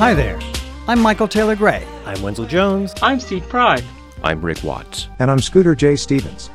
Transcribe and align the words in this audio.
Hi 0.00 0.14
there. 0.14 0.40
I'm 0.88 0.98
Michael 0.98 1.28
Taylor 1.28 1.54
Gray. 1.54 1.86
I'm 2.06 2.22
Wenzel 2.22 2.46
Jones. 2.46 2.94
I'm 3.02 3.20
Steve 3.20 3.46
Pride. 3.50 3.84
I'm 4.22 4.40
Rick 4.40 4.64
Watts. 4.64 5.08
And 5.18 5.30
I'm 5.30 5.40
Scooter 5.40 5.74
J. 5.74 5.94
Stevens. 5.94 6.48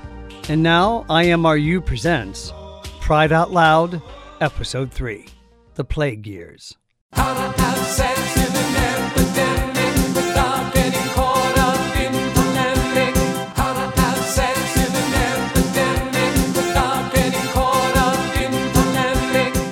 And 0.50 0.64
now 0.64 1.06
IMRU 1.10 1.86
presents 1.86 2.52
Pride 3.02 3.32
Out 3.32 3.52
Loud, 3.52 4.02
Episode 4.42 4.92
3 4.92 5.28
The 5.76 5.84
Plague 5.84 6.26
Years. 6.26 6.76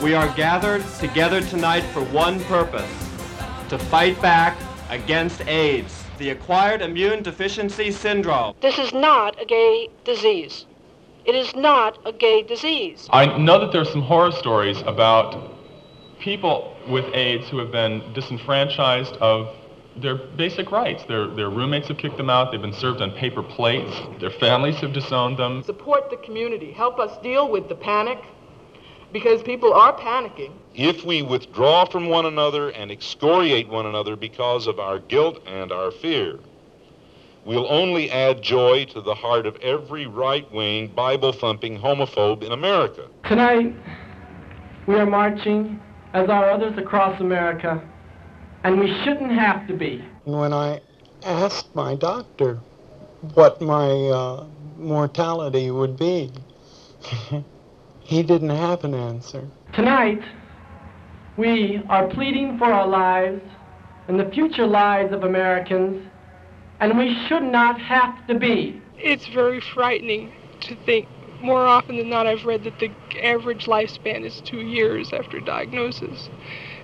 We 0.03 0.13
are 0.13 0.31
gathered 0.35 0.85
together 0.99 1.41
tonight 1.41 1.81
for 1.85 2.03
one 2.03 2.39
purpose 2.41 3.12
to 3.73 3.79
fight 3.85 4.21
back 4.21 4.55
against 4.91 5.41
AIDS, 5.47 6.03
the 6.19 6.29
acquired 6.29 6.83
immune 6.83 7.23
deficiency 7.23 7.89
syndrome. 7.89 8.55
This 8.61 8.77
is 8.77 8.93
not 8.93 9.41
a 9.41 9.45
gay 9.45 9.89
disease. 10.05 10.67
It 11.25 11.33
is 11.33 11.55
not 11.55 11.97
a 12.05 12.11
gay 12.11 12.43
disease. 12.43 13.09
I 13.11 13.35
know 13.35 13.59
that 13.59 13.71
there's 13.71 13.91
some 13.91 14.03
horror 14.03 14.31
stories 14.31 14.79
about 14.85 15.57
people 16.19 16.77
with 16.87 17.05
AIDS 17.15 17.49
who 17.49 17.57
have 17.57 17.71
been 17.71 18.13
disenfranchised 18.13 19.13
of 19.13 19.55
their 19.97 20.17
basic 20.17 20.71
rights. 20.71 21.03
Their, 21.05 21.25
their 21.25 21.49
roommates 21.49 21.87
have 21.87 21.97
kicked 21.97 22.17
them 22.17 22.29
out. 22.29 22.51
They've 22.51 22.61
been 22.61 22.73
served 22.73 23.01
on 23.01 23.09
paper 23.13 23.41
plates. 23.41 23.95
Their 24.19 24.29
families 24.29 24.75
have 24.77 24.93
disowned 24.93 25.37
them. 25.37 25.63
Support 25.63 26.11
the 26.11 26.17
community. 26.17 26.71
Help 26.71 26.99
us 26.99 27.17
deal 27.23 27.49
with 27.49 27.69
the 27.69 27.75
panic 27.75 28.19
because 29.13 29.43
people 29.43 29.73
are 29.73 29.93
panicking. 29.93 30.51
If 30.73 31.05
we 31.05 31.21
withdraw 31.21 31.85
from 31.85 32.07
one 32.09 32.25
another 32.25 32.69
and 32.69 32.91
excoriate 32.91 33.69
one 33.69 33.85
another 33.85 34.15
because 34.15 34.65
of 34.65 34.79
our 34.79 34.99
guilt 34.99 35.41
and 35.45 35.71
our 35.71 35.91
fear, 35.91 36.39
we'll 37.45 37.71
only 37.71 38.09
add 38.09 38.41
joy 38.41 38.85
to 38.85 39.01
the 39.01 39.13
heart 39.13 39.45
of 39.45 39.55
every 39.57 40.07
right 40.07 40.51
wing, 40.51 40.87
Bible 40.87 41.31
thumping 41.31 41.79
homophobe 41.79 42.43
in 42.43 42.51
America. 42.51 43.07
Tonight, 43.25 43.75
we 44.87 44.95
are 44.95 45.05
marching, 45.05 45.79
as 46.13 46.27
are 46.27 46.49
others 46.49 46.77
across 46.77 47.21
America, 47.21 47.87
and 48.63 48.79
we 48.79 48.87
shouldn't 49.03 49.31
have 49.31 49.67
to 49.67 49.75
be. 49.75 50.03
When 50.23 50.53
I 50.53 50.81
asked 51.23 51.73
my 51.75 51.95
doctor 51.95 52.59
what 53.35 53.61
my 53.61 53.89
uh, 53.89 54.47
mortality 54.77 55.69
would 55.69 55.97
be, 55.97 56.31
he 58.03 58.23
didn't 58.23 58.49
have 58.49 58.83
an 58.83 58.93
answer. 58.93 59.47
Tonight, 59.73 60.21
we 61.37 61.81
are 61.89 62.07
pleading 62.07 62.57
for 62.57 62.65
our 62.65 62.87
lives 62.87 63.41
and 64.07 64.19
the 64.19 64.29
future 64.31 64.67
lives 64.67 65.13
of 65.13 65.23
Americans, 65.23 66.05
and 66.79 66.97
we 66.97 67.15
should 67.27 67.43
not 67.43 67.79
have 67.79 68.27
to 68.27 68.37
be. 68.37 68.81
It's 68.97 69.27
very 69.27 69.61
frightening 69.61 70.31
to 70.61 70.75
think. 70.85 71.07
More 71.41 71.65
often 71.65 71.97
than 71.97 72.09
not, 72.09 72.25
I've 72.25 72.45
read 72.45 72.63
that 72.63 72.79
the 72.79 72.89
average 73.21 73.65
lifespan 73.65 74.23
is 74.23 74.41
two 74.45 74.61
years 74.61 75.11
after 75.11 75.41
diagnosis. 75.41 76.29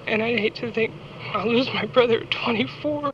And 0.06 0.22
I 0.22 0.36
hate 0.38 0.56
to 0.56 0.72
think 0.74 0.94
I'll 1.34 1.48
lose 1.48 1.68
my 1.74 1.86
brother 1.86 2.22
at 2.22 2.32
24. 2.32 3.14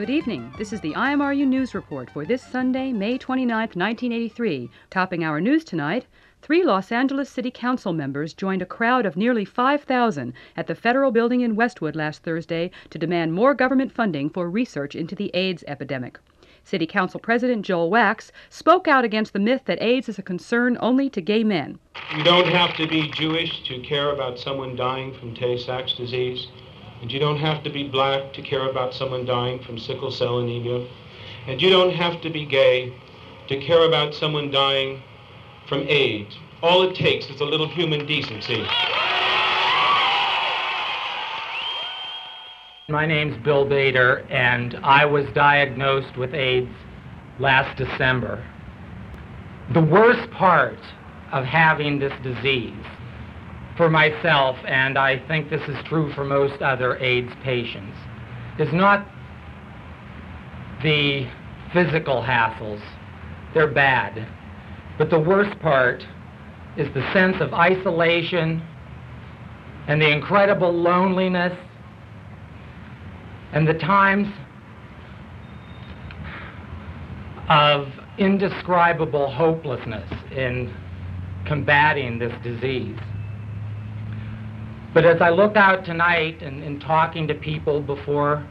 Good 0.00 0.08
evening. 0.08 0.50
This 0.56 0.72
is 0.72 0.80
the 0.80 0.94
IMRU 0.94 1.46
News 1.46 1.74
Report 1.74 2.08
for 2.08 2.24
this 2.24 2.42
Sunday, 2.42 2.90
May 2.90 3.18
29, 3.18 3.54
1983. 3.74 4.70
Topping 4.88 5.22
our 5.22 5.42
news 5.42 5.62
tonight, 5.62 6.06
three 6.40 6.64
Los 6.64 6.90
Angeles 6.90 7.28
City 7.28 7.50
Council 7.50 7.92
members 7.92 8.32
joined 8.32 8.62
a 8.62 8.64
crowd 8.64 9.04
of 9.04 9.14
nearly 9.14 9.44
5,000 9.44 10.32
at 10.56 10.68
the 10.68 10.74
Federal 10.74 11.10
Building 11.10 11.42
in 11.42 11.54
Westwood 11.54 11.94
last 11.94 12.22
Thursday 12.22 12.70
to 12.88 12.98
demand 12.98 13.34
more 13.34 13.52
government 13.52 13.92
funding 13.92 14.30
for 14.30 14.48
research 14.48 14.94
into 14.94 15.14
the 15.14 15.30
AIDS 15.34 15.64
epidemic. 15.68 16.18
City 16.64 16.86
Council 16.86 17.20
President 17.20 17.62
Joel 17.66 17.90
Wachs 17.90 18.30
spoke 18.48 18.88
out 18.88 19.04
against 19.04 19.34
the 19.34 19.38
myth 19.38 19.64
that 19.66 19.82
AIDS 19.82 20.08
is 20.08 20.18
a 20.18 20.22
concern 20.22 20.78
only 20.80 21.10
to 21.10 21.20
gay 21.20 21.44
men. 21.44 21.78
You 22.16 22.24
don't 22.24 22.48
have 22.48 22.74
to 22.76 22.88
be 22.88 23.10
Jewish 23.10 23.64
to 23.64 23.78
care 23.80 24.12
about 24.12 24.38
someone 24.38 24.76
dying 24.76 25.12
from 25.12 25.34
Tay 25.34 25.58
Sachs 25.58 25.92
disease. 25.92 26.46
And 27.00 27.10
you 27.10 27.18
don't 27.18 27.38
have 27.38 27.62
to 27.64 27.70
be 27.70 27.88
black 27.88 28.32
to 28.34 28.42
care 28.42 28.68
about 28.68 28.92
someone 28.92 29.24
dying 29.24 29.62
from 29.62 29.78
sickle 29.78 30.10
cell 30.10 30.38
anemia. 30.38 30.86
And 31.46 31.60
you 31.60 31.70
don't 31.70 31.94
have 31.94 32.20
to 32.20 32.30
be 32.30 32.44
gay 32.44 32.92
to 33.48 33.58
care 33.60 33.86
about 33.88 34.14
someone 34.14 34.50
dying 34.50 35.02
from 35.66 35.86
AIDS. 35.88 36.36
All 36.62 36.82
it 36.82 36.94
takes 36.94 37.26
is 37.26 37.40
a 37.40 37.44
little 37.44 37.68
human 37.68 38.06
decency. 38.06 38.62
My 42.90 43.06
name's 43.06 43.36
Bill 43.44 43.64
Bader, 43.64 44.26
and 44.28 44.78
I 44.82 45.04
was 45.06 45.24
diagnosed 45.32 46.18
with 46.18 46.34
AIDS 46.34 46.74
last 47.38 47.78
December. 47.78 48.44
The 49.72 49.80
worst 49.80 50.30
part 50.32 50.78
of 51.32 51.44
having 51.44 51.98
this 51.98 52.12
disease 52.22 52.74
for 53.80 53.88
myself, 53.88 54.58
and 54.66 54.98
I 54.98 55.26
think 55.26 55.48
this 55.48 55.66
is 55.66 55.76
true 55.86 56.12
for 56.12 56.22
most 56.22 56.60
other 56.60 56.98
AIDS 56.98 57.32
patients, 57.42 57.96
is 58.58 58.70
not 58.74 59.08
the 60.82 61.26
physical 61.72 62.22
hassles. 62.22 62.82
They're 63.54 63.72
bad. 63.72 64.28
But 64.98 65.08
the 65.08 65.18
worst 65.18 65.58
part 65.60 66.06
is 66.76 66.92
the 66.92 67.10
sense 67.14 67.36
of 67.40 67.54
isolation 67.54 68.62
and 69.86 70.02
the 70.02 70.10
incredible 70.10 70.74
loneliness 70.74 71.58
and 73.54 73.66
the 73.66 73.78
times 73.78 74.28
of 77.48 77.88
indescribable 78.18 79.30
hopelessness 79.30 80.12
in 80.32 80.70
combating 81.46 82.18
this 82.18 82.34
disease. 82.42 82.98
But 84.92 85.04
as 85.04 85.20
I 85.20 85.30
look 85.30 85.56
out 85.56 85.84
tonight 85.84 86.42
and, 86.42 86.62
and 86.62 86.80
talking 86.80 87.28
to 87.28 87.34
people 87.34 87.80
before, 87.80 88.46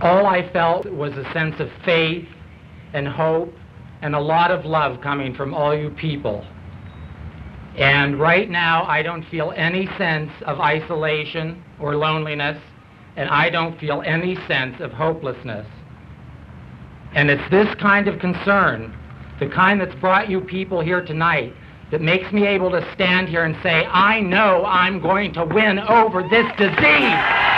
all 0.00 0.26
I 0.26 0.50
felt 0.52 0.86
was 0.90 1.12
a 1.12 1.32
sense 1.32 1.58
of 1.60 1.70
faith 1.84 2.28
and 2.92 3.08
hope 3.08 3.54
and 4.02 4.14
a 4.14 4.20
lot 4.20 4.50
of 4.50 4.66
love 4.66 5.00
coming 5.00 5.34
from 5.34 5.54
all 5.54 5.74
you 5.74 5.88
people. 5.90 6.44
And 7.78 8.20
right 8.20 8.50
now, 8.50 8.84
I 8.84 9.02
don't 9.02 9.24
feel 9.30 9.52
any 9.56 9.88
sense 9.98 10.30
of 10.42 10.60
isolation 10.60 11.64
or 11.80 11.96
loneliness, 11.96 12.60
and 13.16 13.28
I 13.30 13.48
don't 13.48 13.80
feel 13.80 14.02
any 14.04 14.36
sense 14.46 14.80
of 14.80 14.92
hopelessness. 14.92 15.66
And 17.14 17.30
it's 17.30 17.50
this 17.50 17.74
kind 17.76 18.06
of 18.06 18.18
concern, 18.18 18.94
the 19.40 19.48
kind 19.48 19.80
that's 19.80 19.94
brought 19.96 20.28
you 20.28 20.40
people 20.40 20.80
here 20.80 21.04
tonight, 21.04 21.54
that 21.94 22.00
makes 22.00 22.32
me 22.32 22.44
able 22.44 22.72
to 22.72 22.84
stand 22.92 23.28
here 23.28 23.44
and 23.44 23.56
say, 23.62 23.86
I 23.86 24.18
know 24.18 24.64
I'm 24.64 24.98
going 24.98 25.32
to 25.34 25.44
win 25.44 25.78
over 25.78 26.24
this 26.24 26.44
disease. 26.58 27.53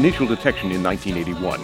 Initial 0.00 0.26
detection 0.26 0.72
in 0.72 0.82
1981, 0.82 1.60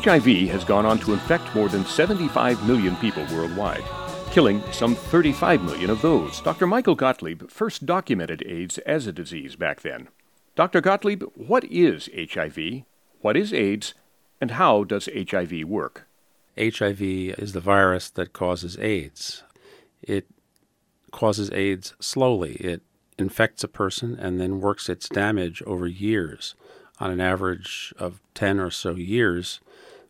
HIV 0.00 0.50
has 0.50 0.64
gone 0.64 0.84
on 0.84 0.98
to 0.98 1.12
infect 1.12 1.54
more 1.54 1.68
than 1.68 1.86
75 1.86 2.66
million 2.66 2.96
people 2.96 3.24
worldwide, 3.32 3.84
killing 4.32 4.60
some 4.72 4.96
35 4.96 5.62
million 5.62 5.88
of 5.88 6.02
those. 6.02 6.40
Dr. 6.40 6.66
Michael 6.66 6.96
Gottlieb 6.96 7.48
first 7.48 7.86
documented 7.86 8.42
AIDS 8.44 8.78
as 8.78 9.06
a 9.06 9.12
disease 9.12 9.54
back 9.54 9.82
then. 9.82 10.08
Dr. 10.56 10.80
Gottlieb, 10.80 11.22
what 11.36 11.62
is 11.66 12.10
HIV? 12.16 12.82
What 13.20 13.36
is 13.36 13.52
AIDS? 13.52 13.94
And 14.40 14.50
how 14.52 14.82
does 14.82 15.08
HIV 15.14 15.62
work? 15.62 16.08
HIV 16.58 17.00
is 17.00 17.52
the 17.52 17.60
virus 17.60 18.10
that 18.10 18.32
causes 18.32 18.76
AIDS. 18.80 19.44
It 20.02 20.26
causes 21.12 21.48
AIDS 21.52 21.94
slowly. 22.00 22.54
It 22.54 22.82
infects 23.20 23.62
a 23.62 23.68
person 23.68 24.18
and 24.18 24.40
then 24.40 24.60
works 24.60 24.88
its 24.88 25.08
damage 25.08 25.62
over 25.62 25.86
years 25.86 26.56
on 27.00 27.10
an 27.10 27.20
average 27.20 27.92
of 27.98 28.20
10 28.34 28.58
or 28.60 28.70
so 28.70 28.94
years, 28.94 29.60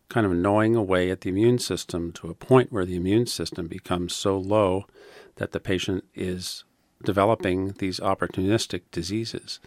kind 0.09 0.27
of 0.27 0.33
gnawing 0.33 0.75
away 0.75 1.11
at 1.11 1.21
the 1.21 1.29
immune 1.29 1.59
system 1.59 2.13
to 2.13 2.31
a 2.31 2.35
point 2.35 2.73
where 2.73 2.85
the 2.85 2.97
immune 2.97 3.27
system 3.27 3.67
becomes 3.67 4.15
so 4.15 4.39
low 4.39 4.87
that 5.37 5.53
the 5.53 5.61
patient 5.61 6.05
is 6.15 6.65
developing 7.05 7.73
these 7.79 8.01
opportunistic 8.01 8.83
diseases 8.91 9.61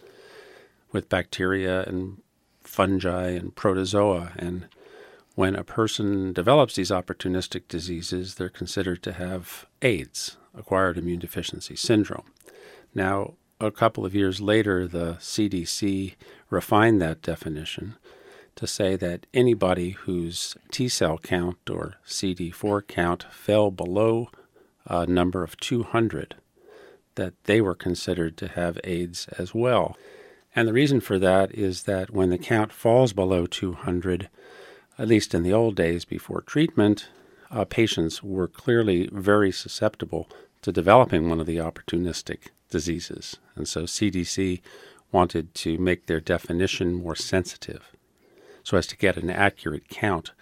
with 0.90 1.08
bacteria 1.08 1.84
and 1.84 2.20
fungi 2.60 3.30
and 3.30 3.54
protozoa. 3.54 4.32
And 4.36 4.66
when 5.34 5.56
a 5.56 5.64
person 5.64 6.32
develops 6.32 6.74
these 6.74 6.90
opportunistic 6.90 7.68
diseases, 7.68 8.34
they're 8.34 8.48
considered 8.48 9.02
to 9.04 9.12
have 9.12 9.66
AIDS, 9.80 10.36
acquired 10.54 10.98
immune 10.98 11.20
deficiency 11.20 11.76
syndrome. 11.76 12.30
Now, 12.94 13.34
a 13.62 13.70
couple 13.70 14.04
of 14.04 14.14
years 14.14 14.40
later, 14.40 14.88
the 14.88 15.14
CDC 15.20 16.14
refined 16.50 17.00
that 17.00 17.22
definition 17.22 17.94
to 18.56 18.66
say 18.66 18.96
that 18.96 19.26
anybody 19.32 19.90
whose 19.90 20.56
T 20.70 20.88
cell 20.88 21.16
count 21.16 21.70
or 21.70 21.94
CD4 22.06 22.86
count 22.86 23.24
fell 23.30 23.70
below 23.70 24.28
a 24.86 25.06
number 25.06 25.44
of 25.44 25.56
200, 25.58 26.34
that 27.14 27.34
they 27.44 27.60
were 27.60 27.74
considered 27.74 28.36
to 28.36 28.48
have 28.48 28.80
AIDS 28.84 29.28
as 29.38 29.54
well. 29.54 29.96
And 30.54 30.68
the 30.68 30.72
reason 30.72 31.00
for 31.00 31.18
that 31.20 31.54
is 31.54 31.84
that 31.84 32.10
when 32.10 32.30
the 32.30 32.38
count 32.38 32.72
falls 32.72 33.12
below 33.12 33.46
200, 33.46 34.28
at 34.98 35.08
least 35.08 35.34
in 35.34 35.44
the 35.44 35.52
old 35.52 35.76
days 35.76 36.04
before 36.04 36.42
treatment, 36.42 37.08
uh, 37.50 37.64
patients 37.64 38.22
were 38.22 38.48
clearly 38.48 39.08
very 39.12 39.52
susceptible 39.52 40.28
to 40.62 40.72
developing 40.72 41.28
one 41.28 41.40
of 41.40 41.46
the 41.46 41.56
opportunistic 41.56 42.48
diseases. 42.72 43.36
And 43.54 43.68
so 43.68 43.82
CDC 43.82 44.60
wanted 45.12 45.54
to 45.54 45.78
make 45.78 46.06
their 46.06 46.20
definition 46.20 46.94
more 46.94 47.14
sensitive 47.14 47.92
so 48.64 48.76
as 48.76 48.86
to 48.88 48.96
get 48.96 49.16
an 49.16 49.30
accurate 49.30 49.88
count 49.88 50.32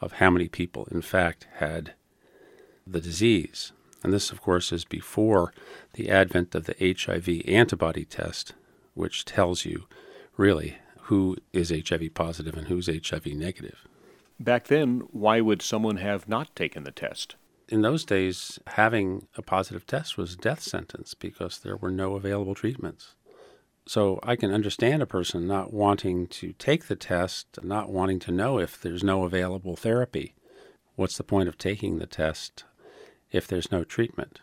of 0.00 0.14
how 0.14 0.30
many 0.30 0.48
people, 0.48 0.88
in 0.90 1.02
fact, 1.02 1.46
had 1.56 1.92
the 2.86 3.00
disease. 3.00 3.72
And 4.02 4.12
this, 4.12 4.30
of 4.30 4.40
course, 4.40 4.72
is 4.72 4.84
before 4.84 5.52
the 5.94 6.10
advent 6.10 6.54
of 6.54 6.66
the 6.66 6.76
HIV 6.80 7.48
antibody 7.48 8.04
test, 8.04 8.54
which 8.94 9.24
tells 9.24 9.64
you 9.64 9.86
really 10.36 10.78
who 11.02 11.36
is 11.52 11.70
HIV 11.70 12.14
positive 12.14 12.56
and 12.56 12.68
who's 12.68 12.88
HIV 12.88 13.26
negative. 13.26 13.86
Back 14.38 14.66
then, 14.66 15.02
why 15.12 15.40
would 15.40 15.62
someone 15.62 15.96
have 15.96 16.28
not 16.28 16.54
taken 16.54 16.84
the 16.84 16.90
test? 16.90 17.36
In 17.68 17.82
those 17.82 18.04
days, 18.04 18.60
having 18.68 19.26
a 19.36 19.42
positive 19.42 19.86
test 19.86 20.16
was 20.16 20.34
a 20.34 20.38
death 20.38 20.62
sentence 20.62 21.14
because 21.14 21.58
there 21.58 21.76
were 21.76 21.90
no 21.90 22.14
available 22.14 22.54
treatments. 22.54 23.14
So 23.86 24.20
I 24.22 24.36
can 24.36 24.52
understand 24.52 25.02
a 25.02 25.06
person 25.06 25.46
not 25.46 25.72
wanting 25.72 26.28
to 26.28 26.52
take 26.54 26.86
the 26.86 26.96
test, 26.96 27.58
not 27.62 27.90
wanting 27.90 28.18
to 28.20 28.32
know 28.32 28.58
if 28.58 28.80
there's 28.80 29.02
no 29.02 29.24
available 29.24 29.76
therapy. 29.76 30.34
What's 30.94 31.16
the 31.16 31.24
point 31.24 31.48
of 31.48 31.58
taking 31.58 31.98
the 31.98 32.06
test 32.06 32.64
if 33.32 33.46
there's 33.48 33.72
no 33.72 33.84
treatment? 33.84 34.40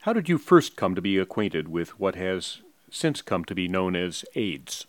How 0.00 0.12
did 0.12 0.28
you 0.28 0.38
first 0.38 0.76
come 0.76 0.94
to 0.94 1.02
be 1.02 1.18
acquainted 1.18 1.68
with 1.68 1.98
what 1.98 2.14
has 2.16 2.62
since 2.90 3.22
come 3.22 3.44
to 3.46 3.54
be 3.54 3.68
known 3.68 3.96
as 3.96 4.24
AIDS? 4.34 4.86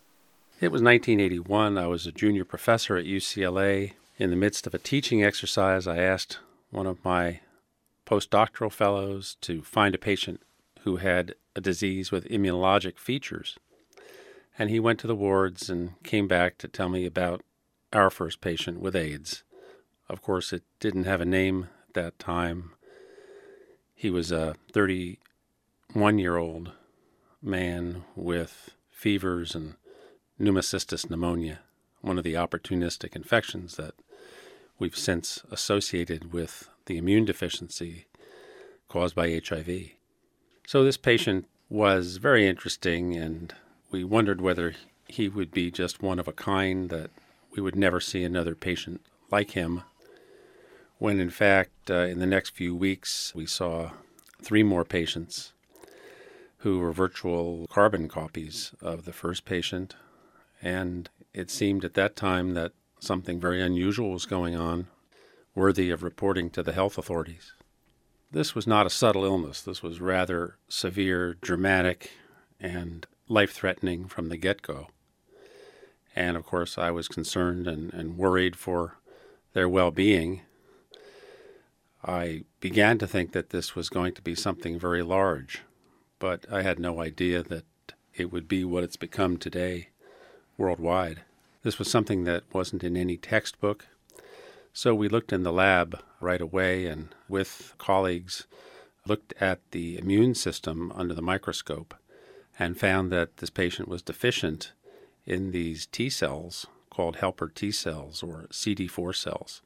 It 0.60 0.68
was 0.68 0.82
1981. 0.82 1.78
I 1.78 1.86
was 1.86 2.06
a 2.06 2.12
junior 2.12 2.44
professor 2.44 2.96
at 2.96 3.04
UCLA. 3.04 3.92
In 4.18 4.30
the 4.30 4.36
midst 4.36 4.66
of 4.66 4.74
a 4.74 4.78
teaching 4.78 5.22
exercise, 5.24 5.86
I 5.86 5.98
asked 5.98 6.38
one 6.76 6.86
of 6.86 7.02
my 7.02 7.40
postdoctoral 8.04 8.70
fellows 8.70 9.38
to 9.40 9.62
find 9.62 9.94
a 9.94 9.98
patient 9.98 10.42
who 10.80 10.96
had 10.96 11.34
a 11.56 11.60
disease 11.60 12.12
with 12.12 12.28
immunologic 12.28 12.98
features. 12.98 13.58
And 14.58 14.68
he 14.68 14.78
went 14.78 15.00
to 15.00 15.06
the 15.06 15.16
wards 15.16 15.70
and 15.70 16.00
came 16.02 16.28
back 16.28 16.58
to 16.58 16.68
tell 16.68 16.90
me 16.90 17.06
about 17.06 17.42
our 17.94 18.10
first 18.10 18.42
patient 18.42 18.78
with 18.78 18.94
AIDS. 18.94 19.42
Of 20.08 20.20
course, 20.20 20.52
it 20.52 20.64
didn't 20.78 21.04
have 21.04 21.22
a 21.22 21.24
name 21.24 21.68
at 21.88 21.94
that 21.94 22.18
time. 22.18 22.72
He 23.94 24.10
was 24.10 24.30
a 24.30 24.54
31 24.72 26.18
year 26.18 26.36
old 26.36 26.72
man 27.42 28.04
with 28.14 28.76
fevers 28.90 29.54
and 29.54 29.76
pneumocystis 30.38 31.08
pneumonia, 31.08 31.60
one 32.02 32.18
of 32.18 32.24
the 32.24 32.34
opportunistic 32.34 33.16
infections 33.16 33.76
that 33.76 33.94
we've 34.78 34.96
since 34.96 35.42
associated 35.50 36.32
with 36.32 36.68
the 36.86 36.98
immune 36.98 37.24
deficiency 37.24 38.06
caused 38.88 39.14
by 39.14 39.40
HIV. 39.44 39.90
So 40.66 40.84
this 40.84 40.96
patient 40.96 41.46
was 41.68 42.18
very 42.18 42.46
interesting, 42.46 43.16
and 43.16 43.54
we 43.90 44.04
wondered 44.04 44.40
whether 44.40 44.74
he 45.08 45.28
would 45.28 45.50
be 45.50 45.70
just 45.70 46.02
one 46.02 46.18
of 46.18 46.28
a 46.28 46.32
kind, 46.32 46.90
that 46.90 47.10
we 47.50 47.62
would 47.62 47.76
never 47.76 48.00
see 48.00 48.22
another 48.22 48.54
patient 48.54 49.00
like 49.30 49.52
him. 49.52 49.82
When 50.98 51.20
in 51.20 51.30
fact, 51.30 51.90
uh, 51.90 52.06
in 52.06 52.18
the 52.18 52.26
next 52.26 52.50
few 52.50 52.74
weeks, 52.74 53.32
we 53.34 53.46
saw 53.46 53.90
three 54.42 54.62
more 54.62 54.84
patients 54.84 55.52
who 56.58 56.78
were 56.78 56.92
virtual 56.92 57.66
carbon 57.68 58.08
copies 58.08 58.72
of 58.80 59.04
the 59.04 59.12
first 59.12 59.44
patient. 59.44 59.94
And 60.62 61.08
it 61.34 61.50
seemed 61.50 61.84
at 61.84 61.94
that 61.94 62.16
time 62.16 62.54
that 62.54 62.72
something 62.98 63.40
very 63.40 63.62
unusual 63.62 64.10
was 64.10 64.26
going 64.26 64.56
on, 64.56 64.88
worthy 65.54 65.90
of 65.90 66.02
reporting 66.02 66.50
to 66.50 66.62
the 66.62 66.72
health 66.72 66.98
authorities. 66.98 67.52
This 68.30 68.54
was 68.54 68.66
not 68.66 68.86
a 68.86 68.90
subtle 68.90 69.24
illness. 69.24 69.62
This 69.62 69.82
was 69.82 70.00
rather 70.00 70.56
severe, 70.68 71.34
dramatic, 71.40 72.10
and 72.60 73.06
life 73.28 73.52
threatening 73.52 74.06
from 74.06 74.28
the 74.28 74.36
get 74.36 74.62
go. 74.62 74.88
And 76.14 76.36
of 76.36 76.44
course, 76.44 76.78
I 76.78 76.90
was 76.90 77.08
concerned 77.08 77.66
and, 77.66 77.92
and 77.92 78.16
worried 78.16 78.56
for 78.56 78.98
their 79.52 79.68
well 79.68 79.90
being. 79.90 80.42
I 82.04 82.44
began 82.60 82.98
to 82.98 83.06
think 83.06 83.32
that 83.32 83.50
this 83.50 83.74
was 83.74 83.88
going 83.88 84.14
to 84.14 84.22
be 84.22 84.34
something 84.34 84.78
very 84.78 85.02
large, 85.02 85.62
but 86.18 86.46
I 86.50 86.62
had 86.62 86.78
no 86.78 87.00
idea 87.00 87.42
that 87.42 87.64
it 88.14 88.32
would 88.32 88.48
be 88.48 88.64
what 88.64 88.84
it's 88.84 88.96
become 88.96 89.36
today 89.36 89.88
worldwide. 90.56 91.22
This 91.66 91.80
was 91.80 91.90
something 91.90 92.22
that 92.22 92.44
wasn't 92.52 92.84
in 92.84 92.96
any 92.96 93.16
textbook. 93.16 93.88
So 94.72 94.94
we 94.94 95.08
looked 95.08 95.32
in 95.32 95.42
the 95.42 95.52
lab 95.52 96.00
right 96.20 96.40
away 96.40 96.86
and 96.86 97.12
with 97.28 97.74
colleagues 97.76 98.46
looked 99.04 99.34
at 99.40 99.68
the 99.72 99.98
immune 99.98 100.36
system 100.36 100.92
under 100.94 101.12
the 101.12 101.22
microscope 101.22 101.92
and 102.56 102.78
found 102.78 103.10
that 103.10 103.38
this 103.38 103.50
patient 103.50 103.88
was 103.88 104.00
deficient 104.00 104.74
in 105.24 105.50
these 105.50 105.86
T 105.86 106.08
cells 106.08 106.68
called 106.88 107.16
helper 107.16 107.48
T 107.48 107.72
cells 107.72 108.22
or 108.22 108.46
CD4 108.52 109.16
cells. 109.16 109.60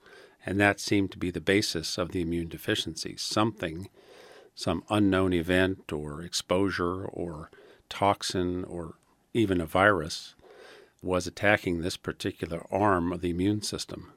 And 0.47 0.59
that 0.59 0.81
seemed 0.81 1.11
to 1.11 1.19
be 1.19 1.31
the 1.31 1.39
basis 1.39 1.99
of 1.99 2.13
the 2.13 2.23
immune 2.23 2.49
deficiency. 2.49 3.17
Something, 3.19 3.91
some 4.55 4.85
unknown 4.89 5.35
event 5.35 5.93
or 5.93 6.23
exposure 6.23 7.05
or 7.05 7.51
toxin 7.91 8.65
or 8.65 8.95
even 9.35 9.61
a 9.61 9.67
virus 9.67 10.35
was 11.03 11.27
attacking 11.27 11.81
this 11.81 11.97
particular 11.97 12.67
arm 12.71 13.13
of 13.13 13.21
the 13.21 13.31
immune 13.31 13.63
system. 13.63 14.13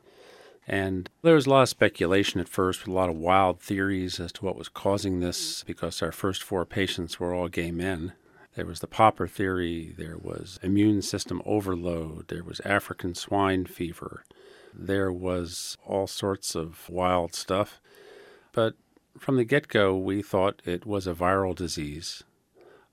And 0.67 1.09
there 1.21 1.35
was 1.35 1.45
a 1.45 1.49
lot 1.49 1.63
of 1.63 1.69
speculation 1.69 2.39
at 2.39 2.47
first, 2.47 2.81
with 2.81 2.89
a 2.89 2.97
lot 2.97 3.09
of 3.09 3.15
wild 3.15 3.59
theories 3.59 4.19
as 4.19 4.31
to 4.33 4.45
what 4.45 4.57
was 4.57 4.69
causing 4.69 5.19
this, 5.19 5.63
because 5.63 6.01
our 6.01 6.11
first 6.11 6.41
four 6.41 6.65
patients 6.65 7.19
were 7.19 7.33
all 7.33 7.49
gay 7.49 7.71
men. 7.71 8.13
There 8.55 8.65
was 8.65 8.79
the 8.79 8.87
Popper 8.87 9.27
theory, 9.27 9.93
there 9.97 10.17
was 10.17 10.59
immune 10.61 11.01
system 11.01 11.41
overload, 11.45 12.27
there 12.27 12.43
was 12.43 12.61
African 12.61 13.15
swine 13.15 13.65
fever, 13.65 14.23
there 14.73 15.11
was 15.11 15.77
all 15.85 16.07
sorts 16.07 16.55
of 16.55 16.89
wild 16.89 17.33
stuff. 17.33 17.81
But 18.51 18.75
from 19.17 19.37
the 19.37 19.43
get 19.43 19.67
go, 19.67 19.97
we 19.97 20.21
thought 20.21 20.61
it 20.65 20.85
was 20.85 21.07
a 21.07 21.13
viral 21.13 21.55
disease 21.55 22.23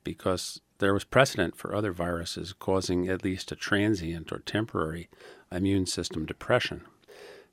because 0.03 0.61
there 0.81 0.93
was 0.93 1.05
precedent 1.05 1.57
for 1.57 1.75
other 1.75 1.93
viruses 1.93 2.53
causing 2.53 3.09
at 3.09 3.25
least 3.25 3.53
a 3.53 3.57
transient 3.57 4.33
or 4.33 4.41
temporary 4.41 5.09
immune 5.53 5.87
system 5.87 6.27
depression. 6.27 6.83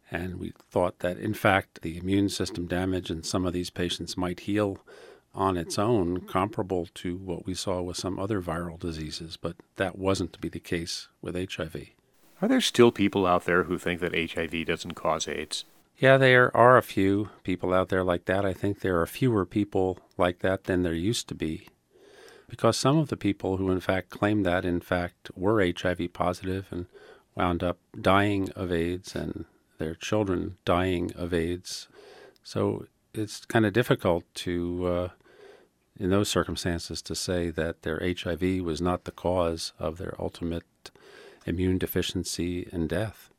And 0.10 0.36
we 0.36 0.54
thought 0.72 1.00
that, 1.00 1.18
in 1.18 1.34
fact, 1.34 1.82
the 1.82 1.98
immune 1.98 2.30
system 2.30 2.66
damage 2.66 3.12
in 3.12 3.24
some 3.24 3.46
of 3.46 3.54
these 3.54 3.70
patients 3.70 4.18
might 4.18 4.42
heal 4.42 4.80
on 5.36 5.58
its 5.58 5.78
own, 5.78 6.22
comparable 6.22 6.88
to 6.96 7.16
what 7.18 7.46
we 7.46 7.54
saw 7.54 7.82
with 7.82 7.98
some 7.98 8.18
other 8.18 8.42
viral 8.42 8.80
diseases, 8.80 9.38
but 9.38 9.56
that 9.76 9.98
wasn't 9.98 10.34
to 10.34 10.40
be 10.40 10.50
the 10.50 10.60
case 10.60 11.10
with 11.22 11.36
HIV. 11.36 11.90
Are 12.42 12.48
there 12.48 12.62
still 12.62 12.92
people 12.92 13.28
out 13.28 13.46
there 13.46 13.64
who 13.64 13.78
think 13.78 14.00
that 14.00 14.34
HIV 14.34 14.66
doesn't 14.66 14.94
cause 14.94 15.28
AIDS? 15.28 15.66
Yeah, 15.98 16.18
there 16.18 16.56
are 16.56 16.78
a 16.78 16.84
few 16.84 17.30
people 17.44 17.74
out 17.74 17.90
there 17.90 18.04
like 18.04 18.26
that. 18.26 18.46
I 18.46 18.54
think 18.54 18.80
there 18.80 19.02
are 19.02 19.08
fewer 19.08 19.46
people 19.46 20.00
like 20.18 20.40
that 20.40 20.66
than 20.66 20.84
there 20.84 20.94
used 20.94 21.28
to 21.30 21.36
be. 21.36 21.68
Because 22.50 22.78
some 22.78 22.98
of 22.98 23.10
the 23.10 23.18
people 23.18 23.58
who, 23.58 23.72
in 23.72 23.82
fact, 23.82 24.10
claimed 24.10 24.46
that, 24.46 24.64
in 24.64 24.80
fact, 24.80 25.30
were 25.36 25.62
HIV 25.62 26.14
positive 26.14 26.68
and 26.72 26.86
wound 27.36 27.62
up 27.62 27.78
dying 28.00 28.50
of 28.56 28.72
AIDS 28.72 29.16
and 29.16 29.46
their 29.78 29.96
children 29.96 30.58
dying 30.66 31.12
of 31.16 31.34
AIDS. 31.34 31.88
So 32.44 32.88
it's 33.14 33.46
kind 33.46 33.66
of 33.66 33.74
difficult 33.74 34.24
to, 34.36 34.88
uh, 34.88 35.10
in 36.00 36.10
those 36.10 36.30
circumstances, 36.30 37.02
to 37.02 37.16
say 37.16 37.50
that 37.52 37.82
their 37.82 38.00
HIV 38.00 38.62
was 38.64 38.82
not 38.82 39.04
the 39.04 39.12
cause 39.12 39.74
of 39.78 39.98
their 39.98 40.16
ultimate 40.20 40.92
immune 41.46 41.78
deficiency 41.78 42.68
and 42.72 42.88
death. 42.88 43.30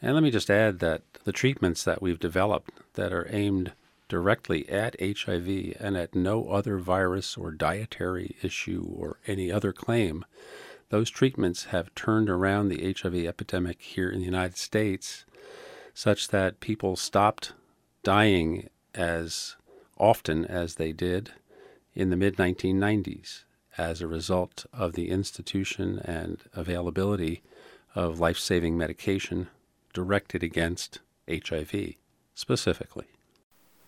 And 0.00 0.14
let 0.14 0.22
me 0.22 0.30
just 0.30 0.50
add 0.50 0.80
that 0.80 1.02
the 1.24 1.32
treatments 1.32 1.84
that 1.84 2.02
we've 2.02 2.18
developed 2.18 2.70
that 2.94 3.12
are 3.12 3.28
aimed 3.30 3.72
directly 4.12 4.68
at 4.68 4.94
HIV 5.00 5.74
and 5.80 5.96
at 5.96 6.14
no 6.14 6.50
other 6.50 6.76
virus 6.76 7.34
or 7.34 7.50
dietary 7.50 8.36
issue 8.42 8.86
or 8.94 9.16
any 9.26 9.50
other 9.50 9.72
claim, 9.72 10.22
those 10.90 11.08
treatments 11.08 11.64
have 11.64 11.94
turned 11.94 12.28
around 12.28 12.68
the 12.68 12.92
HIV 12.92 13.14
epidemic 13.24 13.80
here 13.80 14.10
in 14.10 14.18
the 14.18 14.26
United 14.26 14.58
States 14.58 15.24
such 15.94 16.28
that 16.28 16.60
people 16.60 16.94
stopped 16.94 17.54
dying 18.02 18.68
as 18.94 19.56
often 19.96 20.44
as 20.44 20.74
they 20.74 20.92
did 20.92 21.30
in 21.94 22.10
the 22.10 22.16
mid 22.16 22.36
1990s 22.36 23.44
as 23.78 24.02
a 24.02 24.06
result 24.06 24.66
of 24.74 24.92
the 24.92 25.08
institution 25.08 25.98
and 26.00 26.42
availability 26.52 27.42
of 27.94 28.20
life 28.20 28.38
saving 28.38 28.76
medication 28.76 29.48
directed 29.94 30.42
against 30.42 30.98
HIV 31.26 31.94
specifically. 32.34 33.06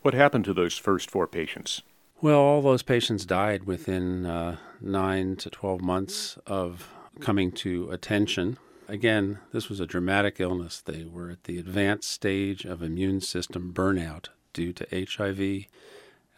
What 0.05 0.13
happened 0.13 0.45
to 0.45 0.53
those 0.53 0.77
first 0.77 1.11
four 1.11 1.27
patients? 1.27 1.81
Well, 2.21 2.39
all 2.39 2.61
those 2.61 2.83
patients 2.83 3.25
died 3.25 3.65
within 3.65 4.27
uh, 4.27 4.59
9 4.83 5.37
to 5.37 5.49
12 5.49 5.81
months 5.81 6.37
of 6.47 6.93
coming 7.21 7.51
to 7.53 7.89
attention. 7.89 8.59
Again, 8.87 9.39
this 9.53 9.71
was 9.71 9.81
a 9.81 9.87
dramatic 9.87 10.41
illness. 10.41 10.83
They 10.83 11.05
were 11.05 11.31
at 11.31 11.45
the 11.45 11.57
advanced 11.57 12.11
stage 12.11 12.67
of 12.67 12.83
immune 12.83 13.23
system 13.23 13.73
burnout 13.73 14.29
due 14.53 14.75
to 14.75 14.87
HIV. 14.93 15.39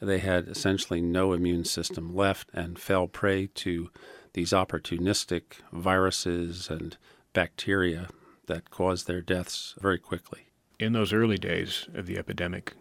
They 0.00 0.18
had 0.18 0.46
essentially 0.46 1.00
no 1.00 1.32
immune 1.32 1.64
system 1.64 2.14
left 2.14 2.48
and 2.52 2.78
fell 2.78 3.08
prey 3.08 3.48
to 3.48 3.90
these 4.34 4.52
opportunistic 4.52 5.42
viruses 5.72 6.70
and 6.70 6.96
bacteria 7.32 8.10
that 8.46 8.70
caused 8.70 9.08
their 9.08 9.20
deaths 9.20 9.74
very 9.80 9.98
quickly. 9.98 10.50
In 10.78 10.92
those 10.92 11.12
early 11.12 11.36
days 11.36 11.88
of 11.94 12.06
the 12.06 12.16
epidemic, 12.16 12.74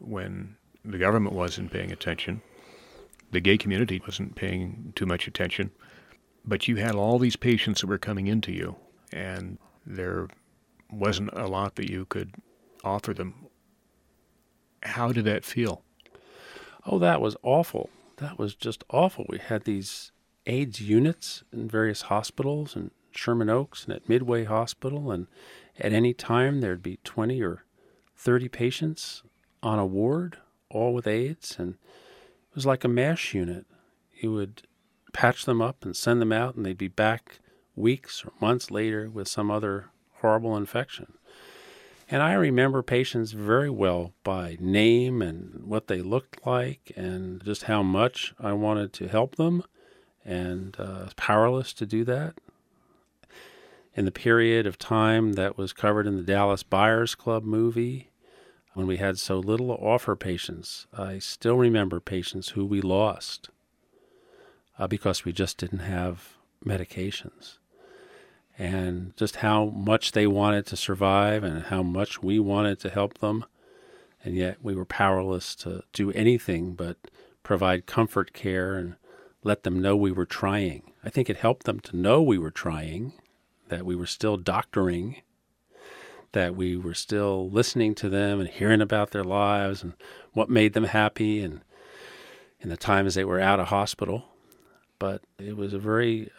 when 0.00 0.56
the 0.84 0.98
government 0.98 1.34
wasn't 1.34 1.72
paying 1.72 1.92
attention, 1.92 2.42
the 3.30 3.40
gay 3.40 3.56
community 3.56 4.00
wasn't 4.04 4.34
paying 4.34 4.92
too 4.96 5.06
much 5.06 5.26
attention, 5.26 5.70
but 6.44 6.68
you 6.68 6.76
had 6.76 6.94
all 6.94 7.18
these 7.18 7.36
patients 7.36 7.80
that 7.80 7.86
were 7.86 7.98
coming 7.98 8.26
into 8.26 8.52
you, 8.52 8.76
and 9.12 9.58
there 9.86 10.28
wasn't 10.90 11.30
a 11.32 11.46
lot 11.46 11.76
that 11.76 11.90
you 11.90 12.04
could 12.06 12.34
offer 12.82 13.14
them. 13.14 13.34
How 14.82 15.12
did 15.12 15.24
that 15.26 15.44
feel? 15.44 15.82
Oh, 16.86 16.98
that 16.98 17.20
was 17.20 17.36
awful. 17.42 17.90
That 18.16 18.38
was 18.38 18.54
just 18.54 18.84
awful. 18.90 19.26
We 19.28 19.38
had 19.38 19.64
these 19.64 20.12
AIDS 20.46 20.80
units 20.80 21.44
in 21.52 21.68
various 21.68 22.02
hospitals 22.02 22.74
and 22.74 22.90
Sherman 23.12 23.50
Oaks 23.50 23.84
and 23.84 23.94
at 23.94 24.08
Midway 24.08 24.44
Hospital, 24.44 25.10
and 25.10 25.26
at 25.78 25.92
any 25.92 26.14
time 26.14 26.60
there'd 26.60 26.82
be 26.82 26.98
20 27.04 27.42
or 27.42 27.64
30 28.16 28.48
patients 28.48 29.22
on 29.62 29.78
a 29.78 29.86
ward, 29.86 30.38
all 30.70 30.94
with 30.94 31.06
AIDS, 31.06 31.56
and 31.58 31.74
it 31.74 32.54
was 32.54 32.66
like 32.66 32.84
a 32.84 32.88
MASH 32.88 33.34
unit. 33.34 33.66
He 34.10 34.26
would 34.26 34.62
patch 35.12 35.44
them 35.44 35.60
up 35.60 35.84
and 35.84 35.96
send 35.96 36.20
them 36.20 36.32
out, 36.32 36.54
and 36.54 36.64
they'd 36.64 36.78
be 36.78 36.88
back 36.88 37.40
weeks 37.74 38.24
or 38.24 38.32
months 38.40 38.70
later 38.70 39.08
with 39.08 39.28
some 39.28 39.50
other 39.50 39.90
horrible 40.14 40.56
infection. 40.56 41.14
And 42.10 42.22
I 42.22 42.32
remember 42.32 42.82
patients 42.82 43.32
very 43.32 43.70
well 43.70 44.12
by 44.24 44.56
name 44.58 45.22
and 45.22 45.62
what 45.64 45.86
they 45.86 46.02
looked 46.02 46.44
like, 46.46 46.92
and 46.96 47.42
just 47.44 47.64
how 47.64 47.82
much 47.82 48.34
I 48.38 48.52
wanted 48.52 48.92
to 48.94 49.08
help 49.08 49.36
them, 49.36 49.62
and 50.24 50.76
uh, 50.78 51.06
powerless 51.16 51.72
to 51.74 51.86
do 51.86 52.04
that 52.04 52.34
in 53.94 54.04
the 54.04 54.12
period 54.12 54.66
of 54.66 54.78
time 54.78 55.32
that 55.34 55.58
was 55.58 55.72
covered 55.72 56.06
in 56.06 56.16
the 56.16 56.22
Dallas 56.22 56.62
Buyers 56.62 57.14
Club 57.14 57.44
movie, 57.44 58.09
when 58.80 58.86
we 58.86 58.96
had 58.96 59.18
so 59.18 59.38
little 59.38 59.76
to 59.76 59.82
offer 59.82 60.16
patients, 60.16 60.86
I 60.96 61.18
still 61.18 61.58
remember 61.58 62.00
patients 62.00 62.50
who 62.50 62.64
we 62.64 62.80
lost 62.80 63.50
uh, 64.78 64.86
because 64.86 65.22
we 65.22 65.34
just 65.34 65.58
didn't 65.58 65.80
have 65.80 66.38
medications. 66.64 67.58
And 68.58 69.14
just 69.18 69.36
how 69.36 69.66
much 69.66 70.12
they 70.12 70.26
wanted 70.26 70.64
to 70.64 70.78
survive 70.78 71.44
and 71.44 71.64
how 71.64 71.82
much 71.82 72.22
we 72.22 72.38
wanted 72.38 72.80
to 72.80 72.88
help 72.88 73.18
them. 73.18 73.44
And 74.24 74.34
yet 74.34 74.56
we 74.62 74.74
were 74.74 74.86
powerless 74.86 75.54
to 75.56 75.82
do 75.92 76.10
anything 76.12 76.72
but 76.72 76.96
provide 77.42 77.84
comfort 77.84 78.32
care 78.32 78.76
and 78.76 78.96
let 79.44 79.62
them 79.62 79.82
know 79.82 79.94
we 79.94 80.10
were 80.10 80.24
trying. 80.24 80.90
I 81.04 81.10
think 81.10 81.28
it 81.28 81.36
helped 81.36 81.64
them 81.66 81.80
to 81.80 81.96
know 81.98 82.22
we 82.22 82.38
were 82.38 82.50
trying 82.50 83.12
that 83.68 83.84
we 83.84 83.94
were 83.94 84.06
still 84.06 84.38
doctoring, 84.38 85.20
that 86.32 86.54
we 86.54 86.76
were 86.76 86.94
still 86.94 87.50
listening 87.50 87.94
to 87.96 88.08
them 88.08 88.40
and 88.40 88.48
hearing 88.48 88.80
about 88.80 89.10
their 89.10 89.24
lives 89.24 89.82
and 89.82 89.94
what 90.32 90.48
made 90.48 90.72
them 90.72 90.84
happy 90.84 91.42
and 91.42 91.60
in 92.60 92.68
the 92.68 92.76
times 92.76 93.14
they 93.14 93.24
were 93.24 93.40
out 93.40 93.60
of 93.60 93.68
hospital. 93.68 94.24
But 94.98 95.22
it 95.38 95.56
was 95.56 95.72
a 95.72 95.78
very 95.78 96.30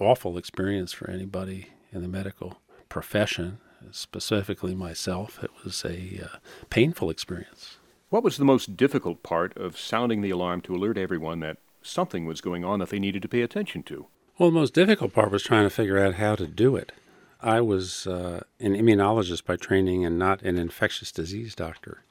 uh, 0.00 0.04
awful 0.04 0.36
experience 0.36 0.92
for 0.92 1.08
anybody 1.10 1.68
in 1.92 2.02
the 2.02 2.08
medical 2.08 2.60
profession, 2.88 3.58
specifically 3.90 4.74
myself. 4.74 5.42
It 5.42 5.50
was 5.64 5.84
a 5.84 6.22
uh, 6.24 6.36
painful 6.68 7.10
experience. 7.10 7.78
What 8.10 8.24
was 8.24 8.36
the 8.36 8.44
most 8.44 8.76
difficult 8.76 9.22
part 9.22 9.56
of 9.56 9.78
sounding 9.78 10.20
the 10.20 10.30
alarm 10.30 10.62
to 10.62 10.74
alert 10.74 10.98
everyone 10.98 11.40
that 11.40 11.58
something 11.82 12.24
was 12.26 12.40
going 12.40 12.64
on 12.64 12.80
that 12.80 12.88
they 12.88 12.98
needed 12.98 13.22
to 13.22 13.28
pay 13.28 13.42
attention 13.42 13.82
to? 13.84 14.06
Well, 14.38 14.50
the 14.50 14.54
most 14.58 14.74
difficult 14.74 15.12
part 15.12 15.30
was 15.30 15.42
trying 15.42 15.64
to 15.64 15.70
figure 15.70 15.98
out 15.98 16.14
how 16.14 16.34
to 16.36 16.46
do 16.46 16.74
it. 16.76 16.92
I 17.40 17.60
was 17.60 18.06
uh, 18.06 18.42
an 18.58 18.74
immunologist 18.74 19.44
by 19.44 19.56
training 19.56 20.04
and 20.04 20.18
not 20.18 20.42
an 20.42 20.58
infectious 20.58 21.12
disease 21.12 21.54
doctor. 21.54 22.02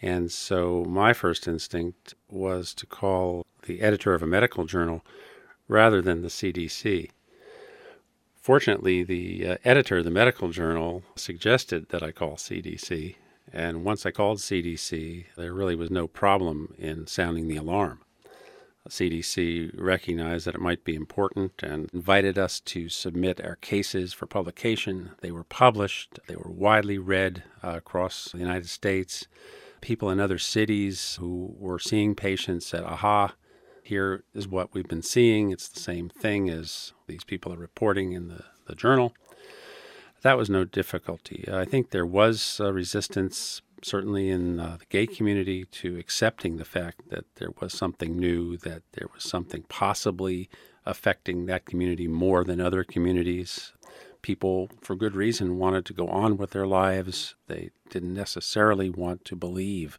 And 0.00 0.30
so 0.32 0.84
my 0.88 1.12
first 1.12 1.46
instinct 1.46 2.14
was 2.30 2.72
to 2.74 2.86
call 2.86 3.44
the 3.64 3.80
editor 3.82 4.14
of 4.14 4.22
a 4.22 4.26
medical 4.26 4.64
journal 4.64 5.04
rather 5.66 6.00
than 6.00 6.22
the 6.22 6.28
CDC. 6.28 7.10
Fortunately, 8.40 9.02
the 9.02 9.46
uh, 9.46 9.56
editor 9.64 9.98
of 9.98 10.04
the 10.04 10.10
medical 10.10 10.48
journal 10.50 11.02
suggested 11.16 11.90
that 11.90 12.02
I 12.02 12.12
call 12.12 12.36
CDC. 12.36 13.16
And 13.52 13.84
once 13.84 14.06
I 14.06 14.10
called 14.10 14.38
CDC, 14.38 15.26
there 15.36 15.52
really 15.52 15.74
was 15.74 15.90
no 15.90 16.06
problem 16.06 16.74
in 16.78 17.06
sounding 17.06 17.48
the 17.48 17.56
alarm. 17.56 18.00
CDC 18.88 19.70
recognized 19.78 20.46
that 20.46 20.54
it 20.54 20.60
might 20.60 20.84
be 20.84 20.94
important 20.94 21.62
and 21.62 21.88
invited 21.92 22.38
us 22.38 22.60
to 22.60 22.88
submit 22.88 23.40
our 23.44 23.56
cases 23.56 24.12
for 24.12 24.26
publication. 24.26 25.10
They 25.20 25.30
were 25.30 25.44
published, 25.44 26.18
they 26.26 26.36
were 26.36 26.50
widely 26.50 26.98
read 26.98 27.44
uh, 27.62 27.74
across 27.76 28.32
the 28.32 28.38
United 28.38 28.68
States. 28.68 29.26
People 29.80 30.10
in 30.10 30.18
other 30.18 30.38
cities 30.38 31.16
who 31.20 31.54
were 31.58 31.78
seeing 31.78 32.14
patients 32.14 32.66
said, 32.66 32.82
aha, 32.82 33.34
here 33.82 34.24
is 34.34 34.48
what 34.48 34.74
we've 34.74 34.88
been 34.88 35.02
seeing. 35.02 35.50
It's 35.50 35.68
the 35.68 35.80
same 35.80 36.08
thing 36.08 36.50
as 36.50 36.92
these 37.06 37.24
people 37.24 37.52
are 37.52 37.58
reporting 37.58 38.12
in 38.12 38.28
the, 38.28 38.44
the 38.66 38.74
journal. 38.74 39.14
That 40.22 40.36
was 40.36 40.50
no 40.50 40.64
difficulty. 40.64 41.48
I 41.50 41.64
think 41.64 41.90
there 41.90 42.06
was 42.06 42.60
resistance 42.60 43.62
certainly 43.82 44.28
in 44.28 44.60
uh, 44.60 44.76
the 44.78 44.86
gay 44.86 45.06
community, 45.06 45.64
to 45.64 45.98
accepting 45.98 46.56
the 46.56 46.64
fact 46.64 47.10
that 47.10 47.24
there 47.36 47.52
was 47.60 47.72
something 47.72 48.18
new, 48.18 48.56
that 48.58 48.82
there 48.92 49.08
was 49.14 49.24
something 49.24 49.64
possibly 49.68 50.48
affecting 50.84 51.46
that 51.46 51.66
community 51.66 52.08
more 52.08 52.44
than 52.44 52.60
other 52.60 52.84
communities. 52.84 53.72
People, 54.22 54.68
for 54.80 54.96
good 54.96 55.14
reason, 55.14 55.58
wanted 55.58 55.84
to 55.86 55.92
go 55.92 56.08
on 56.08 56.36
with 56.36 56.50
their 56.50 56.66
lives. 56.66 57.34
They 57.46 57.70
didn't 57.90 58.14
necessarily 58.14 58.90
want 58.90 59.24
to 59.26 59.36
believe 59.36 59.98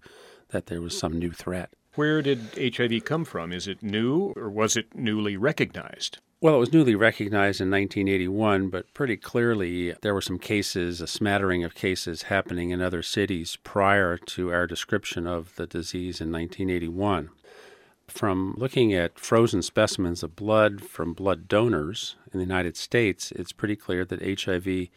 that 0.49 0.65
there 0.65 0.81
was 0.81 0.97
some 0.97 1.17
new 1.17 1.31
threat. 1.31 1.69
Where 1.95 2.21
did 2.21 2.39
HIV 2.57 3.05
come 3.05 3.25
from? 3.25 3.51
Is 3.51 3.67
it 3.67 3.83
new 3.83 4.33
or 4.35 4.49
was 4.49 4.75
it 4.75 4.95
newly 4.95 5.37
recognized? 5.37 6.19
Well, 6.41 6.55
it 6.55 6.59
was 6.59 6.71
newly 6.71 6.95
recognized 6.95 7.59
in 7.59 7.69
1981, 7.69 8.69
but 8.69 8.93
pretty 8.93 9.17
clearly 9.17 9.93
there 10.01 10.13
were 10.13 10.21
some 10.21 10.39
cases, 10.39 11.01
a 11.01 11.07
smattering 11.07 11.65
of 11.65 11.75
cases 11.75 12.23
happening 12.23 12.69
in 12.69 12.81
other 12.81 13.03
cities 13.03 13.57
prior 13.65 14.15
to 14.17 14.49
our 14.53 14.65
description 14.65 15.27
of 15.27 15.53
the 15.57 15.67
disease 15.67 16.21
in 16.21 16.31
1981. 16.31 17.29
From 18.07 18.55
looking 18.57 18.93
at 18.93 19.19
frozen 19.19 19.61
specimens 19.61 20.23
of 20.23 20.37
blood 20.37 20.81
from 20.81 21.11
blood 21.11 21.49
donors 21.49 22.15
in 22.31 22.39
the 22.39 22.45
United 22.45 22.77
States, 22.77 23.33
it's 23.33 23.51
pretty 23.51 23.75
clear 23.75 24.05
that 24.05 24.41
HIV 24.41 24.87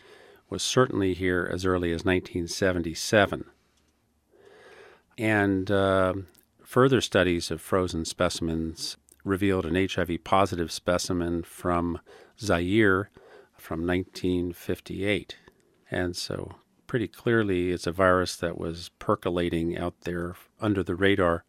was 0.48 0.62
certainly 0.62 1.12
here 1.12 1.50
as 1.52 1.66
early 1.66 1.90
as 1.90 2.04
1977. 2.04 3.46
And 5.18 5.70
uh, 5.72 6.14
further 6.62 7.00
studies 7.00 7.50
of 7.50 7.60
frozen 7.60 8.04
specimens 8.04 8.96
revealed 9.24 9.66
an 9.66 9.74
HIV 9.74 10.24
positive 10.24 10.72
specimen 10.72 11.42
from 11.42 12.00
Zaire 12.38 13.10
from 13.56 13.86
1958. 13.86 15.36
And 15.90 16.16
so, 16.16 16.56
pretty 16.86 17.08
clearly, 17.08 17.70
it's 17.70 17.86
a 17.86 17.92
virus 17.92 18.36
that 18.36 18.58
was 18.58 18.90
percolating 18.98 19.78
out 19.78 20.00
there 20.02 20.34
under 20.60 20.82
the 20.82 20.96
radar 20.96 21.44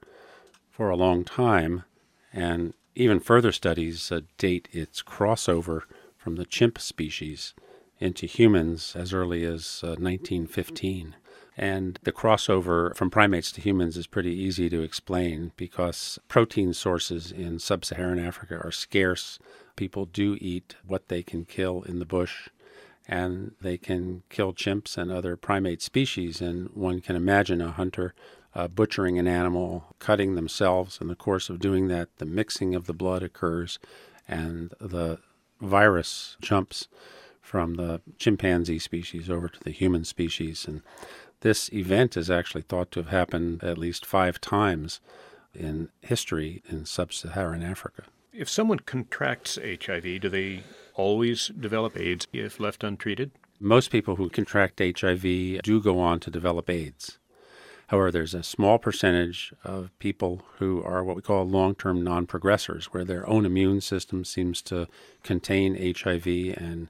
for 0.70 0.90
a 0.90 0.96
long 0.96 1.24
time. 1.24 1.84
And 2.32 2.74
even 2.96 3.20
further 3.20 3.52
studies 3.52 4.12
uh, 4.12 4.22
date 4.38 4.68
its 4.72 5.02
crossover 5.02 5.82
from 6.18 6.36
the 6.36 6.46
chimp 6.46 6.80
species 6.80 7.54
into 8.00 8.26
humans 8.26 8.96
as 8.96 9.14
early 9.14 9.44
as 9.44 9.82
uh, 9.84 9.96
1915. 9.98 11.16
And 11.56 12.00
the 12.04 12.12
crossover 12.12 12.96
from 12.96 13.12
primates 13.12 13.52
to 13.54 13.62
humans 13.62 13.96
is 13.96 14.08
pretty 14.08 14.32
easy 14.32 14.70
to 14.70 14.82
explain 14.82 15.52
because 15.56 16.18
protein 16.28 16.74
sources 16.74 17.32
in 17.32 17.60
sub 17.60 17.86
Saharan 17.86 18.20
Africa 18.20 18.60
are 18.64 18.72
scarce. 18.72 19.38
People 19.76 20.06
do 20.06 20.38
eat 20.42 20.76
what 20.86 21.10
they 21.10 21.22
can 21.22 21.46
kill 21.46 21.84
in 21.84 22.00
the 22.00 22.06
bush, 22.06 22.50
and 23.08 23.52
they 23.62 23.78
can 23.78 24.24
kill 24.30 24.54
chimps 24.54 24.98
and 24.98 25.12
other 25.12 25.36
primate 25.36 25.82
species. 25.82 26.42
And 26.42 26.70
one 26.70 27.02
can 27.02 27.16
imagine 27.16 27.62
a 27.62 27.72
hunter 27.72 28.16
uh, 28.56 28.68
butchering 28.68 29.20
an 29.20 29.28
animal, 29.28 29.96
cutting 30.00 30.36
themselves. 30.36 31.00
In 31.02 31.08
the 31.08 31.16
course 31.16 31.50
of 31.50 31.60
doing 31.60 31.88
that, 31.88 32.10
the 32.18 32.26
mixing 32.26 32.74
of 32.76 32.88
the 32.88 32.94
blood 32.94 33.24
occurs, 33.24 33.78
and 34.28 34.74
the 34.80 35.20
virus 35.62 36.38
jumps 36.42 36.88
from 37.42 37.76
the 37.76 38.02
chimpanzee 38.18 38.80
species 38.80 39.30
over 39.30 39.48
to 39.50 39.60
the 39.60 39.72
human 39.72 40.06
species. 40.06 40.66
And 40.68 40.82
this 41.44 41.72
event 41.74 42.16
is 42.18 42.32
actually 42.32 42.62
thought 42.62 42.90
to 42.92 43.02
have 43.02 43.10
happened 43.10 43.64
at 43.64 43.78
least 43.78 44.06
five 44.06 44.40
times 44.40 45.02
in 45.54 45.90
history 46.02 46.64
in 46.70 46.86
sub 46.86 47.14
Saharan 47.14 47.62
Africa. 47.62 48.04
If 48.32 48.50
someone 48.50 48.80
contracts 48.80 49.60
HIV, 49.62 50.22
do 50.22 50.30
they 50.30 50.64
always 50.96 51.50
develop 51.50 51.98
AIDS 51.98 52.28
if 52.34 52.60
left 52.60 52.84
untreated? 52.84 53.32
Most 53.60 53.92
people 53.92 54.16
who 54.16 54.30
contract 54.30 54.80
HIV 54.80 55.22
do 55.62 55.82
go 55.84 56.00
on 56.00 56.20
to 56.22 56.32
develop 56.32 56.70
AIDS. 56.70 57.20
However, 57.88 58.10
there's 58.10 58.34
a 58.34 58.42
small 58.42 58.80
percentage 58.80 59.54
of 59.66 59.92
people 60.00 60.42
who 60.58 60.82
are 60.84 61.04
what 61.04 61.18
we 61.18 61.22
call 61.22 61.44
long 61.44 61.76
term 61.76 62.04
non 62.04 62.26
progressors, 62.26 62.86
where 62.86 63.04
their 63.04 63.28
own 63.28 63.46
immune 63.46 63.82
system 63.82 64.24
seems 64.24 64.62
to 64.64 64.88
contain 65.24 65.76
HIV 65.76 66.26
and 66.58 66.88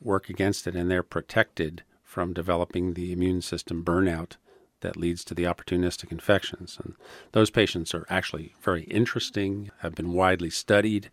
work 0.00 0.30
against 0.30 0.66
it, 0.68 0.76
and 0.76 0.88
they're 0.88 1.02
protected 1.02 1.82
from 2.06 2.32
developing 2.32 2.94
the 2.94 3.12
immune 3.12 3.42
system 3.42 3.84
burnout 3.84 4.36
that 4.80 4.96
leads 4.96 5.24
to 5.24 5.34
the 5.34 5.42
opportunistic 5.42 6.12
infections. 6.12 6.78
And 6.82 6.94
those 7.32 7.50
patients 7.50 7.94
are 7.94 8.06
actually 8.08 8.54
very 8.62 8.84
interesting, 8.84 9.70
have 9.80 9.94
been 9.94 10.12
widely 10.12 10.48
studied 10.48 11.10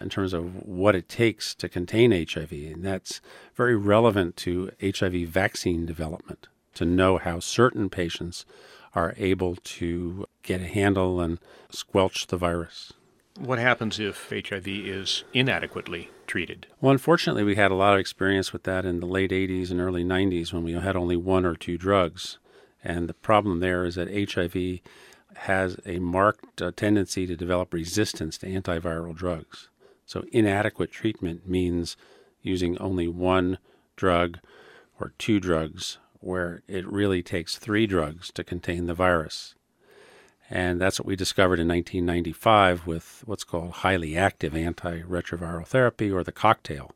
in 0.00 0.08
terms 0.08 0.32
of 0.32 0.66
what 0.66 0.96
it 0.96 1.08
takes 1.08 1.54
to 1.56 1.68
contain 1.68 2.10
HIV. 2.10 2.50
And 2.50 2.82
that's 2.82 3.20
very 3.54 3.76
relevant 3.76 4.36
to 4.38 4.70
HIV 4.82 5.28
vaccine 5.28 5.84
development 5.86 6.48
to 6.74 6.84
know 6.84 7.18
how 7.18 7.38
certain 7.38 7.90
patients 7.90 8.46
are 8.94 9.14
able 9.18 9.56
to 9.56 10.26
get 10.42 10.60
a 10.60 10.66
handle 10.66 11.20
and 11.20 11.38
squelch 11.70 12.26
the 12.28 12.36
virus. 12.36 12.92
What 13.38 13.58
happens 13.58 13.98
if 13.98 14.30
HIV 14.30 14.68
is 14.68 15.24
inadequately 15.32 16.10
treated? 16.26 16.66
Well, 16.80 16.92
unfortunately, 16.92 17.44
we 17.44 17.56
had 17.56 17.70
a 17.70 17.76
lot 17.76 17.94
of 17.94 18.00
experience 18.00 18.52
with 18.52 18.64
that 18.64 18.84
in 18.84 19.00
the 19.00 19.06
late 19.06 19.30
80s 19.30 19.70
and 19.70 19.80
early 19.80 20.04
90s 20.04 20.52
when 20.52 20.62
we 20.62 20.72
had 20.72 20.96
only 20.96 21.16
one 21.16 21.46
or 21.46 21.54
two 21.54 21.78
drugs. 21.78 22.38
And 22.84 23.08
the 23.08 23.14
problem 23.14 23.60
there 23.60 23.84
is 23.84 23.94
that 23.94 24.12
HIV 24.12 24.80
has 25.36 25.78
a 25.86 25.98
marked 25.98 26.60
uh, 26.60 26.72
tendency 26.76 27.26
to 27.26 27.36
develop 27.36 27.72
resistance 27.72 28.36
to 28.38 28.46
antiviral 28.46 29.14
drugs. 29.14 29.68
So, 30.04 30.24
inadequate 30.32 30.92
treatment 30.92 31.48
means 31.48 31.96
using 32.42 32.76
only 32.78 33.08
one 33.08 33.58
drug 33.96 34.38
or 35.00 35.14
two 35.18 35.40
drugs, 35.40 35.98
where 36.20 36.62
it 36.68 36.86
really 36.86 37.22
takes 37.22 37.56
three 37.56 37.86
drugs 37.86 38.30
to 38.32 38.44
contain 38.44 38.86
the 38.86 38.94
virus. 38.94 39.54
And 40.52 40.78
that's 40.78 41.00
what 41.00 41.06
we 41.06 41.16
discovered 41.16 41.58
in 41.58 41.68
1995 41.68 42.86
with 42.86 43.22
what's 43.24 43.42
called 43.42 43.70
highly 43.70 44.18
active 44.18 44.52
antiretroviral 44.52 45.66
therapy 45.66 46.12
or 46.12 46.22
the 46.22 46.30
cocktail. 46.30 46.92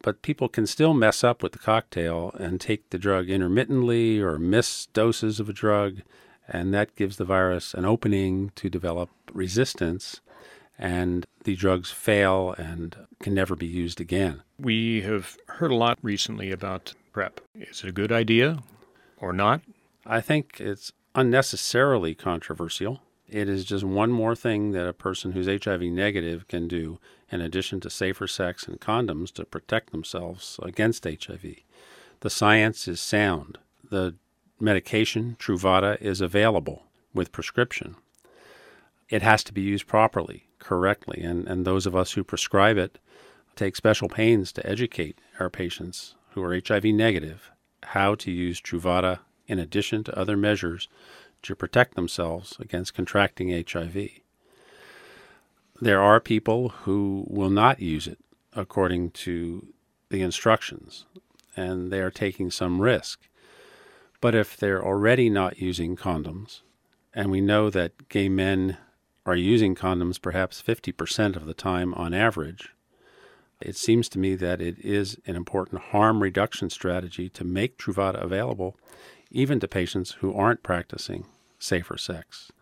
But 0.00 0.22
people 0.22 0.48
can 0.48 0.68
still 0.68 0.94
mess 0.94 1.24
up 1.24 1.42
with 1.42 1.52
the 1.52 1.58
cocktail 1.58 2.30
and 2.38 2.60
take 2.60 2.90
the 2.90 2.98
drug 2.98 3.28
intermittently 3.28 4.20
or 4.20 4.38
miss 4.38 4.86
doses 4.86 5.40
of 5.40 5.48
a 5.48 5.52
drug, 5.52 6.02
and 6.46 6.72
that 6.72 6.94
gives 6.94 7.16
the 7.16 7.24
virus 7.24 7.74
an 7.74 7.84
opening 7.84 8.52
to 8.54 8.70
develop 8.70 9.10
resistance, 9.32 10.20
and 10.78 11.26
the 11.42 11.56
drugs 11.56 11.90
fail 11.90 12.54
and 12.58 12.96
can 13.20 13.34
never 13.34 13.56
be 13.56 13.66
used 13.66 14.00
again. 14.00 14.42
We 14.56 15.00
have 15.02 15.36
heard 15.48 15.72
a 15.72 15.76
lot 15.76 15.98
recently 16.00 16.52
about 16.52 16.94
PrEP. 17.12 17.40
Is 17.56 17.82
it 17.82 17.88
a 17.88 17.92
good 17.92 18.12
idea 18.12 18.62
or 19.16 19.32
not? 19.32 19.62
I 20.06 20.20
think 20.20 20.60
it's 20.60 20.92
unnecessarily 21.14 22.14
controversial. 22.14 23.02
It 23.28 23.48
is 23.48 23.64
just 23.64 23.84
one 23.84 24.12
more 24.12 24.34
thing 24.34 24.72
that 24.72 24.86
a 24.86 24.92
person 24.92 25.32
who's 25.32 25.46
HIV 25.46 25.82
negative 25.82 26.48
can 26.48 26.68
do, 26.68 26.98
in 27.30 27.40
addition 27.40 27.80
to 27.80 27.90
safer 27.90 28.26
sex 28.26 28.66
and 28.66 28.80
condoms, 28.80 29.32
to 29.34 29.44
protect 29.44 29.90
themselves 29.90 30.58
against 30.62 31.04
HIV. 31.04 31.44
The 32.20 32.30
science 32.30 32.86
is 32.86 33.00
sound. 33.00 33.58
The 33.88 34.14
medication, 34.60 35.36
Truvada, 35.38 36.00
is 36.00 36.20
available 36.20 36.84
with 37.14 37.32
prescription. 37.32 37.96
It 39.08 39.22
has 39.22 39.42
to 39.44 39.52
be 39.52 39.62
used 39.62 39.86
properly, 39.86 40.48
correctly, 40.58 41.22
and, 41.22 41.46
and 41.46 41.64
those 41.64 41.86
of 41.86 41.96
us 41.96 42.12
who 42.12 42.24
prescribe 42.24 42.78
it 42.78 42.98
take 43.56 43.76
special 43.76 44.08
pains 44.08 44.52
to 44.52 44.66
educate 44.66 45.18
our 45.38 45.50
patients 45.50 46.14
who 46.30 46.42
are 46.42 46.58
HIV 46.66 46.84
negative 46.84 47.50
how 47.82 48.14
to 48.14 48.30
use 48.30 48.60
Truvada 48.60 49.18
in 49.52 49.58
addition 49.58 50.02
to 50.02 50.18
other 50.18 50.36
measures 50.36 50.88
to 51.42 51.54
protect 51.54 51.94
themselves 51.94 52.56
against 52.58 52.94
contracting 52.94 53.50
HIV. 53.50 54.08
There 55.80 56.00
are 56.00 56.20
people 56.20 56.70
who 56.70 57.26
will 57.28 57.50
not 57.50 57.80
use 57.80 58.06
it 58.06 58.18
according 58.54 59.10
to 59.10 59.66
the 60.08 60.22
instructions, 60.22 61.04
and 61.54 61.92
they 61.92 62.00
are 62.00 62.10
taking 62.10 62.50
some 62.50 62.80
risk. 62.80 63.28
But 64.22 64.34
if 64.34 64.56
they're 64.56 64.84
already 64.84 65.28
not 65.28 65.58
using 65.58 65.96
condoms, 65.96 66.60
and 67.12 67.30
we 67.30 67.42
know 67.42 67.68
that 67.68 68.08
gay 68.08 68.30
men 68.30 68.78
are 69.26 69.36
using 69.36 69.74
condoms 69.74 70.20
perhaps 70.20 70.62
50% 70.62 71.36
of 71.36 71.44
the 71.44 71.54
time 71.54 71.92
on 71.94 72.14
average, 72.14 72.70
it 73.60 73.76
seems 73.76 74.08
to 74.10 74.18
me 74.18 74.34
that 74.36 74.62
it 74.62 74.78
is 74.78 75.18
an 75.26 75.36
important 75.36 75.82
harm 75.82 76.22
reduction 76.22 76.70
strategy 76.70 77.28
to 77.28 77.44
make 77.44 77.76
Truvada 77.76 78.22
available 78.22 78.76
even 79.32 79.58
to 79.60 79.68
patients 79.68 80.12
who 80.20 80.32
aren't 80.34 80.62
practicing 80.62 81.26
safer 81.58 81.96
sex, 81.96 82.52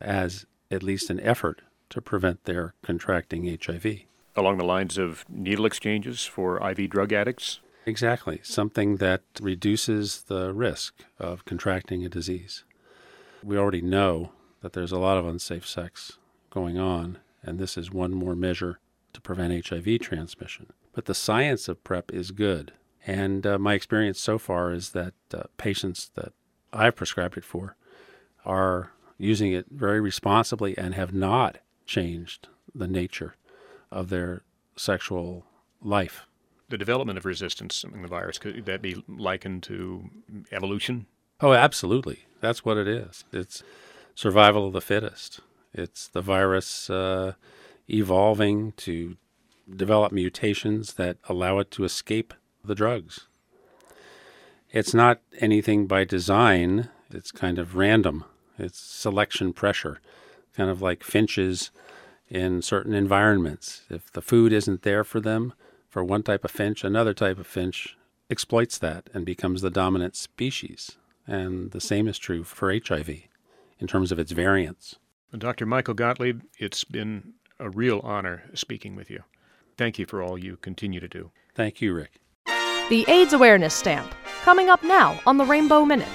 as 0.00 0.46
at 0.70 0.82
least 0.82 1.10
an 1.10 1.20
effort 1.20 1.62
to 1.90 2.00
prevent 2.00 2.44
their 2.44 2.74
contracting 2.82 3.46
HIV. 3.62 3.86
Along 4.34 4.58
the 4.58 4.64
lines 4.64 4.98
of 4.98 5.24
needle 5.28 5.66
exchanges 5.66 6.24
for 6.24 6.58
IV 6.68 6.90
drug 6.90 7.12
addicts? 7.12 7.60
Exactly, 7.86 8.40
something 8.42 8.96
that 8.96 9.22
reduces 9.40 10.22
the 10.22 10.52
risk 10.52 11.04
of 11.18 11.44
contracting 11.44 12.04
a 12.04 12.08
disease. 12.08 12.64
We 13.42 13.58
already 13.58 13.82
know 13.82 14.32
that 14.62 14.72
there's 14.72 14.92
a 14.92 14.98
lot 14.98 15.18
of 15.18 15.26
unsafe 15.26 15.66
sex 15.66 16.18
going 16.48 16.78
on, 16.78 17.18
and 17.42 17.58
this 17.58 17.76
is 17.76 17.92
one 17.92 18.12
more 18.12 18.34
measure 18.34 18.80
to 19.12 19.20
prevent 19.20 19.66
HIV 19.68 20.00
transmission. 20.00 20.72
But 20.94 21.04
the 21.04 21.14
science 21.14 21.68
of 21.68 21.84
PrEP 21.84 22.12
is 22.12 22.30
good. 22.30 22.72
And 23.06 23.46
uh, 23.46 23.58
my 23.58 23.74
experience 23.74 24.20
so 24.20 24.38
far 24.38 24.72
is 24.72 24.90
that 24.90 25.14
uh, 25.32 25.44
patients 25.56 26.10
that 26.14 26.32
I've 26.72 26.96
prescribed 26.96 27.36
it 27.36 27.44
for 27.44 27.76
are 28.44 28.92
using 29.18 29.52
it 29.52 29.66
very 29.70 30.00
responsibly 30.00 30.76
and 30.76 30.94
have 30.94 31.12
not 31.12 31.58
changed 31.86 32.48
the 32.74 32.88
nature 32.88 33.36
of 33.90 34.08
their 34.08 34.42
sexual 34.76 35.44
life. 35.82 36.26
The 36.68 36.78
development 36.78 37.18
of 37.18 37.24
resistance 37.24 37.84
in 37.84 38.02
the 38.02 38.08
virus, 38.08 38.38
could 38.38 38.64
that 38.66 38.82
be 38.82 39.04
likened 39.06 39.62
to 39.64 40.10
evolution? 40.50 41.06
Oh, 41.40 41.52
absolutely. 41.52 42.24
That's 42.40 42.64
what 42.64 42.76
it 42.76 42.88
is. 42.88 43.24
It's 43.32 43.62
survival 44.14 44.66
of 44.66 44.72
the 44.72 44.80
fittest. 44.80 45.40
It's 45.72 46.08
the 46.08 46.22
virus 46.22 46.88
uh, 46.88 47.34
evolving 47.88 48.72
to 48.78 49.16
develop 49.74 50.12
mutations 50.12 50.94
that 50.94 51.18
allow 51.28 51.58
it 51.58 51.70
to 51.72 51.84
escape 51.84 52.34
the 52.66 52.74
drugs. 52.74 53.26
It's 54.70 54.94
not 54.94 55.20
anything 55.38 55.86
by 55.86 56.04
design, 56.04 56.88
it's 57.10 57.30
kind 57.30 57.58
of 57.58 57.76
random. 57.76 58.24
It's 58.58 58.78
selection 58.78 59.52
pressure, 59.52 60.00
kind 60.56 60.70
of 60.70 60.82
like 60.82 61.02
finches 61.02 61.70
in 62.28 62.62
certain 62.62 62.94
environments. 62.94 63.82
If 63.90 64.12
the 64.12 64.22
food 64.22 64.52
isn't 64.52 64.82
there 64.82 65.04
for 65.04 65.20
them, 65.20 65.52
for 65.88 66.02
one 66.02 66.22
type 66.24 66.44
of 66.44 66.50
finch, 66.50 66.82
another 66.82 67.14
type 67.14 67.38
of 67.38 67.46
finch 67.46 67.96
exploits 68.30 68.78
that 68.78 69.08
and 69.14 69.24
becomes 69.24 69.62
the 69.62 69.70
dominant 69.70 70.16
species. 70.16 70.96
And 71.26 71.70
the 71.70 71.80
same 71.80 72.08
is 72.08 72.18
true 72.18 72.42
for 72.42 72.72
HIV 72.72 73.10
in 73.78 73.86
terms 73.86 74.10
of 74.10 74.18
its 74.18 74.32
variants. 74.32 74.96
Dr. 75.36 75.66
Michael 75.66 75.94
Gottlieb, 75.94 76.42
it's 76.58 76.84
been 76.84 77.34
a 77.58 77.70
real 77.70 78.00
honor 78.02 78.44
speaking 78.54 78.96
with 78.96 79.10
you. 79.10 79.22
Thank 79.76 79.98
you 79.98 80.06
for 80.06 80.22
all 80.22 80.38
you 80.38 80.56
continue 80.56 81.00
to 81.00 81.08
do. 81.08 81.30
Thank 81.54 81.80
you, 81.80 81.94
Rick. 81.94 82.20
The 82.90 83.06
AIDS 83.08 83.32
Awareness 83.32 83.74
Stamp, 83.74 84.14
coming 84.42 84.68
up 84.68 84.82
now 84.82 85.18
on 85.24 85.38
the 85.38 85.44
Rainbow 85.46 85.86
Minute. 85.86 86.06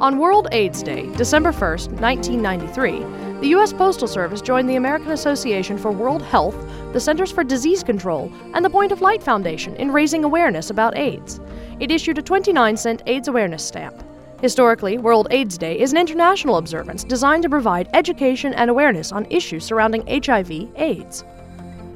On 0.00 0.16
World 0.16 0.48
AIDS 0.50 0.82
Day, 0.82 1.14
December 1.14 1.52
1st, 1.52 2.00
1993, 2.00 3.40
The 3.40 3.48
U.S. 3.48 3.74
Postal 3.74 4.08
Service 4.08 4.40
joined 4.40 4.66
the 4.66 4.76
American 4.76 5.10
Association 5.10 5.76
for 5.76 5.92
World 5.92 6.22
Health, 6.22 6.56
the 6.94 7.00
Centers 7.00 7.30
for 7.30 7.44
Disease 7.44 7.82
Control, 7.82 8.32
and 8.54 8.64
the 8.64 8.70
Point 8.70 8.90
of 8.90 9.02
Light 9.02 9.22
Foundation 9.22 9.76
in 9.76 9.92
raising 9.92 10.24
awareness 10.24 10.70
about 10.70 10.96
AIDS. 10.96 11.38
It 11.80 11.90
issued 11.90 12.16
a 12.16 12.22
29 12.22 12.74
cent 12.78 13.02
AIDS 13.04 13.28
awareness 13.28 13.62
stamp. 13.62 14.02
Historically, 14.40 14.96
World 14.96 15.28
AIDS 15.30 15.58
Day 15.58 15.78
is 15.78 15.92
an 15.92 15.98
international 15.98 16.56
observance 16.56 17.04
designed 17.04 17.42
to 17.42 17.50
provide 17.50 17.90
education 17.92 18.54
and 18.54 18.70
awareness 18.70 19.12
on 19.12 19.26
issues 19.26 19.66
surrounding 19.66 20.06
HIV/AIDS. 20.06 21.24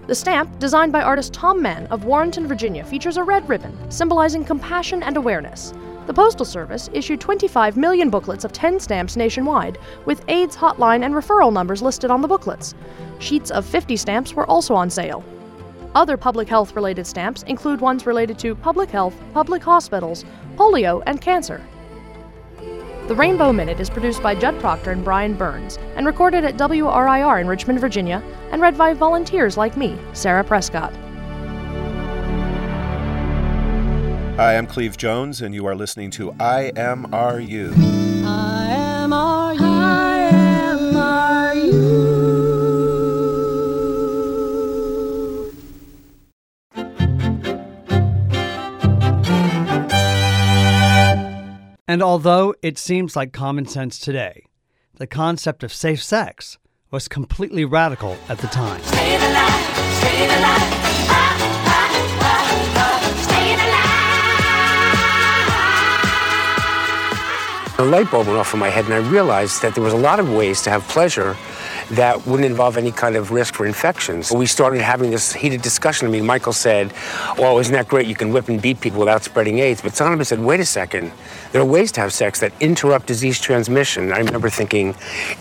The 0.09 0.15
stamp, 0.17 0.59
designed 0.59 0.91
by 0.91 1.03
artist 1.03 1.33
Tom 1.33 1.63
Mann 1.63 1.87
of 1.87 2.05
Warrenton, 2.05 2.49
Virginia, 2.49 2.85
features 2.85 3.17
a 3.17 3.23
red 3.23 3.49
ribbon 3.49 3.77
symbolizing 3.89 4.45
compassion 4.45 5.01
and 5.05 5.17
awareness. 5.17 5.73
The 6.09 6.15
Postal 6.15 6.45
Service 6.45 6.91
issued 6.93 7.21
25 7.21 7.77
million 7.77 8.11
booklets 8.11 8.45
of 8.45 8.53
10 8.53 8.81
stamps 8.81 9.17
nationwide, 9.17 9.79
with 10.05 10.25
AIDS 10.27 10.57
hotline 10.57 11.05
and 11.05 11.15
referral 11.15 11.53
numbers 11.53 11.83
listed 11.83 12.11
on 12.11 12.21
the 12.21 12.27
booklets. 12.27 12.75
Sheets 13.21 13.53
of 13.53 13.65
50 13.65 13.97
stamps 13.97 14.35
were 14.35 14.47
also 14.51 14.75
on 14.75 14.91
sale. 14.91 15.23
Other 15.95 16.17
public 16.17 16.49
health 16.49 16.75
related 16.75 17.07
stamps 17.07 17.45
include 17.45 17.81
ones 17.81 18.05
related 18.05 18.41
to 18.41 18.57
public 18.57 18.91
health, 18.91 19.15
public 19.33 19.63
hospitals, 19.63 20.25
polio, 20.57 21.01
and 21.07 21.21
cancer. 21.21 21.65
The 23.09 23.17
Rainbow 23.17 23.53
Minute 23.53 23.81
is 23.81 23.91
produced 23.91 24.23
by 24.23 24.37
Judd 24.37 24.61
Proctor 24.61 24.93
and 24.93 25.03
Brian 25.03 25.35
Burns 25.35 25.77
and 25.97 26.07
recorded 26.07 26.45
at 26.45 26.57
WRIR 26.57 27.41
in 27.41 27.49
Richmond, 27.49 27.81
Virginia, 27.81 28.23
and 28.53 28.63
read 28.63 28.79
by 28.79 28.95
volunteers 28.95 29.57
like 29.57 29.77
me, 29.77 29.99
Sarah 30.13 30.45
Prescott. 30.45 30.95
Hi, 34.37 34.57
I'm 34.57 34.69
Cleve 34.69 34.97
Jones, 34.97 35.43
and 35.43 35.53
you 35.53 35.67
are 35.67 35.75
listening 35.75 36.11
to 36.13 36.31
IMRU. 36.33 37.73
And 51.93 52.03
although 52.03 52.55
it 52.63 52.79
seems 52.79 53.17
like 53.17 53.35
common 53.35 53.67
sense 53.67 53.99
today, 53.99 54.47
the 54.95 55.07
concept 55.07 55.63
of 55.63 55.75
safe 55.75 56.03
sex 56.03 56.57
was 56.91 57.07
completely 57.07 57.67
radical 57.67 58.17
at 58.31 58.39
the 58.39 58.47
time. 58.47 58.81
A 67.79 67.85
light 67.85 68.11
bulb 68.11 68.27
went 68.27 68.39
off 68.39 68.55
in 68.55 68.61
my 68.61 68.71
head, 68.71 68.87
and 68.87 68.95
I 68.95 69.07
realized 69.11 69.61
that 69.61 69.75
there 69.75 69.85
was 69.85 69.93
a 69.93 69.99
lot 69.99 70.19
of 70.19 70.31
ways 70.31 70.63
to 70.63 70.71
have 70.71 70.89
pleasure 70.89 71.37
that 71.91 72.27
wouldn't 72.27 72.47
involve 72.47 72.77
any 72.77 72.93
kind 72.93 73.17
of 73.17 73.31
risk 73.31 73.55
for 73.55 73.67
infections. 73.67 74.33
We 74.33 74.47
started 74.47 74.81
having 74.81 75.11
this 75.11 75.33
heated 75.33 75.63
discussion. 75.63 76.09
I 76.09 76.11
mean, 76.11 76.25
Michael 76.25 76.53
said, 76.53 76.93
"Oh, 77.39 77.59
isn't 77.59 77.73
that 77.73 77.89
great? 77.89 78.07
You 78.07 78.15
can 78.15 78.33
whip 78.33 78.49
and 78.49 78.61
beat 78.61 78.81
people 78.81 79.01
without 79.01 79.23
spreading 79.25 79.59
AIDS." 79.59 79.83
But 79.83 79.93
Sonnabend 79.93 80.27
said, 80.27 80.41
"Wait 80.41 80.61
a 80.61 80.65
second. 80.65 81.13
There 81.53 81.61
are 81.61 81.65
ways 81.65 81.93
to 81.93 82.01
have 82.01 82.13
sex 82.13 82.41
that 82.41 82.53
interrupt 82.61 83.07
disease 83.07 83.41
transmission." 83.41 84.13
I 84.13 84.19
remember 84.19 84.49
thinking, 84.49 84.95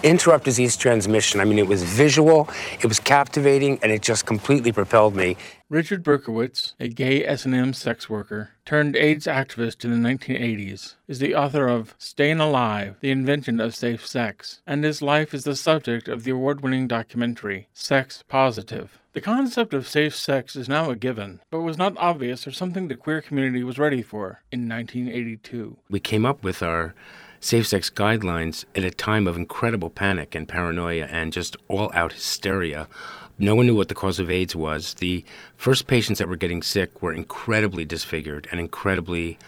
"Interrupt 0.03 0.43
disease 0.45 0.75
transmission." 0.75 1.39
I 1.39 1.45
mean, 1.45 1.59
it 1.59 1.67
was 1.67 1.83
visual, 1.83 2.49
it 2.81 2.87
was 2.87 2.99
captivating, 2.99 3.79
and 3.81 3.91
it 3.91 4.01
just 4.01 4.25
completely 4.25 4.71
propelled 4.71 5.15
me. 5.15 5.37
Richard 5.71 6.03
Berkowitz, 6.03 6.73
a 6.81 6.89
gay 6.89 7.25
S&M 7.25 7.71
sex 7.71 8.09
worker 8.09 8.49
turned 8.65 8.97
AIDS 8.97 9.25
activist 9.25 9.85
in 9.85 9.91
the 9.91 10.09
1980s, 10.09 10.95
is 11.07 11.19
the 11.19 11.33
author 11.33 11.69
of 11.69 11.95
Stayin' 11.97 12.41
Alive: 12.41 12.97
The 12.99 13.09
Invention 13.09 13.61
of 13.61 13.73
Safe 13.73 14.05
Sex, 14.05 14.61
and 14.67 14.83
his 14.83 15.01
life 15.01 15.33
is 15.33 15.45
the 15.45 15.55
subject 15.55 16.09
of 16.09 16.25
the 16.25 16.31
award-winning 16.31 16.89
documentary 16.89 17.69
Sex 17.71 18.21
Positive. 18.27 18.99
The 19.13 19.21
concept 19.21 19.73
of 19.73 19.87
safe 19.87 20.13
sex 20.13 20.57
is 20.57 20.67
now 20.67 20.89
a 20.89 20.95
given, 20.97 21.39
but 21.49 21.61
was 21.61 21.77
not 21.77 21.97
obvious 21.97 22.45
or 22.45 22.51
something 22.51 22.89
the 22.89 22.95
queer 22.95 23.21
community 23.21 23.63
was 23.63 23.79
ready 23.79 24.01
for 24.01 24.41
in 24.51 24.67
1982. 24.67 25.77
We 25.89 26.01
came 26.01 26.25
up 26.25 26.43
with 26.43 26.61
our 26.61 26.93
safe 27.39 27.65
sex 27.65 27.89
guidelines 27.89 28.65
at 28.75 28.83
a 28.83 28.91
time 28.91 29.25
of 29.25 29.35
incredible 29.35 29.89
panic 29.89 30.35
and 30.35 30.47
paranoia 30.47 31.05
and 31.05 31.33
just 31.33 31.57
all 31.67 31.91
out 31.93 32.13
hysteria 32.13 32.87
no 33.41 33.55
one 33.55 33.65
knew 33.65 33.75
what 33.75 33.89
the 33.89 33.95
cause 33.95 34.19
of 34.19 34.29
AIDS 34.29 34.55
was. 34.55 34.93
The 34.95 35.25
first 35.57 35.87
patients 35.87 36.19
that 36.19 36.29
were 36.29 36.35
getting 36.35 36.61
sick 36.61 37.01
were 37.01 37.11
incredibly 37.11 37.85
disfigured 37.85 38.47
and 38.51 38.59
incredibly 38.59 39.39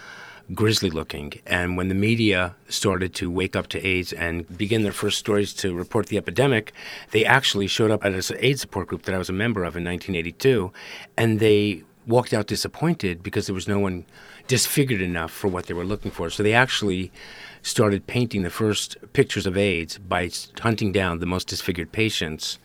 grisly 0.54 0.90
looking. 0.90 1.34
And 1.46 1.78
when 1.78 1.90
the 1.90 1.96
media 1.96 2.56
started 2.68 3.14
to 3.16 3.30
wake 3.30 3.56
up 3.56 3.68
to 3.68 3.86
AIDS 3.86 4.12
and 4.12 4.58
begin 4.58 4.82
their 4.82 4.92
first 4.92 5.20
stories 5.20 5.54
to 5.56 5.76
report 5.76 6.08
the 6.08 6.18
epidemic, 6.18 6.74
they 7.12 7.24
actually 7.24 7.68
showed 7.68 7.92
up 7.92 8.04
at 8.04 8.14
an 8.14 8.38
AIDS 8.40 8.62
support 8.62 8.88
group 8.88 9.04
that 9.04 9.14
I 9.14 9.20
was 9.20 9.30
a 9.30 9.34
member 9.34 9.62
of 9.64 9.78
in 9.78 9.84
1982, 9.84 10.74
and 11.16 11.40
they 11.40 11.84
walked 12.08 12.34
out 12.34 12.48
disappointed 12.48 13.24
because 13.24 13.46
there 13.46 13.56
was 13.56 13.68
no 13.68 13.80
one 13.80 14.06
disfigured 14.48 15.02
enough 15.02 15.32
for 15.32 15.48
what 15.48 15.68
they 15.68 15.74
were 15.74 15.86
looking 15.86 16.12
for. 16.12 16.30
So 16.30 16.44
they 16.44 16.54
actually 16.54 17.12
started 17.62 18.08
painting 18.08 18.42
the 18.42 18.50
first 18.50 18.98
pictures 19.14 19.46
of 19.46 19.56
AIDS 19.56 20.00
by 20.00 20.30
hunting 20.60 20.92
down 20.92 21.20
the 21.20 21.26
most 21.26 21.48
disfigured 21.48 21.92
patients 21.92 22.58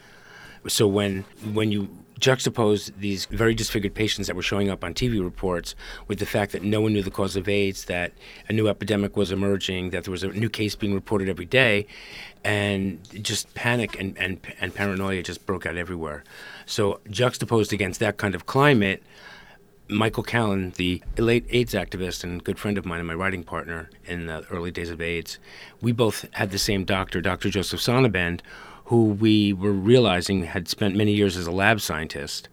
so 0.66 0.86
when 0.86 1.24
when 1.52 1.72
you 1.72 1.88
juxtapose 2.18 2.90
these 2.98 3.26
very 3.26 3.54
disfigured 3.54 3.94
patients 3.94 4.26
that 4.26 4.34
were 4.34 4.42
showing 4.42 4.68
up 4.68 4.82
on 4.82 4.92
TV 4.92 5.22
reports 5.22 5.74
with 6.08 6.18
the 6.18 6.26
fact 6.26 6.52
that 6.52 6.62
no 6.62 6.80
one 6.80 6.92
knew 6.92 7.02
the 7.02 7.10
cause 7.10 7.36
of 7.36 7.48
AIDS, 7.48 7.84
that 7.84 8.12
a 8.48 8.52
new 8.52 8.68
epidemic 8.68 9.16
was 9.16 9.30
emerging, 9.30 9.90
that 9.90 10.04
there 10.04 10.10
was 10.10 10.24
a 10.24 10.28
new 10.28 10.48
case 10.48 10.74
being 10.74 10.94
reported 10.94 11.28
every 11.28 11.44
day, 11.44 11.86
and 12.44 12.98
just 13.22 13.54
panic 13.54 13.98
and, 14.00 14.18
and, 14.18 14.40
and 14.60 14.74
paranoia 14.74 15.22
just 15.22 15.46
broke 15.46 15.64
out 15.64 15.76
everywhere. 15.76 16.24
So, 16.66 17.00
juxtaposed 17.08 17.72
against 17.72 18.00
that 18.00 18.16
kind 18.16 18.34
of 18.34 18.46
climate, 18.46 19.02
Michael 19.88 20.24
Callen, 20.24 20.74
the 20.74 21.02
late 21.16 21.46
AIDS 21.50 21.72
activist 21.72 22.22
and 22.22 22.44
good 22.44 22.58
friend 22.58 22.76
of 22.76 22.84
mine 22.84 22.98
and 22.98 23.08
my 23.08 23.14
writing 23.14 23.42
partner 23.42 23.88
in 24.04 24.26
the 24.26 24.44
early 24.50 24.70
days 24.70 24.90
of 24.90 25.00
AIDS, 25.00 25.38
we 25.80 25.92
both 25.92 26.26
had 26.32 26.50
the 26.50 26.58
same 26.58 26.84
doctor, 26.84 27.20
Dr. 27.20 27.48
Joseph 27.48 27.80
Sonnabend, 27.80 28.40
who 28.88 29.04
we 29.04 29.52
were 29.52 29.72
realizing 29.72 30.44
had 30.44 30.66
spent 30.66 30.96
many 30.96 31.12
years 31.12 31.36
as 31.36 31.46
a 31.46 31.50
lab 31.50 31.78
scientist. 31.78 32.48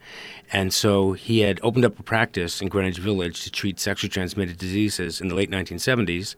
And 0.51 0.73
so 0.73 1.13
he 1.13 1.39
had 1.39 1.61
opened 1.63 1.85
up 1.85 1.97
a 1.97 2.03
practice 2.03 2.61
in 2.61 2.67
Greenwich 2.67 2.97
Village 2.97 3.41
to 3.43 3.51
treat 3.51 3.79
sexually 3.79 4.09
transmitted 4.09 4.57
diseases 4.57 5.21
in 5.21 5.29
the 5.29 5.35
late 5.35 5.49
1970s. 5.49 6.35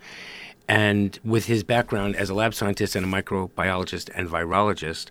And 0.67 1.17
with 1.23 1.45
his 1.45 1.63
background 1.63 2.15
as 2.15 2.29
a 2.29 2.35
lab 2.35 2.53
scientist 2.53 2.95
and 2.95 3.05
a 3.05 3.21
microbiologist 3.21 4.11
and 4.13 4.29
virologist, 4.29 5.09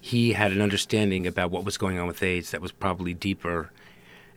he 0.00 0.34
had 0.34 0.52
an 0.52 0.62
understanding 0.62 1.26
about 1.26 1.50
what 1.50 1.64
was 1.64 1.76
going 1.76 1.98
on 1.98 2.06
with 2.06 2.22
AIDS 2.22 2.52
that 2.52 2.60
was 2.60 2.70
probably 2.70 3.14
deeper 3.14 3.72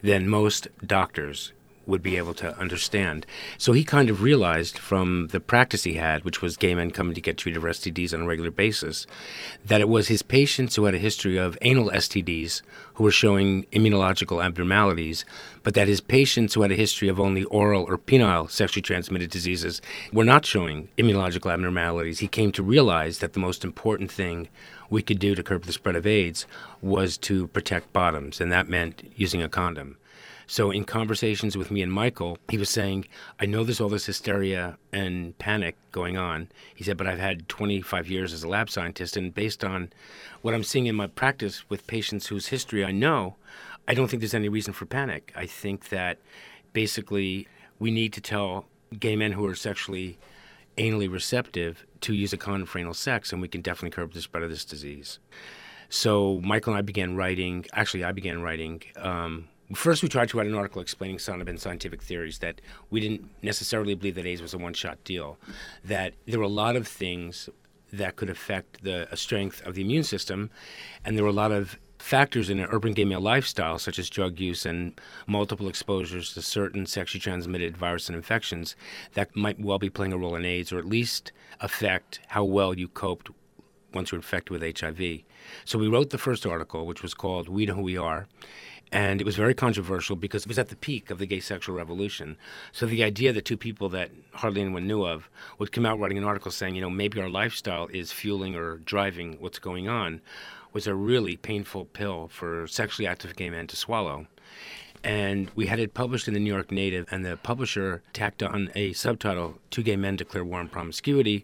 than 0.01 0.27
most 0.27 0.67
doctors 0.83 1.53
would 1.91 2.01
be 2.01 2.17
able 2.17 2.33
to 2.33 2.57
understand. 2.57 3.25
So 3.57 3.73
he 3.73 3.83
kind 3.83 4.09
of 4.09 4.23
realized 4.23 4.79
from 4.79 5.27
the 5.27 5.39
practice 5.39 5.83
he 5.83 5.93
had, 5.93 6.23
which 6.23 6.41
was 6.41 6.57
gay 6.57 6.73
men 6.73 6.89
coming 6.89 7.13
to 7.13 7.21
get 7.21 7.37
treated 7.37 7.61
for 7.61 7.69
STDs 7.69 8.13
on 8.13 8.21
a 8.21 8.25
regular 8.25 8.49
basis, 8.49 9.05
that 9.65 9.81
it 9.81 9.89
was 9.89 10.07
his 10.07 10.23
patients 10.23 10.75
who 10.75 10.85
had 10.85 10.95
a 10.95 10.99
history 10.99 11.37
of 11.37 11.57
anal 11.61 11.91
STDs 11.91 12.63
who 12.95 13.03
were 13.03 13.11
showing 13.11 13.65
immunological 13.71 14.43
abnormalities, 14.43 15.25
but 15.63 15.73
that 15.75 15.87
his 15.87 16.01
patients 16.01 16.53
who 16.53 16.61
had 16.61 16.71
a 16.71 16.75
history 16.75 17.07
of 17.07 17.19
only 17.19 17.43
oral 17.45 17.83
or 17.83 17.97
penile 17.97 18.49
sexually 18.49 18.81
transmitted 18.81 19.29
diseases 19.29 19.81
were 20.11 20.25
not 20.25 20.45
showing 20.45 20.89
immunological 20.97 21.51
abnormalities. 21.51 22.19
He 22.19 22.27
came 22.27 22.51
to 22.53 22.63
realize 22.63 23.19
that 23.19 23.33
the 23.33 23.39
most 23.39 23.63
important 23.63 24.11
thing 24.11 24.49
we 24.89 25.01
could 25.01 25.19
do 25.19 25.35
to 25.35 25.43
curb 25.43 25.63
the 25.63 25.73
spread 25.73 25.95
of 25.95 26.05
AIDS 26.05 26.45
was 26.81 27.17
to 27.17 27.47
protect 27.47 27.93
bottoms, 27.93 28.41
and 28.41 28.51
that 28.51 28.69
meant 28.69 29.11
using 29.15 29.41
a 29.41 29.49
condom. 29.49 29.97
So, 30.51 30.69
in 30.69 30.83
conversations 30.83 31.55
with 31.55 31.71
me 31.71 31.81
and 31.81 31.93
Michael, 31.93 32.37
he 32.49 32.57
was 32.57 32.69
saying, 32.69 33.05
I 33.39 33.45
know 33.45 33.63
there's 33.63 33.79
all 33.79 33.87
this 33.87 34.07
hysteria 34.07 34.77
and 34.91 35.37
panic 35.37 35.77
going 35.93 36.17
on. 36.17 36.49
He 36.75 36.83
said, 36.83 36.97
but 36.97 37.07
I've 37.07 37.19
had 37.19 37.47
25 37.47 38.09
years 38.09 38.33
as 38.33 38.43
a 38.43 38.49
lab 38.49 38.69
scientist, 38.69 39.15
and 39.15 39.33
based 39.33 39.63
on 39.63 39.93
what 40.41 40.53
I'm 40.53 40.65
seeing 40.65 40.87
in 40.87 40.95
my 40.97 41.07
practice 41.07 41.69
with 41.69 41.87
patients 41.87 42.27
whose 42.27 42.47
history 42.47 42.83
I 42.83 42.91
know, 42.91 43.37
I 43.87 43.93
don't 43.93 44.09
think 44.09 44.19
there's 44.19 44.33
any 44.33 44.49
reason 44.49 44.73
for 44.73 44.85
panic. 44.85 45.31
I 45.37 45.45
think 45.45 45.87
that 45.87 46.19
basically 46.73 47.47
we 47.79 47.89
need 47.89 48.11
to 48.11 48.19
tell 48.19 48.65
gay 48.99 49.15
men 49.15 49.31
who 49.31 49.45
are 49.45 49.55
sexually 49.55 50.17
anally 50.77 51.09
receptive 51.09 51.85
to 52.01 52.13
use 52.13 52.33
a 52.33 52.37
condom 52.37 52.67
for 52.67 52.79
anal 52.79 52.93
sex, 52.93 53.31
and 53.31 53.41
we 53.41 53.47
can 53.47 53.61
definitely 53.61 53.91
curb 53.91 54.11
the 54.11 54.21
spread 54.21 54.43
of 54.43 54.49
this 54.49 54.65
disease. 54.65 55.19
So 55.87 56.41
Michael 56.43 56.73
and 56.73 56.79
I 56.79 56.81
began 56.81 57.15
writing. 57.15 57.67
Actually, 57.71 58.03
I 58.03 58.11
began 58.11 58.41
writing 58.41 58.81
um, 58.97 59.47
First, 59.73 60.03
we 60.03 60.09
tried 60.09 60.29
to 60.29 60.37
write 60.37 60.47
an 60.47 60.55
article 60.55 60.81
explaining 60.81 61.17
Sonnabend's 61.17 61.61
scientific 61.61 62.01
theories 62.01 62.39
that 62.39 62.61
we 62.89 62.99
didn't 62.99 63.29
necessarily 63.41 63.95
believe 63.95 64.15
that 64.15 64.25
AIDS 64.25 64.41
was 64.41 64.53
a 64.53 64.57
one 64.57 64.73
shot 64.73 65.03
deal, 65.03 65.37
that 65.83 66.13
there 66.25 66.39
were 66.39 66.45
a 66.45 66.49
lot 66.49 66.75
of 66.75 66.87
things 66.87 67.49
that 67.93 68.15
could 68.15 68.29
affect 68.29 68.83
the 68.83 69.11
uh, 69.11 69.15
strength 69.15 69.61
of 69.65 69.75
the 69.75 69.81
immune 69.81 70.03
system, 70.03 70.49
and 71.05 71.15
there 71.15 71.23
were 71.23 71.29
a 71.29 71.33
lot 71.33 71.51
of 71.51 71.77
factors 71.99 72.49
in 72.49 72.59
an 72.59 72.67
urban 72.71 72.93
gay 72.93 73.05
male 73.05 73.21
lifestyle, 73.21 73.77
such 73.77 73.99
as 73.99 74.09
drug 74.09 74.39
use 74.39 74.65
and 74.65 74.99
multiple 75.27 75.69
exposures 75.69 76.33
to 76.33 76.41
certain 76.41 76.85
sexually 76.85 77.21
transmitted 77.21 77.77
viruses 77.77 78.09
and 78.09 78.15
infections, 78.15 78.75
that 79.13 79.35
might 79.35 79.59
well 79.59 79.77
be 79.77 79.89
playing 79.89 80.13
a 80.13 80.17
role 80.17 80.35
in 80.35 80.45
AIDS 80.45 80.71
or 80.71 80.79
at 80.79 80.85
least 80.85 81.31
affect 81.59 82.19
how 82.29 82.43
well 82.43 82.77
you 82.77 82.87
coped 82.87 83.29
once 83.93 84.11
you're 84.11 84.19
infected 84.19 84.51
with 84.51 84.79
HIV. 84.79 85.21
So 85.65 85.77
we 85.77 85.87
wrote 85.87 86.09
the 86.09 86.17
first 86.17 86.45
article, 86.45 86.85
which 86.85 87.03
was 87.03 87.13
called 87.13 87.49
We 87.49 87.65
Know 87.65 87.75
Who 87.75 87.81
We 87.81 87.97
Are. 87.97 88.27
And 88.91 89.21
it 89.21 89.23
was 89.23 89.37
very 89.37 89.53
controversial 89.53 90.17
because 90.17 90.43
it 90.43 90.49
was 90.49 90.59
at 90.59 90.67
the 90.67 90.75
peak 90.75 91.09
of 91.09 91.17
the 91.17 91.25
gay 91.25 91.39
sexual 91.39 91.75
revolution. 91.75 92.35
So 92.73 92.85
the 92.85 93.03
idea 93.03 93.31
that 93.31 93.45
two 93.45 93.55
people 93.55 93.87
that 93.89 94.11
hardly 94.33 94.61
anyone 94.61 94.85
knew 94.85 95.05
of 95.05 95.29
would 95.57 95.71
come 95.71 95.85
out 95.85 95.97
writing 95.97 96.17
an 96.17 96.25
article 96.25 96.51
saying, 96.51 96.75
you 96.75 96.81
know, 96.81 96.89
maybe 96.89 97.21
our 97.21 97.29
lifestyle 97.29 97.87
is 97.87 98.11
fueling 98.11 98.53
or 98.53 98.77
driving 98.77 99.37
what's 99.39 99.59
going 99.59 99.87
on 99.87 100.19
was 100.73 100.87
a 100.87 100.95
really 100.95 101.37
painful 101.37 101.85
pill 101.85 102.27
for 102.27 102.67
sexually 102.67 103.07
active 103.07 103.35
gay 103.35 103.49
men 103.49 103.67
to 103.67 103.75
swallow. 103.75 104.27
And 105.03 105.49
we 105.55 105.65
had 105.65 105.79
it 105.79 105.93
published 105.93 106.27
in 106.27 106.33
the 106.33 106.39
New 106.39 106.53
York 106.53 106.71
Native, 106.71 107.07
and 107.09 107.25
the 107.25 107.37
publisher 107.37 108.03
tacked 108.13 108.43
on 108.43 108.69
a 108.75 108.93
subtitle, 108.93 109.57
Two 109.71 109.81
Gay 109.81 109.95
Men 109.95 110.15
Declare 110.15 110.45
War 110.45 110.59
on 110.59 110.67
Promiscuity, 110.67 111.43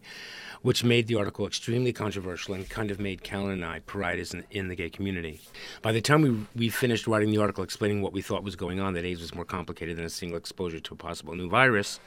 which 0.61 0.83
made 0.83 1.07
the 1.07 1.15
article 1.15 1.47
extremely 1.47 1.93
controversial 1.93 2.53
and 2.53 2.69
kind 2.69 2.91
of 2.91 2.99
made 2.99 3.23
Callen 3.23 3.53
and 3.53 3.65
I 3.65 3.79
pariahs 3.79 4.33
in, 4.33 4.43
in, 4.51 4.67
the 4.67 4.75
gay 4.75 4.89
community. 4.89 5.41
By 5.81 5.91
the 5.91 6.01
time 6.01 6.21
we, 6.21 6.45
we 6.55 6.69
finished 6.69 7.07
writing 7.07 7.31
the 7.31 7.37
article 7.37 7.63
explaining 7.63 8.01
what 8.01 8.13
we 8.13 8.21
thought 8.21 8.43
was 8.43 8.55
going 8.55 8.79
on, 8.79 8.93
that 8.93 9.05
AIDS 9.05 9.21
was 9.21 9.33
more 9.33 9.45
complicated 9.45 9.97
than 9.97 10.05
a 10.05 10.09
single 10.09 10.37
exposure 10.37 10.79
to 10.79 10.93
a 10.93 10.97
possible 10.97 11.35
new 11.35 11.49
virus, 11.49 11.99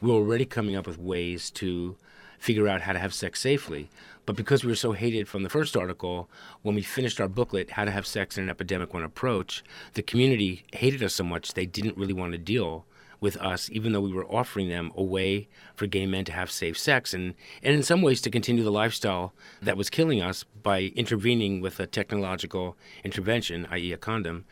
we 0.00 0.10
were 0.10 0.16
already 0.16 0.44
coming 0.44 0.76
up 0.76 0.86
with 0.86 0.98
ways 0.98 1.50
to 1.52 1.96
figure 2.38 2.68
out 2.68 2.82
how 2.82 2.92
to 2.92 2.98
have 2.98 3.12
sex 3.12 3.40
safely. 3.40 3.88
But 4.28 4.36
because 4.36 4.62
we 4.62 4.70
were 4.70 4.76
so 4.76 4.92
hated 4.92 5.26
from 5.26 5.42
the 5.42 5.48
first 5.48 5.74
article, 5.74 6.28
when 6.60 6.74
we 6.74 6.82
finished 6.82 7.18
our 7.18 7.28
booklet, 7.28 7.70
How 7.70 7.86
to 7.86 7.90
Have 7.90 8.06
Sex 8.06 8.36
in 8.36 8.44
an 8.44 8.50
Epidemic 8.50 8.92
One 8.92 9.02
Approach, 9.02 9.64
the 9.94 10.02
community 10.02 10.66
hated 10.74 11.02
us 11.02 11.14
so 11.14 11.24
much 11.24 11.54
they 11.54 11.64
didn't 11.64 11.96
really 11.96 12.12
want 12.12 12.32
to 12.32 12.38
deal 12.38 12.84
with 13.22 13.38
us, 13.38 13.70
even 13.72 13.92
though 13.92 14.02
we 14.02 14.12
were 14.12 14.26
offering 14.26 14.68
them 14.68 14.92
a 14.94 15.02
way 15.02 15.48
for 15.74 15.86
gay 15.86 16.04
men 16.04 16.26
to 16.26 16.32
have 16.32 16.50
safe 16.50 16.78
sex 16.78 17.14
and, 17.14 17.32
and 17.62 17.74
in 17.74 17.82
some 17.82 18.02
ways 18.02 18.20
to 18.20 18.30
continue 18.30 18.62
the 18.62 18.70
lifestyle 18.70 19.32
that 19.62 19.78
was 19.78 19.88
killing 19.88 20.20
us 20.20 20.44
by 20.62 20.92
intervening 20.94 21.62
with 21.62 21.80
a 21.80 21.86
technological 21.86 22.76
intervention, 23.04 23.66
i.e., 23.70 23.92
a 23.92 23.96
condom. 23.96 24.44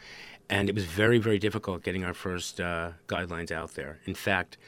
And 0.49 0.69
it 0.69 0.75
was 0.75 0.85
very, 0.85 1.19
very 1.19 1.39
difficult 1.39 1.83
getting 1.83 2.05
our 2.05 2.15
first 2.15 2.61
uh, 2.61 2.93
guidelines 3.09 3.51
out 3.51 3.75
there. 3.75 3.99
In 4.05 4.15
fact, 4.15 4.59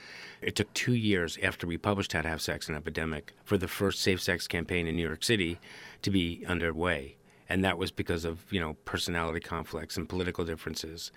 it 0.43 0.57
took 0.57 0.73
two 0.75 0.95
years 0.95 1.39
after 1.43 1.67
we 1.67 1.77
published 1.77 2.13
How 2.13 2.23
to 2.23 2.29
Have 2.29 2.41
Sex 2.41 2.69
in 2.69 2.75
Epidemic 2.75 3.33
for 3.45 3.57
the 3.57 3.69
first 3.69 4.01
safe 4.01 4.21
sex 4.21 4.49
campaign 4.49 4.87
in 4.87 4.97
New 4.97 5.07
York 5.07 5.23
City 5.23 5.59
to 6.03 6.11
be 6.11 6.45
underway. 6.47 7.17
And 7.49 7.65
that 7.65 7.79
was 7.79 7.91
because 7.91 8.25
of, 8.25 8.53
you 8.53 8.61
know, 8.61 8.75
personality 8.85 9.41
conflicts 9.41 9.97
and 9.97 10.09
political 10.09 10.45
differences. 10.45 11.13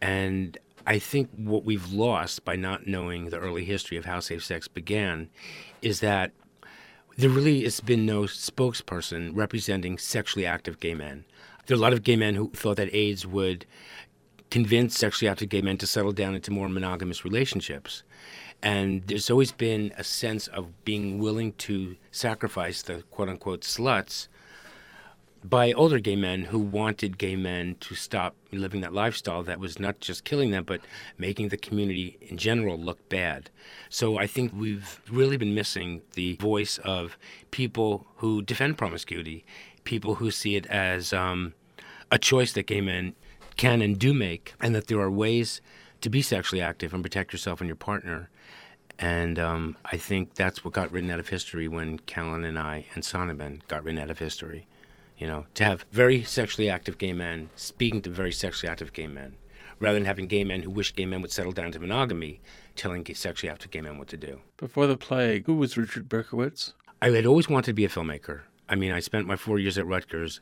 And 0.00 0.58
I 0.86 0.98
think 0.98 1.30
what 1.36 1.64
we've 1.64 1.92
lost 1.92 2.44
by 2.44 2.56
not 2.56 2.86
knowing 2.86 3.30
the 3.30 3.38
early 3.38 3.64
history 3.64 3.96
of 3.96 4.04
how 4.04 4.20
safe 4.20 4.44
sex 4.44 4.68
began 4.68 5.28
is 5.82 6.00
that 6.00 6.32
there 7.16 7.30
really 7.30 7.64
has 7.64 7.80
been 7.80 8.06
no 8.06 8.22
spokesperson 8.22 9.30
representing 9.34 9.98
sexually 9.98 10.46
active 10.46 10.78
gay 10.78 10.94
men. 10.94 11.24
There 11.66 11.74
are 11.74 11.78
a 11.78 11.82
lot 11.82 11.92
of 11.92 12.02
gay 12.02 12.16
men 12.16 12.34
who 12.36 12.50
thought 12.50 12.76
that 12.76 12.94
AIDS 12.94 13.26
would 13.26 13.66
convince 14.50 14.96
sexually 14.96 15.28
active 15.28 15.48
gay 15.48 15.60
men 15.60 15.76
to 15.78 15.86
settle 15.86 16.12
down 16.12 16.34
into 16.34 16.50
more 16.50 16.68
monogamous 16.68 17.24
relationships. 17.24 18.04
And 18.62 19.06
there's 19.06 19.30
always 19.30 19.52
been 19.52 19.92
a 19.98 20.04
sense 20.04 20.46
of 20.48 20.84
being 20.84 21.18
willing 21.18 21.52
to 21.54 21.96
sacrifice 22.10 22.82
the 22.82 23.02
quote 23.10 23.28
unquote 23.28 23.62
sluts 23.62 24.28
by 25.44 25.72
older 25.72 25.98
gay 25.98 26.16
men 26.16 26.44
who 26.44 26.58
wanted 26.58 27.18
gay 27.18 27.36
men 27.36 27.76
to 27.80 27.94
stop 27.94 28.34
living 28.50 28.80
that 28.80 28.92
lifestyle 28.92 29.42
that 29.44 29.60
was 29.60 29.78
not 29.78 30.00
just 30.00 30.24
killing 30.24 30.50
them, 30.50 30.64
but 30.64 30.80
making 31.18 31.48
the 31.48 31.56
community 31.56 32.16
in 32.20 32.36
general 32.36 32.78
look 32.78 33.08
bad. 33.08 33.50
So 33.88 34.18
I 34.18 34.26
think 34.26 34.52
we've 34.54 35.00
really 35.10 35.36
been 35.36 35.54
missing 35.54 36.02
the 36.14 36.34
voice 36.36 36.78
of 36.78 37.16
people 37.50 38.06
who 38.16 38.42
defend 38.42 38.78
promiscuity, 38.78 39.44
people 39.86 40.16
who 40.16 40.30
see 40.30 40.56
it 40.56 40.66
as 40.66 41.14
um, 41.14 41.54
a 42.10 42.18
choice 42.18 42.52
that 42.52 42.66
gay 42.66 42.82
men 42.82 43.14
can 43.56 43.80
and 43.80 43.98
do 43.98 44.12
make, 44.12 44.52
and 44.60 44.74
that 44.74 44.88
there 44.88 45.00
are 45.00 45.10
ways 45.10 45.62
to 46.02 46.10
be 46.10 46.20
sexually 46.20 46.60
active 46.60 46.92
and 46.92 47.02
protect 47.02 47.32
yourself 47.32 47.60
and 47.60 47.68
your 47.68 47.76
partner. 47.76 48.28
And 48.98 49.38
um, 49.38 49.76
I 49.86 49.96
think 49.96 50.34
that's 50.34 50.64
what 50.64 50.74
got 50.74 50.92
written 50.92 51.10
out 51.10 51.20
of 51.20 51.28
history 51.28 51.68
when 51.68 51.98
Callen 52.00 52.46
and 52.46 52.58
I 52.58 52.86
and 52.94 53.02
Sonnabend 53.02 53.66
got 53.68 53.84
written 53.84 54.00
out 54.00 54.10
of 54.10 54.18
history. 54.18 54.66
You 55.16 55.26
know, 55.26 55.46
to 55.54 55.64
have 55.64 55.86
very 55.92 56.22
sexually 56.22 56.68
active 56.68 56.98
gay 56.98 57.14
men 57.14 57.48
speaking 57.56 58.02
to 58.02 58.10
very 58.10 58.32
sexually 58.32 58.70
active 58.70 58.92
gay 58.92 59.06
men, 59.06 59.36
rather 59.80 59.98
than 59.98 60.04
having 60.04 60.26
gay 60.26 60.44
men 60.44 60.62
who 60.62 60.70
wish 60.70 60.94
gay 60.94 61.06
men 61.06 61.22
would 61.22 61.32
settle 61.32 61.52
down 61.52 61.72
to 61.72 61.80
monogamy 61.80 62.40
telling 62.74 63.06
sexually 63.14 63.50
active 63.50 63.70
gay 63.70 63.80
men 63.80 63.96
what 63.96 64.08
to 64.08 64.18
do. 64.18 64.40
Before 64.58 64.86
the 64.86 64.98
plague, 64.98 65.46
who 65.46 65.54
was 65.54 65.78
Richard 65.78 66.08
Berkowitz? 66.08 66.74
I 67.00 67.10
had 67.10 67.26
always 67.26 67.48
wanted 67.48 67.66
to 67.66 67.72
be 67.72 67.86
a 67.86 67.88
filmmaker. 67.88 68.42
I 68.68 68.74
mean, 68.74 68.92
I 68.92 69.00
spent 69.00 69.26
my 69.26 69.36
four 69.36 69.58
years 69.58 69.78
at 69.78 69.86
Rutgers 69.86 70.40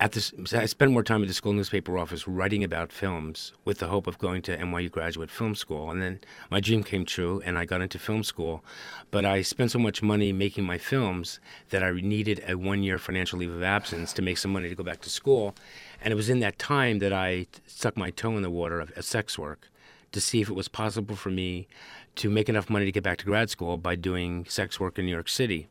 at 0.00 0.12
this, 0.12 0.32
I 0.52 0.66
spent 0.66 0.92
more 0.92 1.02
time 1.02 1.22
at 1.22 1.28
the 1.28 1.34
school 1.34 1.52
newspaper 1.52 1.98
office 1.98 2.28
writing 2.28 2.62
about 2.62 2.92
films 2.92 3.52
with 3.64 3.78
the 3.78 3.88
hope 3.88 4.06
of 4.06 4.16
going 4.18 4.42
to 4.42 4.56
NYU 4.56 4.90
graduate 4.90 5.28
film 5.28 5.56
school. 5.56 5.90
And 5.90 6.00
then 6.00 6.20
my 6.52 6.60
dream 6.60 6.84
came 6.84 7.04
true 7.04 7.42
and 7.44 7.58
I 7.58 7.64
got 7.64 7.80
into 7.80 7.98
film 7.98 8.22
school. 8.22 8.64
But 9.10 9.24
I 9.24 9.42
spent 9.42 9.72
so 9.72 9.78
much 9.80 10.00
money 10.00 10.32
making 10.32 10.62
my 10.64 10.78
films 10.78 11.40
that 11.70 11.82
I 11.82 11.90
needed 11.90 12.44
a 12.46 12.56
one 12.56 12.84
year 12.84 12.96
financial 12.96 13.40
leave 13.40 13.52
of 13.52 13.64
absence 13.64 14.12
to 14.12 14.22
make 14.22 14.38
some 14.38 14.52
money 14.52 14.68
to 14.68 14.76
go 14.76 14.84
back 14.84 15.00
to 15.00 15.10
school. 15.10 15.56
And 16.00 16.12
it 16.12 16.16
was 16.16 16.30
in 16.30 16.38
that 16.40 16.60
time 16.60 17.00
that 17.00 17.12
I 17.12 17.48
stuck 17.66 17.96
my 17.96 18.10
toe 18.10 18.36
in 18.36 18.42
the 18.42 18.50
water 18.50 18.78
of 18.78 18.92
sex 19.04 19.36
work 19.36 19.68
to 20.12 20.20
see 20.20 20.40
if 20.40 20.48
it 20.48 20.54
was 20.54 20.68
possible 20.68 21.16
for 21.16 21.30
me 21.30 21.66
to 22.14 22.30
make 22.30 22.48
enough 22.48 22.70
money 22.70 22.84
to 22.84 22.92
get 22.92 23.02
back 23.02 23.18
to 23.18 23.24
grad 23.24 23.50
school 23.50 23.76
by 23.76 23.96
doing 23.96 24.44
sex 24.48 24.78
work 24.78 24.96
in 24.96 25.06
New 25.06 25.12
York 25.12 25.28
City. 25.28 25.66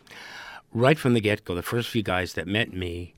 Right 0.73 0.99
from 0.99 1.13
the 1.13 1.21
get 1.21 1.45
go, 1.45 1.55
the 1.55 1.63
first 1.63 1.89
few 1.89 2.03
guys 2.03 2.33
that 2.33 2.47
met 2.47 2.73
me 2.73 3.13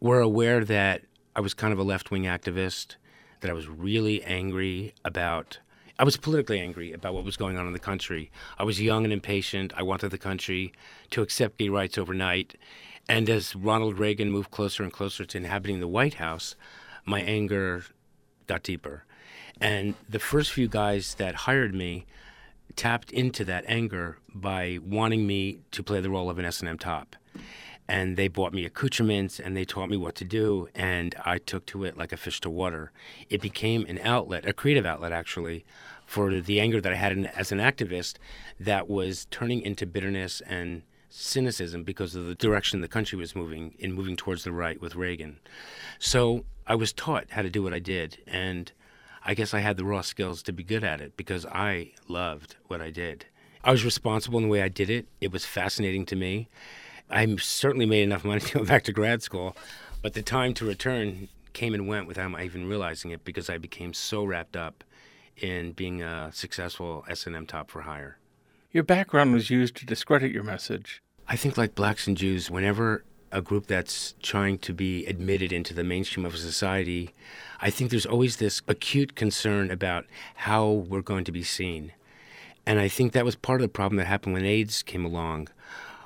were 0.00 0.20
aware 0.20 0.64
that 0.64 1.02
I 1.34 1.40
was 1.40 1.54
kind 1.54 1.72
of 1.72 1.78
a 1.78 1.84
left 1.84 2.10
wing 2.10 2.24
activist, 2.24 2.96
that 3.40 3.50
I 3.50 3.54
was 3.54 3.68
really 3.68 4.22
angry 4.24 4.94
about. 5.04 5.60
I 5.98 6.04
was 6.04 6.16
politically 6.16 6.58
angry 6.60 6.92
about 6.92 7.14
what 7.14 7.24
was 7.24 7.36
going 7.36 7.56
on 7.56 7.66
in 7.66 7.72
the 7.72 7.78
country. 7.78 8.30
I 8.58 8.64
was 8.64 8.80
young 8.80 9.04
and 9.04 9.12
impatient. 9.12 9.72
I 9.76 9.82
wanted 9.82 10.10
the 10.10 10.18
country 10.18 10.72
to 11.10 11.22
accept 11.22 11.58
gay 11.58 11.68
rights 11.68 11.98
overnight. 11.98 12.56
And 13.08 13.30
as 13.30 13.54
Ronald 13.54 13.98
Reagan 13.98 14.30
moved 14.30 14.50
closer 14.50 14.82
and 14.82 14.92
closer 14.92 15.24
to 15.24 15.38
inhabiting 15.38 15.80
the 15.80 15.88
White 15.88 16.14
House, 16.14 16.56
my 17.04 17.20
anger 17.20 17.84
got 18.46 18.62
deeper. 18.64 19.04
And 19.60 19.94
the 20.08 20.18
first 20.18 20.50
few 20.50 20.66
guys 20.66 21.14
that 21.14 21.34
hired 21.34 21.74
me 21.74 22.06
tapped 22.76 23.10
into 23.10 23.44
that 23.44 23.64
anger 23.66 24.18
by 24.34 24.78
wanting 24.82 25.26
me 25.26 25.60
to 25.72 25.82
play 25.82 26.00
the 26.00 26.10
role 26.10 26.30
of 26.30 26.38
an 26.38 26.44
S&M 26.44 26.78
top. 26.78 27.16
And 27.88 28.16
they 28.16 28.28
bought 28.28 28.52
me 28.52 28.64
accoutrements 28.64 29.40
and 29.40 29.56
they 29.56 29.64
taught 29.64 29.90
me 29.90 29.96
what 29.96 30.14
to 30.16 30.24
do 30.24 30.68
and 30.74 31.14
i 31.24 31.36
took 31.38 31.66
to 31.66 31.84
it 31.84 31.98
like 31.98 32.12
a 32.12 32.16
fish 32.16 32.40
to 32.40 32.50
water. 32.50 32.92
It 33.28 33.40
became 33.40 33.84
an 33.86 33.98
outlet 34.02 34.46
a 34.46 34.52
creative 34.52 34.86
outlet 34.86 35.12
actually 35.12 35.64
for 36.06 36.40
the 36.40 36.60
anger 36.60 36.80
that 36.80 36.92
i 36.92 36.96
had 36.96 37.12
in, 37.12 37.26
as 37.26 37.52
an 37.52 37.58
activist 37.58 38.16
that 38.58 38.88
was 38.88 39.26
turning 39.30 39.62
into 39.62 39.86
bitterness 39.86 40.40
and 40.42 40.82
cynicism 41.10 41.84
because 41.84 42.14
of 42.14 42.24
the 42.24 42.34
direction 42.34 42.80
the 42.80 42.88
country 42.88 43.18
was 43.18 43.36
moving 43.36 43.74
in 43.78 43.92
moving 43.92 44.16
towards 44.16 44.44
the 44.44 44.52
right 44.52 44.80
with 44.80 44.94
reagan. 44.94 45.38
So 45.98 46.44
i 46.66 46.74
was 46.74 46.92
taught 46.92 47.26
how 47.30 47.42
to 47.42 47.50
do 47.50 47.62
what 47.62 47.74
i 47.74 47.80
did 47.80 48.18
and 48.26 48.72
i 49.24 49.34
guess 49.34 49.54
i 49.54 49.60
had 49.60 49.76
the 49.76 49.84
raw 49.84 50.00
skills 50.00 50.42
to 50.42 50.52
be 50.52 50.62
good 50.62 50.84
at 50.84 51.00
it 51.00 51.16
because 51.16 51.46
i 51.46 51.90
loved 52.08 52.56
what 52.66 52.80
i 52.80 52.90
did 52.90 53.26
i 53.64 53.70
was 53.70 53.84
responsible 53.84 54.38
in 54.38 54.44
the 54.44 54.50
way 54.50 54.62
i 54.62 54.68
did 54.68 54.90
it 54.90 55.06
it 55.20 55.32
was 55.32 55.44
fascinating 55.44 56.04
to 56.06 56.16
me 56.16 56.48
I 57.12 57.36
certainly 57.36 57.86
made 57.86 58.02
enough 58.02 58.24
money 58.24 58.40
to 58.40 58.58
go 58.58 58.64
back 58.64 58.84
to 58.84 58.92
grad 58.92 59.22
school, 59.22 59.56
but 60.00 60.14
the 60.14 60.22
time 60.22 60.54
to 60.54 60.64
return 60.64 61.28
came 61.52 61.74
and 61.74 61.86
went 61.86 62.08
without 62.08 62.30
my 62.30 62.42
even 62.42 62.66
realizing 62.66 63.10
it 63.10 63.24
because 63.24 63.50
I 63.50 63.58
became 63.58 63.92
so 63.92 64.24
wrapped 64.24 64.56
up 64.56 64.82
in 65.36 65.72
being 65.72 66.02
a 66.02 66.30
successful 66.32 67.04
S&M 67.08 67.46
top 67.46 67.70
for 67.70 67.82
hire. 67.82 68.18
Your 68.70 68.84
background 68.84 69.34
was 69.34 69.50
used 69.50 69.76
to 69.76 69.86
discredit 69.86 70.32
your 70.32 70.42
message. 70.42 71.02
I 71.28 71.36
think, 71.36 71.58
like 71.58 71.74
blacks 71.74 72.06
and 72.06 72.16
Jews, 72.16 72.50
whenever 72.50 73.04
a 73.32 73.40
group 73.42 73.66
that's 73.66 74.14
trying 74.22 74.58
to 74.58 74.72
be 74.72 75.06
admitted 75.06 75.52
into 75.52 75.74
the 75.74 75.82
mainstream 75.82 76.26
of 76.26 76.36
society, 76.36 77.10
I 77.60 77.70
think 77.70 77.90
there's 77.90 78.06
always 78.06 78.36
this 78.36 78.62
acute 78.68 79.14
concern 79.14 79.70
about 79.70 80.04
how 80.36 80.68
we're 80.68 81.02
going 81.02 81.24
to 81.24 81.32
be 81.32 81.42
seen. 81.42 81.92
And 82.66 82.78
I 82.78 82.88
think 82.88 83.12
that 83.12 83.24
was 83.24 83.34
part 83.34 83.60
of 83.60 83.64
the 83.64 83.72
problem 83.72 83.96
that 83.96 84.06
happened 84.06 84.34
when 84.34 84.44
AIDS 84.44 84.82
came 84.82 85.04
along 85.04 85.48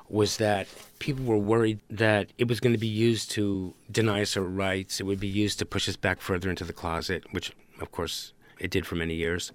was 0.09 0.37
that 0.37 0.67
people 0.99 1.25
were 1.25 1.37
worried 1.37 1.79
that 1.89 2.31
it 2.37 2.47
was 2.47 2.59
going 2.59 2.73
to 2.73 2.79
be 2.79 2.87
used 2.87 3.29
to 3.31 3.73
deny 3.91 4.21
us 4.21 4.37
our 4.37 4.43
rights. 4.43 4.99
It 4.99 5.05
would 5.05 5.19
be 5.19 5.27
used 5.27 5.59
to 5.59 5.65
push 5.65 5.89
us 5.89 5.97
back 5.97 6.21
further 6.21 6.49
into 6.49 6.63
the 6.63 6.73
closet, 6.73 7.25
which, 7.31 7.51
of 7.81 7.91
course, 7.91 8.31
it 8.57 8.71
did 8.71 8.85
for 8.85 8.95
many 8.95 9.15
years. 9.15 9.51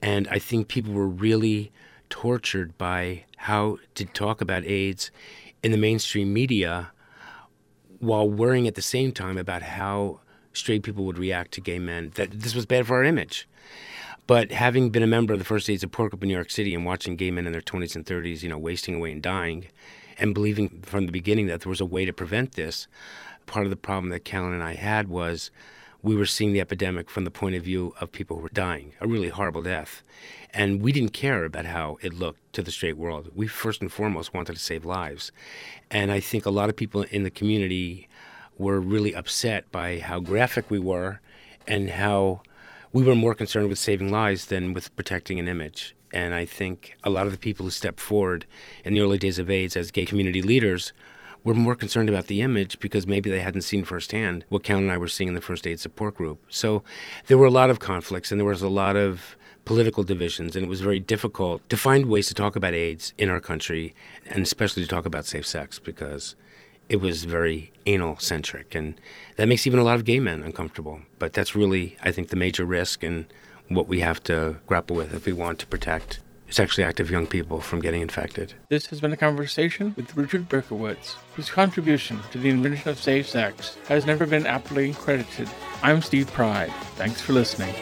And 0.00 0.28
I 0.28 0.38
think 0.38 0.68
people 0.68 0.92
were 0.92 1.08
really 1.08 1.72
tortured 2.10 2.78
by 2.78 3.24
how 3.36 3.78
to 3.96 4.04
talk 4.04 4.40
about 4.40 4.64
AIDS 4.64 5.10
in 5.62 5.72
the 5.72 5.78
mainstream 5.78 6.32
media 6.32 6.92
while 8.00 8.28
worrying 8.28 8.66
at 8.66 8.74
the 8.74 8.82
same 8.82 9.12
time 9.12 9.38
about 9.38 9.62
how 9.62 10.20
straight 10.52 10.82
people 10.82 11.04
would 11.04 11.18
react 11.18 11.52
to 11.52 11.60
gay 11.60 11.78
men, 11.78 12.12
that 12.14 12.30
this 12.30 12.54
was 12.54 12.66
bad 12.66 12.86
for 12.86 12.96
our 12.96 13.04
image. 13.04 13.48
But 14.26 14.52
having 14.52 14.90
been 14.90 15.02
a 15.02 15.06
member 15.06 15.32
of 15.32 15.38
the 15.38 15.44
First 15.44 15.70
AIDS 15.70 15.80
Support 15.80 16.10
Group 16.10 16.22
in 16.22 16.28
New 16.28 16.34
York 16.34 16.50
City 16.50 16.74
and 16.74 16.84
watching 16.84 17.16
gay 17.16 17.30
men 17.30 17.46
in 17.46 17.52
their 17.52 17.62
20s 17.62 17.96
and 17.96 18.04
30s, 18.04 18.42
you 18.42 18.48
know, 18.48 18.58
wasting 18.58 18.94
away 18.94 19.12
and 19.12 19.22
dying, 19.22 19.68
and 20.18 20.34
believing 20.34 20.82
from 20.82 21.06
the 21.06 21.12
beginning 21.12 21.46
that 21.46 21.62
there 21.62 21.70
was 21.70 21.80
a 21.80 21.86
way 21.86 22.04
to 22.04 22.12
prevent 22.12 22.52
this. 22.52 22.88
Part 23.46 23.64
of 23.64 23.70
the 23.70 23.76
problem 23.76 24.10
that 24.10 24.24
Callen 24.24 24.52
and 24.52 24.62
I 24.62 24.74
had 24.74 25.08
was 25.08 25.50
we 26.02 26.14
were 26.14 26.26
seeing 26.26 26.52
the 26.52 26.60
epidemic 26.60 27.10
from 27.10 27.24
the 27.24 27.30
point 27.30 27.56
of 27.56 27.64
view 27.64 27.94
of 28.00 28.12
people 28.12 28.36
who 28.36 28.42
were 28.42 28.48
dying, 28.50 28.92
a 29.00 29.06
really 29.06 29.30
horrible 29.30 29.62
death. 29.62 30.02
And 30.54 30.80
we 30.80 30.92
didn't 30.92 31.12
care 31.12 31.44
about 31.44 31.66
how 31.66 31.98
it 32.00 32.14
looked 32.14 32.52
to 32.54 32.62
the 32.62 32.70
straight 32.70 32.96
world. 32.96 33.30
We 33.34 33.48
first 33.48 33.80
and 33.80 33.92
foremost 33.92 34.32
wanted 34.32 34.54
to 34.54 34.60
save 34.60 34.84
lives. 34.84 35.32
And 35.90 36.12
I 36.12 36.20
think 36.20 36.46
a 36.46 36.50
lot 36.50 36.68
of 36.68 36.76
people 36.76 37.02
in 37.02 37.24
the 37.24 37.30
community 37.30 38.08
were 38.56 38.80
really 38.80 39.14
upset 39.14 39.70
by 39.72 39.98
how 39.98 40.20
graphic 40.20 40.70
we 40.70 40.78
were 40.78 41.20
and 41.66 41.90
how 41.90 42.42
we 42.92 43.02
were 43.02 43.14
more 43.14 43.34
concerned 43.34 43.68
with 43.68 43.78
saving 43.78 44.10
lives 44.10 44.46
than 44.46 44.72
with 44.72 44.94
protecting 44.96 45.38
an 45.38 45.48
image. 45.48 45.94
And 46.12 46.34
I 46.34 46.44
think 46.44 46.96
a 47.04 47.10
lot 47.10 47.26
of 47.26 47.32
the 47.32 47.38
people 47.38 47.64
who 47.64 47.70
stepped 47.70 48.00
forward 48.00 48.46
in 48.84 48.94
the 48.94 49.00
early 49.00 49.18
days 49.18 49.38
of 49.38 49.50
AIDS 49.50 49.76
as 49.76 49.90
gay 49.90 50.06
community 50.06 50.42
leaders 50.42 50.92
were 51.48 51.54
more 51.54 51.74
concerned 51.74 52.10
about 52.10 52.26
the 52.26 52.42
image 52.42 52.78
because 52.78 53.06
maybe 53.06 53.30
they 53.30 53.40
hadn't 53.40 53.62
seen 53.62 53.82
firsthand 53.82 54.44
what 54.50 54.62
Callen 54.62 54.80
and 54.80 54.92
I 54.92 54.98
were 54.98 55.08
seeing 55.08 55.28
in 55.28 55.34
the 55.34 55.40
first 55.40 55.66
aid 55.66 55.80
support 55.80 56.14
group. 56.14 56.38
So 56.48 56.82
there 57.26 57.38
were 57.38 57.46
a 57.46 57.50
lot 57.50 57.70
of 57.70 57.80
conflicts 57.80 58.30
and 58.30 58.38
there 58.38 58.46
was 58.46 58.62
a 58.62 58.68
lot 58.68 58.96
of 58.96 59.36
political 59.64 60.02
divisions, 60.02 60.56
and 60.56 60.64
it 60.64 60.68
was 60.68 60.80
very 60.80 60.98
difficult 60.98 61.66
to 61.68 61.76
find 61.76 62.06
ways 62.06 62.26
to 62.26 62.34
talk 62.34 62.56
about 62.56 62.72
AIDS 62.72 63.12
in 63.18 63.28
our 63.28 63.40
country, 63.40 63.94
and 64.26 64.42
especially 64.42 64.82
to 64.82 64.88
talk 64.88 65.04
about 65.04 65.26
safe 65.26 65.46
sex 65.46 65.78
because 65.78 66.36
it 66.88 67.02
was 67.02 67.24
very 67.24 67.70
anal 67.84 68.18
centric, 68.18 68.74
and 68.74 68.98
that 69.36 69.46
makes 69.46 69.66
even 69.66 69.78
a 69.78 69.84
lot 69.84 69.96
of 69.96 70.06
gay 70.06 70.20
men 70.20 70.42
uncomfortable. 70.42 71.00
But 71.18 71.34
that's 71.34 71.54
really, 71.54 71.96
I 72.02 72.12
think, 72.12 72.28
the 72.28 72.36
major 72.36 72.64
risk 72.64 73.02
and 73.02 73.26
what 73.68 73.88
we 73.88 74.00
have 74.00 74.22
to 74.24 74.56
grapple 74.66 74.96
with 74.96 75.12
if 75.12 75.26
we 75.26 75.34
want 75.34 75.58
to 75.58 75.66
protect 75.66 76.20
sexually 76.50 76.84
active 76.84 77.10
young 77.10 77.26
people 77.26 77.60
from 77.60 77.80
getting 77.80 78.02
infected. 78.02 78.54
This 78.68 78.86
has 78.86 79.00
been 79.00 79.12
a 79.12 79.16
conversation 79.16 79.94
with 79.96 80.16
Richard 80.16 80.48
Berkowitz, 80.48 81.16
whose 81.34 81.50
contribution 81.50 82.20
to 82.32 82.38
the 82.38 82.48
invention 82.48 82.90
of 82.90 82.98
safe 82.98 83.28
sex 83.28 83.76
has 83.88 84.06
never 84.06 84.26
been 84.26 84.46
aptly 84.46 84.94
credited. 84.94 85.48
I'm 85.82 86.02
Steve 86.02 86.32
Pride. 86.32 86.72
Thanks 86.96 87.20
for 87.20 87.32
listening. 87.32 87.74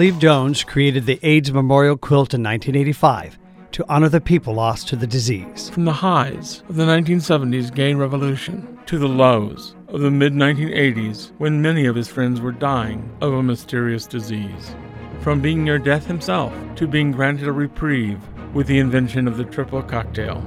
Cleve 0.00 0.18
Jones 0.18 0.64
created 0.64 1.04
the 1.04 1.20
AIDS 1.22 1.52
Memorial 1.52 1.94
Quilt 1.94 2.32
in 2.32 2.42
1985 2.42 3.38
to 3.72 3.84
honor 3.86 4.08
the 4.08 4.18
people 4.18 4.54
lost 4.54 4.88
to 4.88 4.96
the 4.96 5.06
disease. 5.06 5.68
From 5.68 5.84
the 5.84 5.92
highs 5.92 6.62
of 6.70 6.76
the 6.76 6.86
1970s 6.86 7.74
gay 7.74 7.92
revolution 7.92 8.78
to 8.86 8.96
the 8.96 9.06
lows 9.06 9.74
of 9.88 10.00
the 10.00 10.10
mid 10.10 10.32
1980s 10.32 11.32
when 11.36 11.60
many 11.60 11.84
of 11.84 11.96
his 11.96 12.08
friends 12.08 12.40
were 12.40 12.50
dying 12.50 13.14
of 13.20 13.34
a 13.34 13.42
mysterious 13.42 14.06
disease. 14.06 14.74
From 15.20 15.42
being 15.42 15.64
near 15.64 15.78
death 15.78 16.06
himself 16.06 16.54
to 16.76 16.88
being 16.88 17.12
granted 17.12 17.46
a 17.46 17.52
reprieve 17.52 18.22
with 18.54 18.68
the 18.68 18.78
invention 18.78 19.28
of 19.28 19.36
the 19.36 19.44
triple 19.44 19.82
cocktail. 19.82 20.42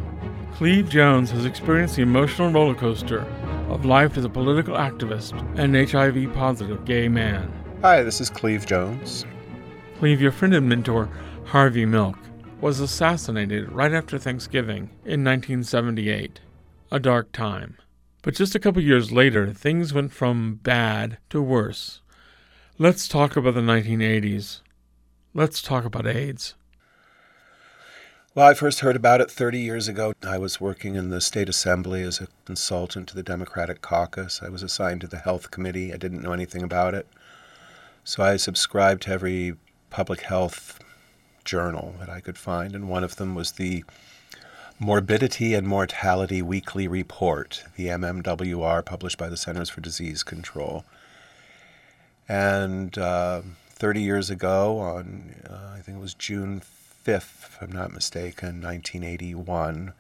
Cleve 0.56 0.90
Jones 0.90 1.30
has 1.30 1.46
experienced 1.46 1.96
the 1.96 2.02
emotional 2.02 2.52
roller 2.52 2.74
coaster 2.74 3.20
of 3.70 3.86
life 3.86 4.18
as 4.18 4.26
a 4.26 4.30
political 4.30 4.78
activist 4.78 5.40
and 5.60 5.76
HIV 5.76 6.34
positive 6.34 6.86
gay 6.86 7.08
man. 7.08 7.54
Hi, 7.84 8.02
this 8.02 8.20
is 8.20 8.32
Cleve 8.32 8.66
Jones. 8.66 9.28
Cleve, 10.00 10.22
your 10.22 10.32
friend 10.32 10.54
and 10.54 10.68
mentor, 10.68 11.10
Harvey 11.46 11.86
Milk, 11.86 12.18
was 12.60 12.80
assassinated 12.80 13.72
right 13.72 13.94
after 13.94 14.18
Thanksgiving 14.18 14.90
in 15.06 15.24
1978. 15.24 16.40
A 16.92 17.00
dark 17.00 17.32
time. 17.32 17.78
But 18.22 18.36
just 18.36 18.56
a 18.56 18.60
couple 18.60 18.82
years 18.82 19.12
later, 19.12 19.54
things 19.54 19.94
went 19.94 20.12
from 20.12 20.60
bad 20.64 21.18
to 21.30 21.42
worse. 21.42 22.02
Let's 22.78 23.08
talk 23.08 23.36
about 23.36 23.54
the 23.54 23.62
1980s. 23.62 24.62
Let's 25.34 25.62
talk 25.62 25.86
about 25.86 26.08
AIDS. 26.08 26.56
Well, 28.36 28.48
I 28.48 28.56
first 28.56 28.80
heard 28.80 28.96
about 28.96 29.22
it 29.22 29.30
30 29.30 29.60
years 29.60 29.88
ago. 29.88 30.14
I 30.26 30.38
was 30.38 30.60
working 30.60 30.96
in 30.96 31.10
the 31.10 31.22
state 31.22 31.50
assembly 31.50 32.02
as 32.02 32.20
a 32.20 32.28
consultant 32.46 33.08
to 33.10 33.16
the 33.16 33.22
Democratic 33.22 33.82
caucus. 33.82 34.42
I 34.42 34.50
was 34.50 34.64
assigned 34.64 35.02
to 35.02 35.08
the 35.08 35.20
health 35.20 35.52
committee. 35.52 35.94
I 35.94 35.98
didn't 35.98 36.24
know 36.24 36.34
anything 36.34 36.64
about 36.64 36.96
it. 36.96 37.08
So 38.04 38.24
I 38.24 38.38
subscribed 38.38 39.04
to 39.04 39.12
every 39.12 39.56
public 39.94 40.22
health 40.22 40.80
journal 41.46 41.94
that 42.00 42.10
I 42.10 42.20
could 42.20 42.38
find, 42.38 42.74
and 42.74 42.90
one 42.90 43.04
of 43.04 43.18
them 43.18 43.36
was 43.36 43.54
the 43.54 43.86
Morbidity 44.80 45.54
and 45.54 45.68
Mortality 45.68 46.42
Weekly 46.42 46.88
Report, 46.88 47.64
the 47.78 47.88
MMWR, 47.88 48.84
published 48.84 49.20
by 49.20 49.30
the 49.30 49.38
Centers 49.38 49.70
for 49.70 49.82
Disease 49.82 50.24
Control. 50.24 50.84
And 52.28 52.98
uh, 52.98 53.44
30 53.70 54.02
years 54.02 54.32
ago, 54.32 54.80
on 54.80 55.36
uh, 55.48 55.76
I 55.78 55.82
think 55.82 56.00
it 56.00 56.02
was 56.02 56.16
June 56.16 56.64
5th, 57.06 57.46
if 57.46 57.58
I'm 57.62 57.72
not 57.72 57.94
mistaken, 57.94 58.64
1981, 58.64 59.94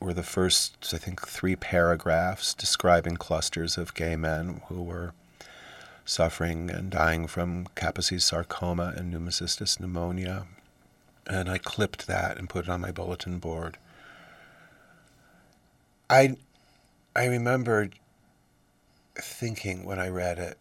were 0.00 0.14
the 0.14 0.22
first, 0.22 0.92
I 0.94 0.98
think, 0.98 1.26
three 1.26 1.56
paragraphs 1.56 2.54
describing 2.54 3.16
clusters 3.16 3.76
of 3.76 3.94
gay 3.94 4.14
men 4.14 4.60
who 4.68 4.80
were 4.80 5.12
suffering 6.04 6.70
and 6.70 6.90
dying 6.90 7.26
from 7.26 7.66
Kaposi's 7.76 8.24
sarcoma 8.24 8.92
and 8.96 9.12
pneumocystis 9.12 9.80
pneumonia. 9.80 10.46
And 11.26 11.48
I 11.48 11.58
clipped 11.58 12.06
that 12.06 12.36
and 12.36 12.48
put 12.48 12.66
it 12.66 12.70
on 12.70 12.80
my 12.80 12.90
bulletin 12.90 13.38
board. 13.38 13.78
I, 16.10 16.36
I 17.16 17.26
remember 17.26 17.88
thinking 19.16 19.84
when 19.84 19.98
I 19.98 20.08
read 20.08 20.38
it 20.38 20.58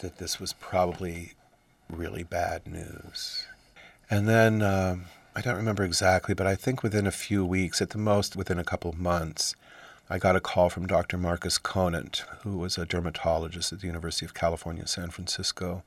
that 0.00 0.18
this 0.18 0.38
was 0.38 0.52
probably 0.52 1.32
really 1.90 2.22
bad 2.22 2.66
news. 2.66 3.46
And 4.10 4.28
then 4.28 4.62
um, 4.62 5.06
I 5.34 5.40
don't 5.40 5.56
remember 5.56 5.82
exactly, 5.82 6.34
but 6.34 6.46
I 6.46 6.54
think 6.54 6.82
within 6.82 7.06
a 7.06 7.12
few 7.12 7.44
weeks, 7.44 7.80
at 7.82 7.90
the 7.90 7.98
most 7.98 8.36
within 8.36 8.58
a 8.58 8.64
couple 8.64 8.90
of 8.90 8.98
months, 8.98 9.56
I 10.08 10.18
got 10.18 10.36
a 10.36 10.40
call 10.40 10.68
from 10.68 10.86
Dr. 10.86 11.16
Marcus 11.16 11.56
Conant, 11.56 12.24
who 12.42 12.58
was 12.58 12.76
a 12.76 12.84
dermatologist 12.84 13.72
at 13.72 13.80
the 13.80 13.86
University 13.86 14.26
of 14.26 14.34
California, 14.34 14.86
San 14.86 15.08
Francisco. 15.08 15.82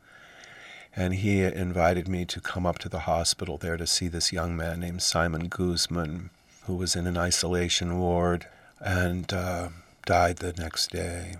And 0.95 1.13
he 1.13 1.43
invited 1.43 2.07
me 2.07 2.25
to 2.25 2.41
come 2.41 2.65
up 2.65 2.79
to 2.79 2.89
the 2.89 3.01
hospital 3.01 3.57
there 3.57 3.77
to 3.77 3.85
see 3.85 4.07
this 4.07 4.33
young 4.33 4.57
man 4.57 4.79
named 4.79 5.03
Simon 5.03 5.47
Guzman, 5.49 6.31
who 6.63 6.75
was 6.75 6.95
in 6.95 7.05
an 7.05 7.15
isolation 7.15 7.99
ward 7.99 8.47
and 8.79 9.31
uh, 9.31 9.69
died 10.07 10.37
the 10.37 10.53
next 10.53 10.89
day. 10.89 11.35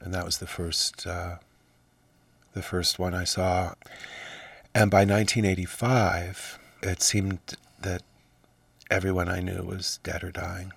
And 0.00 0.12
that 0.12 0.24
was 0.24 0.38
the 0.38 0.48
first, 0.48 1.06
uh, 1.06 1.36
the 2.54 2.62
first 2.62 2.98
one 2.98 3.14
I 3.14 3.22
saw. 3.22 3.74
And 4.74 4.90
by 4.90 5.04
1985, 5.04 6.58
it 6.82 7.02
seemed 7.02 7.38
that 7.80 8.02
everyone 8.90 9.28
I 9.28 9.38
knew 9.38 9.62
was 9.62 10.00
dead 10.02 10.24
or 10.24 10.32
dying. 10.32 10.72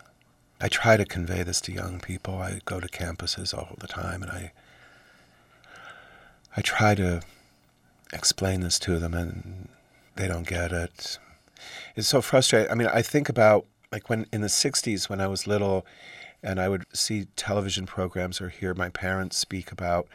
I 0.62 0.68
try 0.68 0.98
to 0.98 1.06
convey 1.06 1.44
this 1.44 1.62
to 1.62 1.72
young 1.72 2.00
people. 2.00 2.36
I 2.36 2.60
go 2.66 2.80
to 2.80 2.88
campuses 2.88 3.54
all 3.54 3.76
the 3.78 3.88
time 3.88 4.22
and 4.22 4.32
I 4.32 4.52
I 6.58 6.62
try 6.62 6.96
to 6.96 7.22
explain 8.12 8.62
this 8.62 8.80
to 8.80 9.00
them 9.00 9.14
and 9.14 9.70
they 10.16 10.28
don't 10.28 10.48
get 10.48 10.72
it. 10.72 11.18
It's 11.96 12.08
so 12.08 12.22
frustrating. 12.22 12.72
I 12.72 12.76
mean, 12.76 12.88
I 12.88 13.02
think 13.02 13.30
about 13.30 13.66
like 13.92 14.10
when 14.10 14.26
in 14.32 14.42
the 14.42 14.48
60s 14.48 15.10
when 15.10 15.22
I 15.22 15.28
was 15.28 15.48
little 15.48 15.86
and 16.44 16.60
I 16.60 16.70
would 16.70 16.86
see 16.94 17.26
television 17.36 17.86
programs 17.86 18.42
or 18.42 18.50
hear 18.50 18.74
my 18.74 18.90
parents 18.90 19.38
speak 19.38 19.72
about 19.72 20.08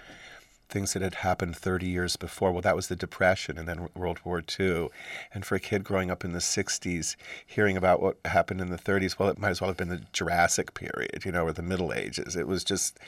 things 0.75 0.93
that 0.93 1.03
had 1.03 1.15
happened 1.15 1.57
30 1.57 1.87
years 1.87 2.17
before. 2.17 2.53
Well, 2.53 2.61
that 2.61 2.77
was 2.77 2.89
the 2.89 2.97
Depression 2.97 3.57
and 3.57 3.67
then 3.67 3.89
World 3.95 4.19
War 4.25 4.43
II. 4.61 4.89
And 5.33 5.47
for 5.47 5.55
a 5.55 5.61
kid 5.61 5.85
growing 5.85 6.11
up 6.11 6.25
in 6.25 6.33
the 6.33 6.41
60s, 6.41 7.15
hearing 7.47 7.77
about 7.77 8.03
what 8.03 8.19
happened 8.25 8.61
in 8.61 8.71
the 8.71 8.77
30s, 8.77 9.19
well, 9.19 9.29
it 9.29 9.39
might 9.39 9.51
as 9.51 9.61
well 9.61 9.71
have 9.71 9.77
been 9.77 9.89
the 9.89 10.03
Jurassic 10.13 10.75
period, 10.75 11.25
you 11.25 11.33
know, 11.33 11.45
or 11.45 11.53
the 11.53 11.63
Middle 11.63 11.93
Ages. 11.93 12.35
It 12.35 12.49
was 12.49 12.65
just 12.65 12.99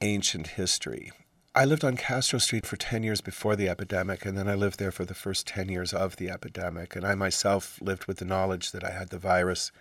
ancient 0.00 0.48
history. 0.48 1.12
I 1.54 1.66
lived 1.66 1.84
on 1.84 1.96
Castro 1.96 2.38
Street 2.38 2.64
for 2.64 2.76
10 2.76 3.02
years 3.02 3.20
before 3.20 3.54
the 3.54 3.68
epidemic, 3.68 4.24
and 4.24 4.38
then 4.38 4.48
I 4.48 4.54
lived 4.54 4.78
there 4.78 4.92
for 4.92 5.04
the 5.04 5.14
first 5.14 5.46
10 5.46 5.68
years 5.68 5.92
of 5.92 6.16
the 6.16 6.30
epidemic. 6.30 6.96
And 6.96 7.06
I 7.06 7.14
myself 7.14 7.78
lived 7.82 8.06
with 8.06 8.18
the 8.18 8.24
knowledge 8.24 8.72
that 8.72 8.84
I 8.84 8.90
had 8.90 9.10
the 9.10 9.18
virus 9.18 9.72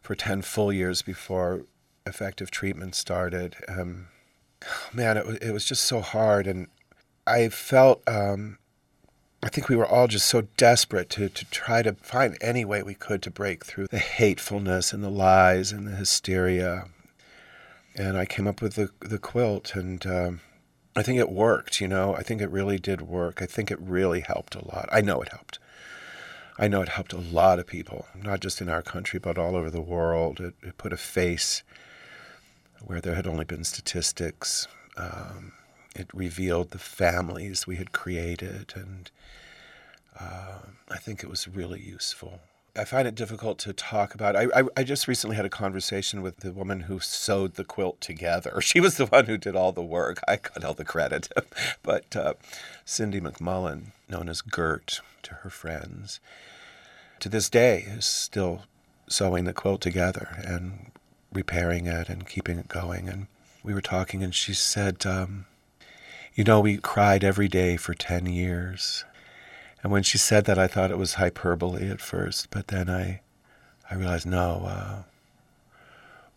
for 0.00 0.14
10 0.14 0.42
full 0.42 0.72
years 0.72 1.02
before 1.02 1.66
effective 2.06 2.50
treatment 2.50 2.94
started. 2.94 3.56
Um, 3.68 4.08
man, 4.92 5.16
it 5.16 5.42
it 5.42 5.52
was 5.52 5.64
just 5.64 5.84
so 5.84 6.00
hard. 6.00 6.46
And 6.46 6.68
I 7.26 7.48
felt, 7.48 8.02
um, 8.08 8.58
I 9.42 9.48
think 9.48 9.68
we 9.68 9.76
were 9.76 9.86
all 9.86 10.08
just 10.08 10.26
so 10.26 10.42
desperate 10.56 11.10
to, 11.10 11.28
to 11.28 11.44
try 11.46 11.82
to 11.82 11.94
find 11.94 12.36
any 12.40 12.64
way 12.64 12.82
we 12.82 12.94
could 12.94 13.22
to 13.22 13.30
break 13.30 13.64
through 13.64 13.88
the 13.88 13.98
hatefulness 13.98 14.92
and 14.92 15.02
the 15.02 15.10
lies 15.10 15.72
and 15.72 15.86
the 15.86 15.96
hysteria. 15.96 16.86
And 17.96 18.16
I 18.16 18.24
came 18.24 18.46
up 18.46 18.60
with 18.60 18.74
the, 18.74 18.90
the 19.00 19.18
quilt, 19.18 19.74
and 19.74 20.04
um, 20.06 20.40
I 20.96 21.02
think 21.02 21.18
it 21.18 21.30
worked, 21.30 21.80
you 21.80 21.88
know. 21.88 22.14
I 22.14 22.22
think 22.22 22.40
it 22.40 22.50
really 22.50 22.78
did 22.78 23.02
work. 23.02 23.40
I 23.40 23.46
think 23.46 23.70
it 23.70 23.80
really 23.80 24.20
helped 24.20 24.54
a 24.54 24.64
lot. 24.64 24.88
I 24.90 25.00
know 25.00 25.20
it 25.22 25.28
helped. 25.28 25.58
I 26.58 26.68
know 26.68 26.82
it 26.82 26.88
helped 26.90 27.12
a 27.12 27.18
lot 27.18 27.58
of 27.58 27.66
people, 27.66 28.06
not 28.14 28.40
just 28.40 28.60
in 28.60 28.68
our 28.68 28.82
country, 28.82 29.18
but 29.18 29.38
all 29.38 29.56
over 29.56 29.70
the 29.70 29.80
world. 29.80 30.40
It, 30.40 30.54
it 30.62 30.78
put 30.78 30.92
a 30.92 30.96
face 30.96 31.62
where 32.86 33.00
there 33.00 33.14
had 33.14 33.26
only 33.26 33.44
been 33.44 33.64
statistics. 33.64 34.66
Um, 34.96 35.52
it 35.96 36.08
revealed 36.12 36.70
the 36.70 36.78
families 36.78 37.66
we 37.66 37.76
had 37.76 37.92
created, 37.92 38.72
and 38.74 39.10
uh, 40.18 40.58
I 40.90 40.98
think 40.98 41.22
it 41.22 41.30
was 41.30 41.48
really 41.48 41.80
useful. 41.80 42.40
I 42.76 42.84
find 42.84 43.06
it 43.06 43.14
difficult 43.14 43.58
to 43.60 43.72
talk 43.72 44.14
about. 44.14 44.34
I, 44.34 44.46
I, 44.54 44.64
I, 44.76 44.82
just 44.82 45.06
recently 45.06 45.36
had 45.36 45.44
a 45.44 45.50
conversation 45.50 46.22
with 46.22 46.38
the 46.38 46.50
woman 46.50 46.80
who 46.80 46.98
sewed 46.98 47.54
the 47.54 47.62
quilt 47.62 48.00
together. 48.00 48.60
She 48.60 48.80
was 48.80 48.96
the 48.96 49.06
one 49.06 49.26
who 49.26 49.36
did 49.36 49.54
all 49.54 49.70
the 49.70 49.82
work. 49.82 50.18
I 50.26 50.36
got 50.36 50.64
all 50.64 50.74
the 50.74 50.84
credit. 50.84 51.28
but 51.84 52.16
uh, 52.16 52.34
Cindy 52.84 53.20
McMullin, 53.20 53.92
known 54.08 54.28
as 54.28 54.42
Gert 54.42 55.00
to 55.22 55.34
her 55.34 55.50
friends, 55.50 56.18
to 57.20 57.28
this 57.28 57.48
day 57.48 57.84
is 57.86 58.04
still 58.06 58.64
sewing 59.08 59.44
the 59.44 59.52
quilt 59.52 59.80
together 59.80 60.42
and 60.44 60.90
repairing 61.34 61.86
it 61.86 62.08
and 62.08 62.26
keeping 62.26 62.58
it 62.58 62.68
going. 62.68 63.08
And 63.08 63.26
we 63.62 63.74
were 63.74 63.82
talking, 63.82 64.22
and 64.22 64.34
she 64.34 64.54
said, 64.54 65.04
um, 65.04 65.46
You 66.34 66.44
know, 66.44 66.60
we 66.60 66.78
cried 66.78 67.24
every 67.24 67.48
day 67.48 67.76
for 67.76 67.94
10 67.94 68.26
years. 68.26 69.04
And 69.82 69.92
when 69.92 70.02
she 70.02 70.16
said 70.16 70.46
that, 70.46 70.58
I 70.58 70.66
thought 70.66 70.90
it 70.90 70.98
was 70.98 71.14
hyperbole 71.14 71.90
at 71.90 72.00
first, 72.00 72.50
but 72.50 72.68
then 72.68 72.88
I, 72.88 73.20
I 73.90 73.96
realized 73.96 74.26
no, 74.26 74.64
uh, 74.66 75.02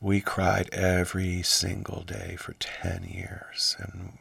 we 0.02 0.22
cried 0.22 0.70
every 0.74 1.42
single 1.42 2.04
day 2.04 2.36
for 2.38 2.54
10 2.54 3.04
years, 3.04 3.76
and 3.80 4.18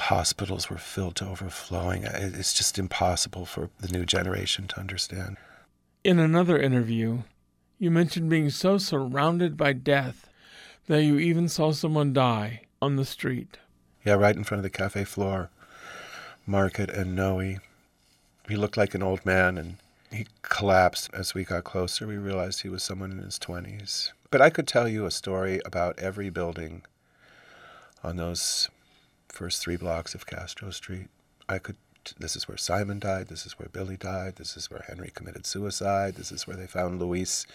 hospitals 0.00 0.68
were 0.68 0.76
filled 0.76 1.16
to 1.16 1.26
overflowing. 1.26 2.04
It's 2.04 2.52
just 2.52 2.78
impossible 2.78 3.46
for 3.46 3.70
the 3.78 3.88
new 3.88 4.04
generation 4.04 4.66
to 4.68 4.80
understand. 4.80 5.36
In 6.02 6.18
another 6.18 6.58
interview, 6.58 7.22
you 7.84 7.90
mentioned 7.90 8.30
being 8.30 8.48
so 8.48 8.78
surrounded 8.78 9.58
by 9.58 9.74
death 9.74 10.30
that 10.86 11.04
you 11.04 11.18
even 11.18 11.50
saw 11.50 11.70
someone 11.70 12.14
die 12.14 12.62
on 12.80 12.96
the 12.96 13.04
street. 13.04 13.58
Yeah, 14.06 14.14
right 14.14 14.34
in 14.34 14.42
front 14.42 14.60
of 14.60 14.62
the 14.62 14.70
Cafe 14.70 15.04
Flore, 15.04 15.50
Market 16.46 16.88
and 16.88 17.14
Noe. 17.14 17.58
He 18.48 18.56
looked 18.56 18.78
like 18.78 18.94
an 18.94 19.02
old 19.02 19.26
man 19.26 19.58
and 19.58 19.76
he 20.10 20.26
collapsed 20.40 21.10
as 21.12 21.34
we 21.34 21.44
got 21.44 21.64
closer. 21.64 22.06
We 22.06 22.16
realized 22.16 22.62
he 22.62 22.70
was 22.70 22.82
someone 22.82 23.12
in 23.12 23.18
his 23.18 23.38
20s. 23.38 24.12
But 24.30 24.40
I 24.40 24.48
could 24.48 24.66
tell 24.66 24.88
you 24.88 25.04
a 25.04 25.10
story 25.10 25.60
about 25.66 25.98
every 25.98 26.30
building 26.30 26.84
on 28.02 28.16
those 28.16 28.70
first 29.28 29.60
three 29.60 29.76
blocks 29.76 30.14
of 30.14 30.24
Castro 30.24 30.70
Street. 30.70 31.08
I 31.50 31.58
could. 31.58 31.76
This 32.18 32.36
is 32.36 32.48
where 32.48 32.56
Simon 32.56 32.98
died. 32.98 33.28
This 33.28 33.46
is 33.46 33.58
where 33.58 33.68
Billy 33.68 33.96
died. 33.96 34.36
This 34.36 34.56
is 34.56 34.70
where 34.70 34.84
Henry 34.86 35.10
committed 35.14 35.46
suicide. 35.46 36.14
This 36.16 36.32
is 36.32 36.46
where 36.46 36.56
they 36.56 36.66
found 36.66 37.00
Luis, 37.00 37.46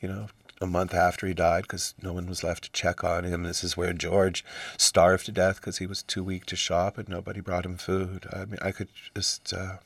you 0.00 0.08
know, 0.08 0.28
a 0.60 0.66
month 0.66 0.94
after 0.94 1.26
he 1.26 1.34
died 1.34 1.62
because 1.62 1.94
no 2.00 2.12
one 2.12 2.26
was 2.26 2.44
left 2.44 2.64
to 2.64 2.72
check 2.72 3.02
on 3.02 3.24
him. 3.24 3.42
This 3.42 3.64
is 3.64 3.76
where 3.76 3.92
George 3.92 4.44
starved 4.76 5.26
to 5.26 5.32
death 5.32 5.56
because 5.56 5.78
he 5.78 5.86
was 5.86 6.02
too 6.02 6.22
weak 6.22 6.46
to 6.46 6.56
shop 6.56 6.98
and 6.98 7.08
nobody 7.08 7.40
brought 7.40 7.66
him 7.66 7.76
food. 7.76 8.26
I 8.32 8.44
mean, 8.44 8.58
I 8.62 8.72
could 8.72 8.88
just. 9.14 9.52
Uh, 9.52 9.76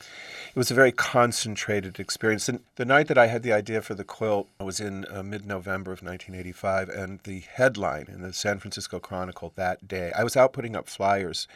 it 0.00 0.58
was 0.58 0.70
a 0.70 0.74
very 0.74 0.92
concentrated 0.92 2.00
experience. 2.00 2.48
And 2.48 2.60
the 2.76 2.86
night 2.86 3.08
that 3.08 3.18
I 3.18 3.26
had 3.26 3.42
the 3.42 3.52
idea 3.52 3.82
for 3.82 3.94
the 3.94 4.04
quilt 4.04 4.48
was 4.58 4.80
in 4.80 5.04
uh, 5.10 5.22
mid 5.22 5.44
November 5.44 5.92
of 5.92 6.02
1985, 6.02 6.88
and 6.88 7.20
the 7.24 7.40
headline 7.40 8.06
in 8.08 8.22
the 8.22 8.32
San 8.32 8.58
Francisco 8.58 8.98
Chronicle 8.98 9.52
that 9.56 9.86
day, 9.86 10.12
I 10.16 10.24
was 10.24 10.34
out 10.34 10.54
putting 10.54 10.74
up 10.74 10.88
flyers 10.88 11.46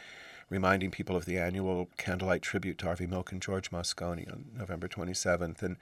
reminding 0.51 0.91
people 0.91 1.15
of 1.15 1.25
the 1.25 1.39
annual 1.39 1.89
candlelight 1.97 2.41
tribute 2.41 2.77
to 2.77 2.85
Harvey 2.85 3.07
Milk 3.07 3.31
and 3.31 3.41
George 3.41 3.71
Moscone 3.71 4.29
on 4.31 4.45
November 4.55 4.89
27th. 4.89 5.63
And 5.63 5.77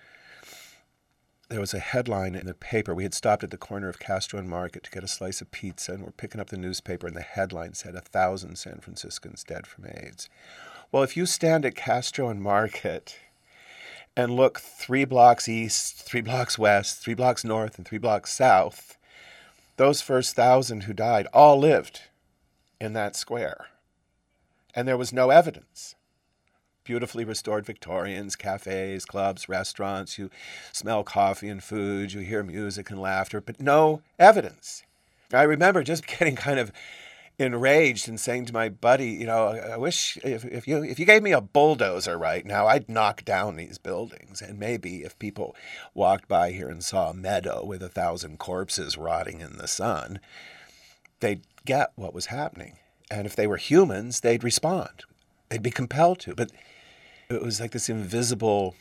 there 1.50 1.60
was 1.60 1.74
a 1.74 1.80
headline 1.80 2.36
in 2.36 2.46
the 2.46 2.54
paper. 2.54 2.94
We 2.94 3.02
had 3.02 3.16
stopped 3.16 3.44
at 3.44 3.50
the 3.50 3.58
corner 3.58 3.90
of 3.90 3.98
Castro 3.98 4.38
and 4.38 4.48
Market 4.48 4.84
to 4.84 4.92
get 4.92 5.04
a 5.04 5.08
slice 5.08 5.42
of 5.42 5.50
pizza, 5.50 5.94
and 5.94 6.04
we're 6.04 6.12
picking 6.12 6.40
up 6.40 6.50
the 6.50 6.58
newspaper, 6.58 7.08
and 7.08 7.16
the 7.16 7.22
headline 7.22 7.74
said, 7.74 7.96
A 7.96 8.02
thousand 8.02 8.58
San 8.60 8.78
Franciscans 8.80 9.44
dead 9.44 9.66
from 9.66 9.88
AIDS. 9.88 10.30
Well, 10.92 11.02
if 11.02 11.18
you 11.18 11.26
stand 11.26 11.66
at 11.66 11.76
Castro 11.76 12.30
and 12.30 12.40
Market 12.40 13.18
and 14.16 14.36
look 14.36 14.60
three 14.60 15.04
blocks 15.04 15.50
east, 15.50 16.04
three 16.04 16.22
blocks 16.22 16.60
west, 16.60 17.00
three 17.00 17.16
blocks 17.16 17.44
north, 17.44 17.80
and 17.80 17.88
three 17.88 17.98
blocks 17.98 18.32
south, 18.32 19.00
those 19.78 20.02
first 20.02 20.36
thousand 20.36 20.84
who 20.84 20.94
died 20.94 21.26
all 21.34 21.58
lived 21.58 22.02
in 22.80 22.94
that 22.94 23.16
square. 23.16 23.66
And 24.74 24.88
there 24.88 24.98
was 24.98 25.14
no 25.14 25.30
evidence. 25.30 25.96
Beautifully 26.84 27.24
restored 27.24 27.66
Victorians, 27.66 28.36
cafes, 28.36 29.06
clubs, 29.06 29.50
restaurants. 29.50 30.18
You 30.18 30.30
smell 30.72 31.04
coffee 31.04 31.50
and 31.50 31.64
food, 31.64 32.14
you 32.14 32.22
hear 32.22 32.44
music 32.44 32.90
and 32.90 33.00
laughter, 33.00 33.42
but 33.42 33.60
no 33.60 34.02
evidence. 34.18 34.84
I 35.32 35.44
remember 35.44 35.84
just 35.84 36.08
getting 36.20 36.36
kind 36.36 36.60
of 36.60 36.72
enraged 37.40 38.10
and 38.10 38.20
saying 38.20 38.46
to 38.46 38.54
my 38.54 38.68
buddy, 38.68 39.12
you 39.12 39.26
know, 39.26 39.48
I 39.48 39.78
wish 39.78 40.18
if, 40.24 40.44
if 40.46 40.68
you 40.68 40.84
if 40.84 41.00
you 41.00 41.06
gave 41.06 41.24
me 41.24 41.32
a 41.32 41.42
bulldozer 41.42 42.18
right 42.18 42.46
now, 42.46 42.68
I'd 42.68 42.90
knock 42.90 43.24
down 43.24 43.56
these 43.56 43.78
buildings. 43.78 44.42
And 44.42 44.60
maybe 44.60 45.04
if 45.04 45.18
people 45.18 45.56
walked 45.94 46.28
by 46.28 46.52
here 46.52 46.70
and 46.70 46.84
saw 46.84 47.10
a 47.10 47.14
meadow 47.14 47.64
with 47.64 47.82
a 47.82 47.90
thousand 47.90 48.40
corpses 48.40 48.98
rotting 48.98 49.40
in 49.40 49.58
the 49.58 49.68
sun, 49.68 50.20
they'd 51.22 51.44
get 51.66 51.94
what 51.96 52.14
was 52.14 52.28
happening. 52.28 52.78
And 53.12 53.26
if 53.26 53.36
they 53.36 53.48
were 53.48 53.58
humans, 53.58 54.20
they'd 54.20 54.44
respond. 54.44 55.04
They'd 55.50 55.64
be 55.64 55.72
compelled 55.72 56.20
to. 56.22 56.36
But 56.36 56.52
it 57.30 57.42
was 57.42 57.60
like 57.60 57.72
this 57.72 57.90
invisible 57.90 58.76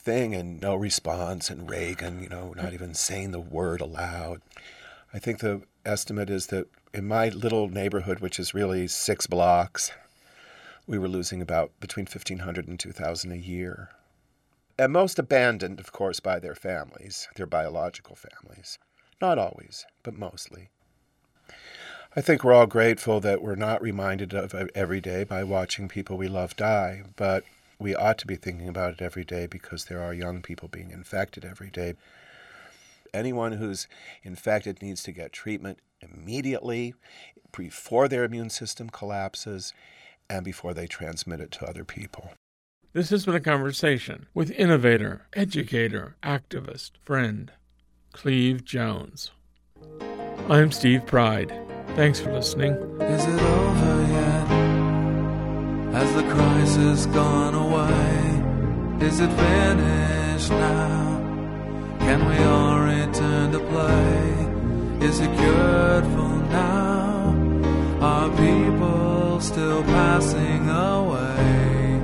thing 0.00 0.34
and 0.34 0.60
no 0.60 0.74
response 0.74 1.48
and 1.48 1.70
Reagan, 1.70 2.22
you 2.22 2.28
know, 2.28 2.52
not 2.56 2.72
even 2.72 2.94
saying 2.94 3.30
the 3.30 3.40
word 3.40 3.80
aloud. 3.80 4.42
I 5.14 5.18
think 5.18 5.38
the 5.38 5.62
estimate 5.84 6.30
is 6.30 6.46
that 6.48 6.68
in 6.92 7.06
my 7.06 7.28
little 7.28 7.68
neighborhood, 7.68 8.20
which 8.20 8.38
is 8.38 8.54
really 8.54 8.88
six 8.88 9.26
blocks, 9.26 9.92
we 10.86 10.98
were 10.98 11.08
losing 11.08 11.40
about 11.40 11.70
between 11.80 12.06
1,500 12.06 12.68
and 12.68 12.78
2,000 12.78 13.32
a 13.32 13.36
year. 13.36 13.90
And 14.78 14.92
most 14.92 15.18
abandoned, 15.18 15.78
of 15.78 15.92
course, 15.92 16.18
by 16.18 16.38
their 16.40 16.54
families, 16.54 17.28
their 17.36 17.46
biological 17.46 18.16
families. 18.16 18.78
Not 19.20 19.38
always, 19.38 19.86
but 20.02 20.18
mostly. 20.18 20.70
I 22.14 22.20
think 22.20 22.44
we're 22.44 22.52
all 22.52 22.66
grateful 22.66 23.20
that 23.20 23.40
we're 23.40 23.54
not 23.54 23.80
reminded 23.80 24.34
of 24.34 24.52
it 24.52 24.70
every 24.74 25.00
day 25.00 25.24
by 25.24 25.44
watching 25.44 25.88
people 25.88 26.18
we 26.18 26.28
love 26.28 26.54
die, 26.56 27.04
but 27.16 27.42
we 27.78 27.94
ought 27.94 28.18
to 28.18 28.26
be 28.26 28.36
thinking 28.36 28.68
about 28.68 28.92
it 28.92 29.00
every 29.00 29.24
day 29.24 29.46
because 29.46 29.86
there 29.86 30.02
are 30.02 30.12
young 30.12 30.42
people 30.42 30.68
being 30.68 30.90
infected 30.90 31.42
every 31.42 31.70
day. 31.70 31.94
Anyone 33.14 33.52
who's 33.52 33.88
infected 34.22 34.82
needs 34.82 35.02
to 35.04 35.12
get 35.12 35.32
treatment 35.32 35.78
immediately 36.02 36.92
before 37.56 38.08
their 38.08 38.24
immune 38.24 38.50
system 38.50 38.90
collapses 38.90 39.72
and 40.28 40.44
before 40.44 40.74
they 40.74 40.86
transmit 40.86 41.40
it 41.40 41.50
to 41.52 41.66
other 41.66 41.84
people. 41.84 42.32
This 42.92 43.08
has 43.08 43.24
been 43.24 43.36
a 43.36 43.40
conversation 43.40 44.26
with 44.34 44.50
innovator, 44.50 45.28
educator, 45.32 46.16
activist, 46.22 46.90
friend, 47.02 47.52
Cleve 48.12 48.66
Jones. 48.66 49.30
I'm 50.50 50.72
Steve 50.72 51.06
Pride. 51.06 51.71
Thanks 51.94 52.20
for 52.20 52.32
listening. 52.32 52.72
Is 53.00 53.24
it 53.24 53.40
over 53.40 54.12
yet? 54.12 54.46
Has 55.94 56.14
the 56.14 56.22
crisis 56.34 57.06
gone 57.06 57.54
away? 57.54 59.06
Is 59.06 59.20
it 59.20 59.30
finished 59.30 60.50
now? 60.50 61.18
Can 62.00 62.28
we 62.28 62.36
all 62.44 62.80
return 62.80 63.52
to 63.52 63.58
play? 63.58 64.42
is 65.02 65.18
it 65.20 65.36
cured 65.36 66.04
for 66.14 66.34
now? 66.50 67.34
Are 68.00 68.30
people 68.30 69.40
still 69.40 69.82
passing 69.82 70.68
away? 70.68 72.00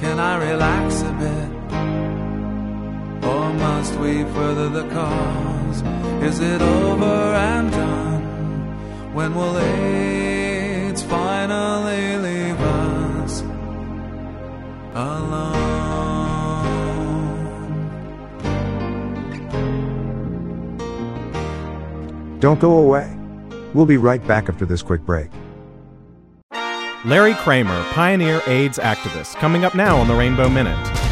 Can 0.00 0.20
I 0.20 0.34
relax 0.50 1.02
a 1.02 1.12
bit? 1.24 2.23
Or 3.24 3.52
must 3.54 3.94
we 3.96 4.24
further 4.24 4.68
the 4.68 4.88
cause? 4.90 5.82
Is 6.22 6.40
it 6.40 6.60
over 6.60 7.04
and 7.04 7.70
done? 7.70 8.22
When 9.14 9.34
will 9.34 9.56
AIDS 9.58 11.02
finally 11.02 12.16
leave 12.16 12.60
us 12.60 13.42
alone? 14.94 15.64
Don't 22.40 22.60
go 22.60 22.78
away. 22.78 23.10
We'll 23.72 23.86
be 23.86 23.96
right 23.96 24.24
back 24.26 24.48
after 24.48 24.66
this 24.66 24.82
quick 24.82 25.00
break. 25.02 25.30
Larry 27.04 27.34
Kramer, 27.34 27.84
pioneer 27.92 28.40
AIDS 28.46 28.78
activist, 28.78 29.36
coming 29.36 29.64
up 29.64 29.74
now 29.74 29.96
on 29.96 30.08
the 30.08 30.14
Rainbow 30.14 30.48
Minute. 30.48 31.03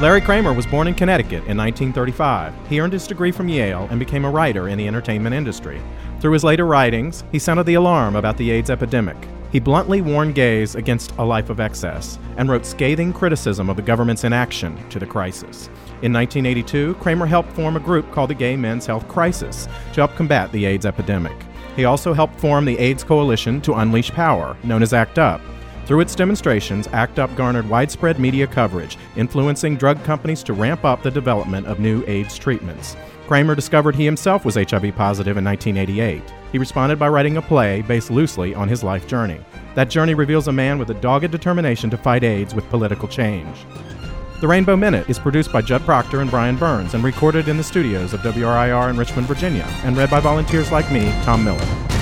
Larry 0.00 0.20
Kramer 0.20 0.52
was 0.52 0.64
born 0.64 0.86
in 0.86 0.94
Connecticut 0.94 1.42
in 1.48 1.56
1935. 1.56 2.54
He 2.68 2.80
earned 2.80 2.92
his 2.92 3.08
degree 3.08 3.32
from 3.32 3.48
Yale 3.48 3.88
and 3.90 3.98
became 3.98 4.24
a 4.24 4.30
writer 4.30 4.68
in 4.68 4.78
the 4.78 4.86
entertainment 4.86 5.34
industry. 5.34 5.82
Through 6.20 6.34
his 6.34 6.44
later 6.44 6.66
writings, 6.66 7.24
he 7.32 7.40
sounded 7.40 7.66
the 7.66 7.74
alarm 7.74 8.14
about 8.14 8.36
the 8.36 8.48
AIDS 8.52 8.70
epidemic. 8.70 9.16
He 9.50 9.58
bluntly 9.58 10.00
warned 10.00 10.36
gays 10.36 10.76
against 10.76 11.10
a 11.18 11.24
life 11.24 11.50
of 11.50 11.58
excess 11.58 12.16
and 12.36 12.48
wrote 12.48 12.64
scathing 12.64 13.12
criticism 13.12 13.68
of 13.68 13.74
the 13.74 13.82
government's 13.82 14.22
inaction 14.22 14.88
to 14.90 15.00
the 15.00 15.06
crisis. 15.06 15.66
In 16.02 16.12
1982, 16.12 16.94
Kramer 17.00 17.26
helped 17.26 17.50
form 17.54 17.74
a 17.74 17.80
group 17.80 18.08
called 18.12 18.30
the 18.30 18.34
Gay 18.34 18.54
Men's 18.54 18.86
Health 18.86 19.08
Crisis 19.08 19.66
to 19.94 20.02
help 20.02 20.14
combat 20.14 20.52
the 20.52 20.64
AIDS 20.64 20.86
epidemic. 20.86 21.36
He 21.74 21.86
also 21.86 22.12
helped 22.12 22.38
form 22.38 22.66
the 22.66 22.78
AIDS 22.78 23.02
Coalition 23.02 23.60
to 23.62 23.74
Unleash 23.74 24.12
Power, 24.12 24.56
known 24.62 24.84
as 24.84 24.92
ACT 24.92 25.18
UP. 25.18 25.40
Through 25.88 26.00
its 26.00 26.14
demonstrations, 26.14 26.86
ACT 26.88 27.18
UP 27.18 27.34
garnered 27.34 27.66
widespread 27.66 28.20
media 28.20 28.46
coverage, 28.46 28.98
influencing 29.16 29.78
drug 29.78 30.04
companies 30.04 30.42
to 30.42 30.52
ramp 30.52 30.84
up 30.84 31.02
the 31.02 31.10
development 31.10 31.66
of 31.66 31.80
new 31.80 32.04
AIDS 32.06 32.36
treatments. 32.36 32.94
Kramer 33.26 33.54
discovered 33.54 33.96
he 33.96 34.04
himself 34.04 34.44
was 34.44 34.56
HIV 34.56 34.94
positive 34.96 35.38
in 35.38 35.44
1988. 35.46 36.22
He 36.52 36.58
responded 36.58 36.98
by 36.98 37.08
writing 37.08 37.38
a 37.38 37.42
play 37.42 37.80
based 37.80 38.10
loosely 38.10 38.54
on 38.54 38.68
his 38.68 38.84
life 38.84 39.06
journey. 39.06 39.40
That 39.76 39.88
journey 39.88 40.12
reveals 40.12 40.48
a 40.48 40.52
man 40.52 40.78
with 40.78 40.90
a 40.90 41.00
dogged 41.00 41.30
determination 41.30 41.88
to 41.88 41.96
fight 41.96 42.22
AIDS 42.22 42.54
with 42.54 42.68
political 42.68 43.08
change. 43.08 43.56
The 44.42 44.48
Rainbow 44.48 44.76
Minute 44.76 45.08
is 45.08 45.18
produced 45.18 45.50
by 45.50 45.62
Judd 45.62 45.80
Proctor 45.86 46.20
and 46.20 46.30
Brian 46.30 46.56
Burns 46.56 46.92
and 46.92 47.02
recorded 47.02 47.48
in 47.48 47.56
the 47.56 47.64
studios 47.64 48.12
of 48.12 48.20
WRIR 48.20 48.90
in 48.90 48.98
Richmond, 48.98 49.26
Virginia, 49.26 49.64
and 49.84 49.96
read 49.96 50.10
by 50.10 50.20
volunteers 50.20 50.70
like 50.70 50.92
me, 50.92 51.10
Tom 51.24 51.44
Miller. 51.44 51.97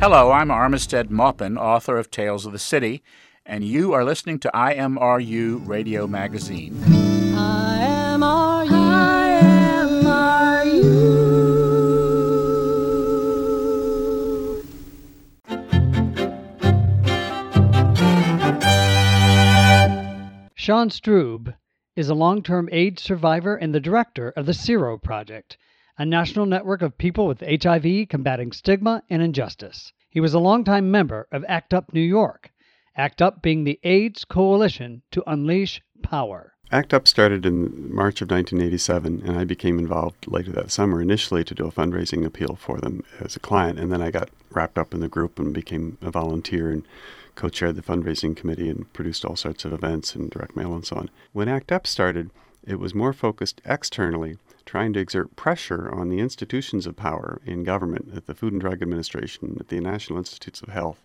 Hello, 0.00 0.32
I'm 0.32 0.48
Armistead 0.48 1.10
Maupin, 1.10 1.58
author 1.58 1.98
of 1.98 2.10
Tales 2.10 2.46
of 2.46 2.52
the 2.52 2.58
City, 2.58 3.02
and 3.44 3.62
you 3.62 3.92
are 3.92 4.02
listening 4.02 4.38
to 4.38 4.50
IMRU 4.54 5.68
Radio 5.68 6.06
Magazine. 6.06 6.72
IMRU. 6.72 8.70
Sean 20.54 20.88
Strub 20.88 21.54
is 21.94 22.08
a 22.08 22.14
long 22.14 22.42
term 22.42 22.70
AIDS 22.72 23.02
survivor 23.02 23.54
and 23.54 23.74
the 23.74 23.80
director 23.80 24.30
of 24.30 24.46
the 24.46 24.54
Sero 24.54 24.96
Project, 24.96 25.58
a 26.00 26.06
national 26.06 26.46
network 26.46 26.80
of 26.80 26.96
people 26.96 27.26
with 27.26 27.42
HIV 27.42 28.08
combating 28.08 28.52
stigma 28.52 29.02
and 29.10 29.20
injustice. 29.20 29.92
He 30.08 30.18
was 30.18 30.32
a 30.32 30.38
longtime 30.38 30.90
member 30.90 31.28
of 31.30 31.44
ACT 31.46 31.74
UP 31.74 31.92
New 31.92 32.00
York, 32.00 32.50
ACT 32.96 33.20
UP 33.20 33.42
being 33.42 33.64
the 33.64 33.78
AIDS 33.82 34.24
coalition 34.24 35.02
to 35.10 35.22
unleash 35.30 35.82
power. 36.02 36.54
ACT 36.72 36.94
UP 36.94 37.06
started 37.06 37.44
in 37.44 37.94
March 37.94 38.22
of 38.22 38.30
1987, 38.30 39.24
and 39.26 39.36
I 39.36 39.44
became 39.44 39.78
involved 39.78 40.26
later 40.26 40.52
that 40.52 40.70
summer 40.70 41.02
initially 41.02 41.44
to 41.44 41.54
do 41.54 41.66
a 41.66 41.70
fundraising 41.70 42.24
appeal 42.24 42.56
for 42.56 42.80
them 42.80 43.04
as 43.20 43.36
a 43.36 43.40
client, 43.40 43.78
and 43.78 43.92
then 43.92 44.00
I 44.00 44.10
got 44.10 44.30
wrapped 44.50 44.78
up 44.78 44.94
in 44.94 45.00
the 45.00 45.08
group 45.08 45.38
and 45.38 45.52
became 45.52 45.98
a 46.00 46.10
volunteer 46.10 46.70
and 46.70 46.82
co 47.34 47.50
chaired 47.50 47.76
the 47.76 47.82
fundraising 47.82 48.34
committee 48.34 48.70
and 48.70 48.90
produced 48.94 49.26
all 49.26 49.36
sorts 49.36 49.66
of 49.66 49.74
events 49.74 50.14
and 50.14 50.30
direct 50.30 50.56
mail 50.56 50.72
and 50.72 50.86
so 50.86 50.96
on. 50.96 51.10
When 51.34 51.50
ACT 51.50 51.70
UP 51.70 51.86
started, 51.86 52.30
it 52.66 52.78
was 52.78 52.94
more 52.94 53.12
focused 53.12 53.60
externally, 53.66 54.38
trying 54.70 54.92
to 54.92 55.00
exert 55.00 55.34
pressure 55.34 55.90
on 55.92 56.10
the 56.10 56.20
institutions 56.20 56.86
of 56.86 56.94
power 56.94 57.40
in 57.44 57.64
government, 57.64 58.08
at 58.14 58.26
the 58.26 58.34
Food 58.36 58.52
and 58.52 58.60
Drug 58.60 58.80
Administration, 58.80 59.56
at 59.58 59.66
the 59.66 59.80
National 59.80 60.16
Institutes 60.16 60.62
of 60.62 60.68
Health, 60.68 61.02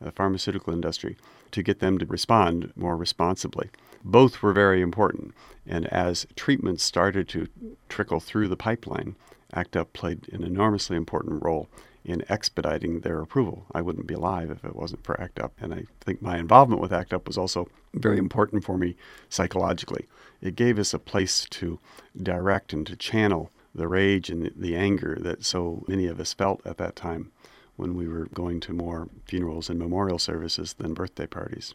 the 0.00 0.12
pharmaceutical 0.12 0.72
industry, 0.72 1.16
to 1.50 1.60
get 1.60 1.80
them 1.80 1.98
to 1.98 2.06
respond 2.06 2.72
more 2.76 2.96
responsibly. 2.96 3.70
Both 4.04 4.40
were 4.40 4.52
very 4.52 4.80
important, 4.80 5.34
and 5.66 5.88
as 5.88 6.28
treatments 6.36 6.84
started 6.84 7.28
to 7.30 7.48
trickle 7.88 8.20
through 8.20 8.46
the 8.46 8.56
pipeline, 8.56 9.16
ACT 9.52 9.76
UP 9.76 9.92
played 9.92 10.28
an 10.32 10.44
enormously 10.44 10.96
important 10.96 11.42
role 11.42 11.68
in 12.04 12.22
expediting 12.28 13.00
their 13.00 13.20
approval. 13.20 13.66
I 13.74 13.82
wouldn't 13.82 14.06
be 14.06 14.14
alive 14.14 14.48
if 14.48 14.64
it 14.64 14.76
wasn't 14.76 15.02
for 15.02 15.20
ACT 15.20 15.40
UP. 15.40 15.52
And 15.60 15.74
I 15.74 15.86
think 16.00 16.22
my 16.22 16.38
involvement 16.38 16.80
with 16.80 16.92
ACT 16.92 17.12
UP 17.12 17.26
was 17.26 17.36
also 17.36 17.66
very 17.94 18.18
important 18.18 18.62
for 18.62 18.78
me 18.78 18.94
psychologically. 19.28 20.06
It 20.40 20.56
gave 20.56 20.78
us 20.78 20.94
a 20.94 20.98
place 20.98 21.46
to 21.50 21.80
direct 22.20 22.72
and 22.72 22.86
to 22.86 22.96
channel 22.96 23.50
the 23.74 23.88
rage 23.88 24.30
and 24.30 24.50
the 24.56 24.76
anger 24.76 25.16
that 25.20 25.44
so 25.44 25.84
many 25.88 26.06
of 26.06 26.20
us 26.20 26.32
felt 26.32 26.60
at 26.66 26.78
that 26.78 26.96
time 26.96 27.32
when 27.76 27.94
we 27.94 28.08
were 28.08 28.26
going 28.34 28.60
to 28.60 28.72
more 28.72 29.08
funerals 29.24 29.70
and 29.70 29.78
memorial 29.78 30.18
services 30.18 30.74
than 30.74 30.94
birthday 30.94 31.26
parties. 31.26 31.74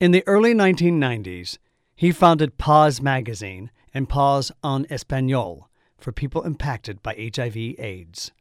In 0.00 0.10
the 0.10 0.24
early 0.26 0.52
1990s, 0.52 1.58
he 1.94 2.10
founded 2.10 2.58
POZ 2.58 3.00
magazine 3.00 3.70
and 3.92 4.08
POZ 4.08 4.50
en 4.64 4.86
Espanol 4.90 5.68
for 5.96 6.10
people 6.12 6.42
impacted 6.42 7.02
by 7.02 7.30
HIV 7.34 7.56
AIDS. 7.56 8.32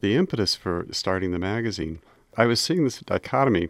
The 0.00 0.16
impetus 0.16 0.54
for 0.54 0.86
starting 0.90 1.30
the 1.30 1.38
magazine, 1.38 2.00
I 2.36 2.46
was 2.46 2.60
seeing 2.60 2.84
this 2.84 3.00
dichotomy 3.00 3.68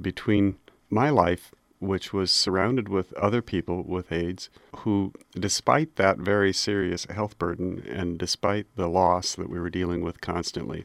between 0.00 0.56
my 0.90 1.10
life, 1.10 1.52
which 1.78 2.12
was 2.12 2.30
surrounded 2.30 2.88
with 2.88 3.12
other 3.14 3.42
people 3.42 3.82
with 3.82 4.10
AIDS 4.10 4.48
who, 4.78 5.12
despite 5.38 5.96
that 5.96 6.18
very 6.18 6.52
serious 6.52 7.04
health 7.04 7.38
burden 7.38 7.84
and 7.88 8.18
despite 8.18 8.66
the 8.76 8.88
loss 8.88 9.34
that 9.34 9.50
we 9.50 9.60
were 9.60 9.70
dealing 9.70 10.02
with 10.02 10.20
constantly 10.20 10.84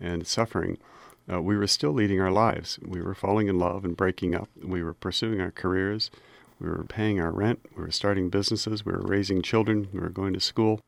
and 0.00 0.26
suffering, 0.26 0.78
uh, 1.30 1.42
we 1.42 1.56
were 1.56 1.66
still 1.66 1.92
leading 1.92 2.20
our 2.20 2.30
lives. 2.30 2.78
We 2.82 3.02
were 3.02 3.14
falling 3.14 3.48
in 3.48 3.58
love 3.58 3.84
and 3.84 3.96
breaking 3.96 4.34
up. 4.34 4.48
We 4.62 4.82
were 4.82 4.94
pursuing 4.94 5.40
our 5.40 5.50
careers. 5.50 6.10
We 6.60 6.68
were 6.68 6.84
paying 6.84 7.20
our 7.20 7.32
rent. 7.32 7.60
We 7.76 7.82
were 7.82 7.90
starting 7.90 8.30
businesses. 8.30 8.84
We 8.84 8.92
were 8.92 9.02
raising 9.02 9.42
children. 9.42 9.88
We 9.92 10.00
were 10.00 10.08
going 10.08 10.32
to 10.34 10.40
school. 10.40 10.80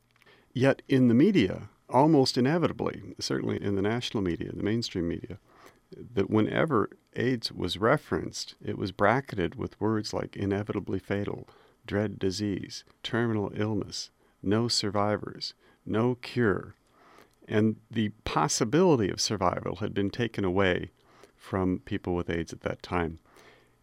Yet 0.53 0.83
in 0.89 1.09
the 1.09 1.15
media, 1.15 1.69
almost 1.89 2.39
inevitably, 2.39 3.15
certainly 3.19 3.63
in 3.63 3.77
the 3.77 3.83
national 3.83 4.23
media, 4.23 4.53
the 4.53 4.63
mainstream 4.63 5.09
media, 5.09 5.39
that 6.15 6.31
whenever 6.31 6.91
AIDS 7.17 7.51
was 7.51 7.79
referenced, 7.79 8.55
it 8.65 8.79
was 8.79 8.93
bracketed 8.93 9.55
with 9.55 9.81
words 9.81 10.13
like 10.13 10.37
inevitably 10.37 10.99
fatal, 10.99 11.49
dread 11.87 12.19
disease, 12.19 12.85
terminal 13.03 13.51
illness, 13.55 14.11
no 14.43 14.69
survivors, 14.69 15.55
no 15.85 16.15
cure. 16.17 16.75
And 17.49 17.77
the 17.91 18.11
possibility 18.25 19.11
of 19.11 19.21
survival 19.21 19.77
had 19.77 19.93
been 19.93 20.11
taken 20.11 20.45
away 20.45 20.91
from 21.37 21.81
people 21.85 22.15
with 22.15 22.31
AIDS 22.31 22.53
at 22.53 22.61
that 22.61 22.83
time. 22.83 23.19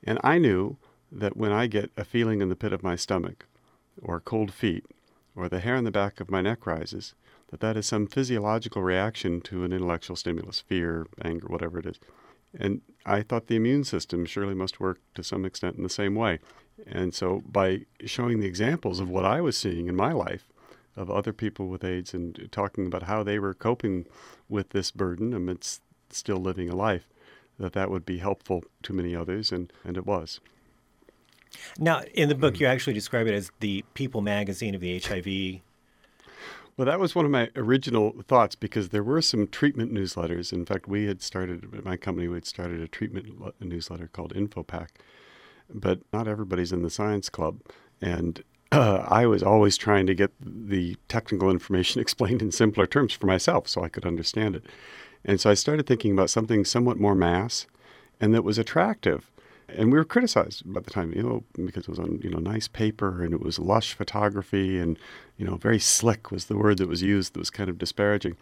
And 0.04 0.20
I 0.24 0.38
knew 0.38 0.78
that 1.12 1.36
when 1.36 1.52
I 1.52 1.68
get 1.68 1.92
a 1.98 2.06
feeling 2.06 2.42
in 2.42 2.50
the 2.50 2.56
pit 2.56 2.72
of 2.72 2.84
my 2.84 2.96
stomach, 2.96 3.46
or 4.02 4.20
cold 4.20 4.54
feet, 4.54 4.86
or 5.36 5.50
the 5.50 5.60
hair 5.60 5.76
on 5.76 5.84
the 5.84 5.92
back 5.92 6.20
of 6.20 6.32
my 6.32 6.42
neck 6.42 6.66
rises, 6.66 7.14
that 7.50 7.60
that 7.62 7.78
is 7.78 7.86
some 7.86 8.08
physiological 8.08 8.82
reaction 8.82 9.42
to 9.42 9.64
an 9.64 9.74
intellectual 9.74 10.16
stimulus, 10.16 10.60
fear, 10.60 11.08
anger, 11.24 11.48
whatever 11.48 11.80
it 11.80 11.86
is. 11.86 12.00
And 12.58 12.82
I 13.06 13.22
thought 13.22 13.48
the 13.48 13.56
immune 13.56 13.84
system 13.84 14.26
surely 14.26 14.54
must 14.54 14.80
work 14.80 15.00
to 15.16 15.24
some 15.24 15.46
extent 15.46 15.78
in 15.78 15.84
the 15.84 15.90
same 15.90 16.16
way. 16.16 16.40
And 16.86 17.14
so 17.14 17.42
by 17.50 17.86
showing 18.06 18.40
the 18.40 18.48
examples 18.48 19.00
of 19.00 19.10
what 19.10 19.26
I 19.26 19.42
was 19.42 19.58
seeing 19.58 19.88
in 19.88 19.96
my 19.96 20.12
life 20.12 20.48
of 20.96 21.10
other 21.10 21.34
people 21.34 21.68
with 21.68 21.84
AIDS 21.84 22.14
and 22.14 22.50
talking 22.52 22.88
about 22.88 23.04
how 23.04 23.24
they 23.24 23.40
were 23.40 23.54
coping 23.54 24.06
with 24.50 24.70
this 24.70 24.92
burden 24.92 25.34
amidst 25.34 25.82
still 26.10 26.38
living 26.38 26.70
a 26.70 26.76
life, 26.76 27.08
that 27.60 27.74
that 27.74 27.92
would 27.92 28.06
be 28.06 28.18
helpful 28.18 28.64
to 28.84 28.94
many 28.94 29.16
others, 29.16 29.52
and, 29.52 29.72
and 29.84 29.98
it 29.98 30.06
was. 30.06 30.40
Now, 31.80 32.02
in 32.14 32.30
the 32.30 32.36
book, 32.36 32.58
hmm. 32.58 32.64
you 32.64 32.68
actually 32.68 32.94
describe 32.94 33.28
it 33.28 33.34
as 33.34 33.52
the 33.60 33.84
People 33.94 34.22
magazine 34.22 34.76
of 34.76 34.82
the 34.82 35.00
HIV 35.00 35.62
well, 36.78 36.86
that 36.86 37.00
was 37.00 37.16
one 37.16 37.26
of 37.26 37.32
my 37.32 37.50
original 37.56 38.14
thoughts 38.28 38.56
because 38.56 38.90
there 38.90 39.04
were 39.04 39.22
some 39.22 39.48
treatment 39.48 39.92
newsletters. 39.92 40.54
In 40.54 40.64
fact, 40.64 40.88
we 40.88 41.06
had 41.06 41.24
started, 41.24 41.84
my 41.84 41.98
company, 41.98 42.28
we 42.28 42.36
had 42.36 42.46
started 42.46 42.80
a 42.82 42.88
treatment 42.88 43.28
newsletter 43.60 44.08
called 44.08 44.34
InfoPack. 44.36 44.90
But 45.74 46.02
not 46.14 46.28
everybody's 46.28 46.72
in 46.72 46.84
the 46.84 46.92
science 46.92 47.30
club. 47.30 47.62
And 48.00 48.44
uh, 48.72 49.06
I 49.10 49.26
was 49.26 49.42
always 49.42 49.76
trying 49.76 50.06
to 50.06 50.14
get 50.14 50.32
the 50.40 50.96
technical 51.08 51.50
information 51.50 52.00
explained 52.02 52.44
in 52.44 52.52
simpler 52.52 52.86
terms 52.86 53.14
for 53.14 53.26
myself 53.26 53.68
so 53.68 53.84
I 53.84 53.90
could 53.90 54.06
understand 54.06 54.56
it. 54.56 54.66
And 55.26 55.42
so 55.42 55.50
I 55.50 55.56
started 55.56 55.88
thinking 55.88 56.12
about 56.12 56.30
something 56.30 56.64
somewhat 56.64 57.00
more 57.00 57.16
mass 57.16 57.66
and 58.22 58.34
that 58.36 58.44
was 58.44 58.58
attractive 58.58 59.32
and 59.70 59.92
we 59.92 59.98
were 59.98 60.06
criticized 60.06 60.62
by 60.72 60.80
the 60.80 60.90
time, 60.90 61.14
you 61.14 61.24
know, 61.24 61.44
because 61.66 61.84
it 61.84 61.90
was 61.90 62.00
on, 62.00 62.20
you 62.24 62.30
know, 62.30 62.40
nice 62.40 62.68
paper 62.68 63.24
and 63.24 63.34
it 63.34 63.42
was 63.42 63.60
lush 63.60 63.94
photography 63.94 64.80
and, 64.80 64.98
you 65.38 65.46
know, 65.46 65.56
very 65.56 65.80
slick 65.80 66.32
was 66.32 66.46
the 66.46 66.58
word 66.58 66.78
that 66.78 66.88
was 66.88 67.02
used 67.02 67.34
that 67.34 67.40
was 67.40 67.50
kind 67.50 67.70
of 67.70 67.78
disparaging, 67.78 68.38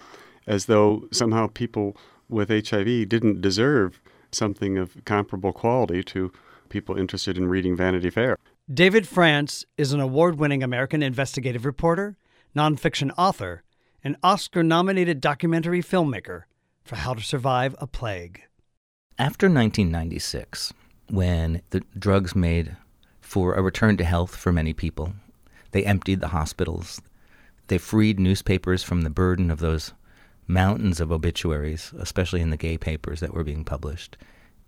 as 0.46 0.66
though 0.66 1.08
somehow 1.12 1.48
people 1.48 1.98
with 2.30 2.50
HIV 2.50 3.10
didn't 3.10 3.42
deserve 3.42 4.00
something 4.32 4.78
of 4.78 5.04
comparable 5.06 5.54
quality 5.54 6.04
to 6.04 6.32
people 6.70 6.98
interested 6.98 7.38
in 7.38 7.48
reading 7.48 7.76
Vanity 7.76 8.10
Fair. 8.10 8.38
David 8.72 9.08
France 9.08 9.66
is 9.78 9.94
an 9.94 10.00
award 10.00 10.40
winning 10.40 10.64
American 10.64 11.04
investigative 11.04 11.66
reporter, 11.66 12.18
nonfiction 12.56 13.12
author, 13.18 13.64
and 14.04 14.16
Oscar 14.24 14.64
nominated 14.64 15.22
documentary 15.22 15.82
filmmaker 15.82 16.44
for 16.84 16.96
How 16.96 17.14
to 17.14 17.22
Survive 17.22 17.76
a 17.80 17.88
Plague. 17.88 18.44
After 19.18 19.48
1996, 19.48 20.74
when 21.10 21.62
the 21.70 21.82
drugs 21.98 22.36
made 22.36 22.76
for 23.22 23.54
a 23.54 23.62
return 23.62 23.98
to 23.98 24.04
health 24.04 24.36
for 24.36 24.52
many 24.52 24.74
people. 24.74 25.14
They 25.72 25.84
emptied 25.86 26.22
the 26.22 26.30
hospitals. 26.30 27.02
They 27.68 27.78
freed 27.78 28.20
newspapers 28.20 28.84
from 28.84 29.02
the 29.02 29.10
burden 29.10 29.52
of 29.52 29.60
those 29.60 29.94
mountains 30.48 31.00
of 31.00 31.12
obituaries, 31.12 31.94
especially 31.98 32.42
in 32.42 32.50
the 32.50 32.58
gay 32.58 32.78
papers 32.78 33.20
that 33.20 33.34
were 33.34 33.44
being 33.44 33.66
published. 33.66 34.18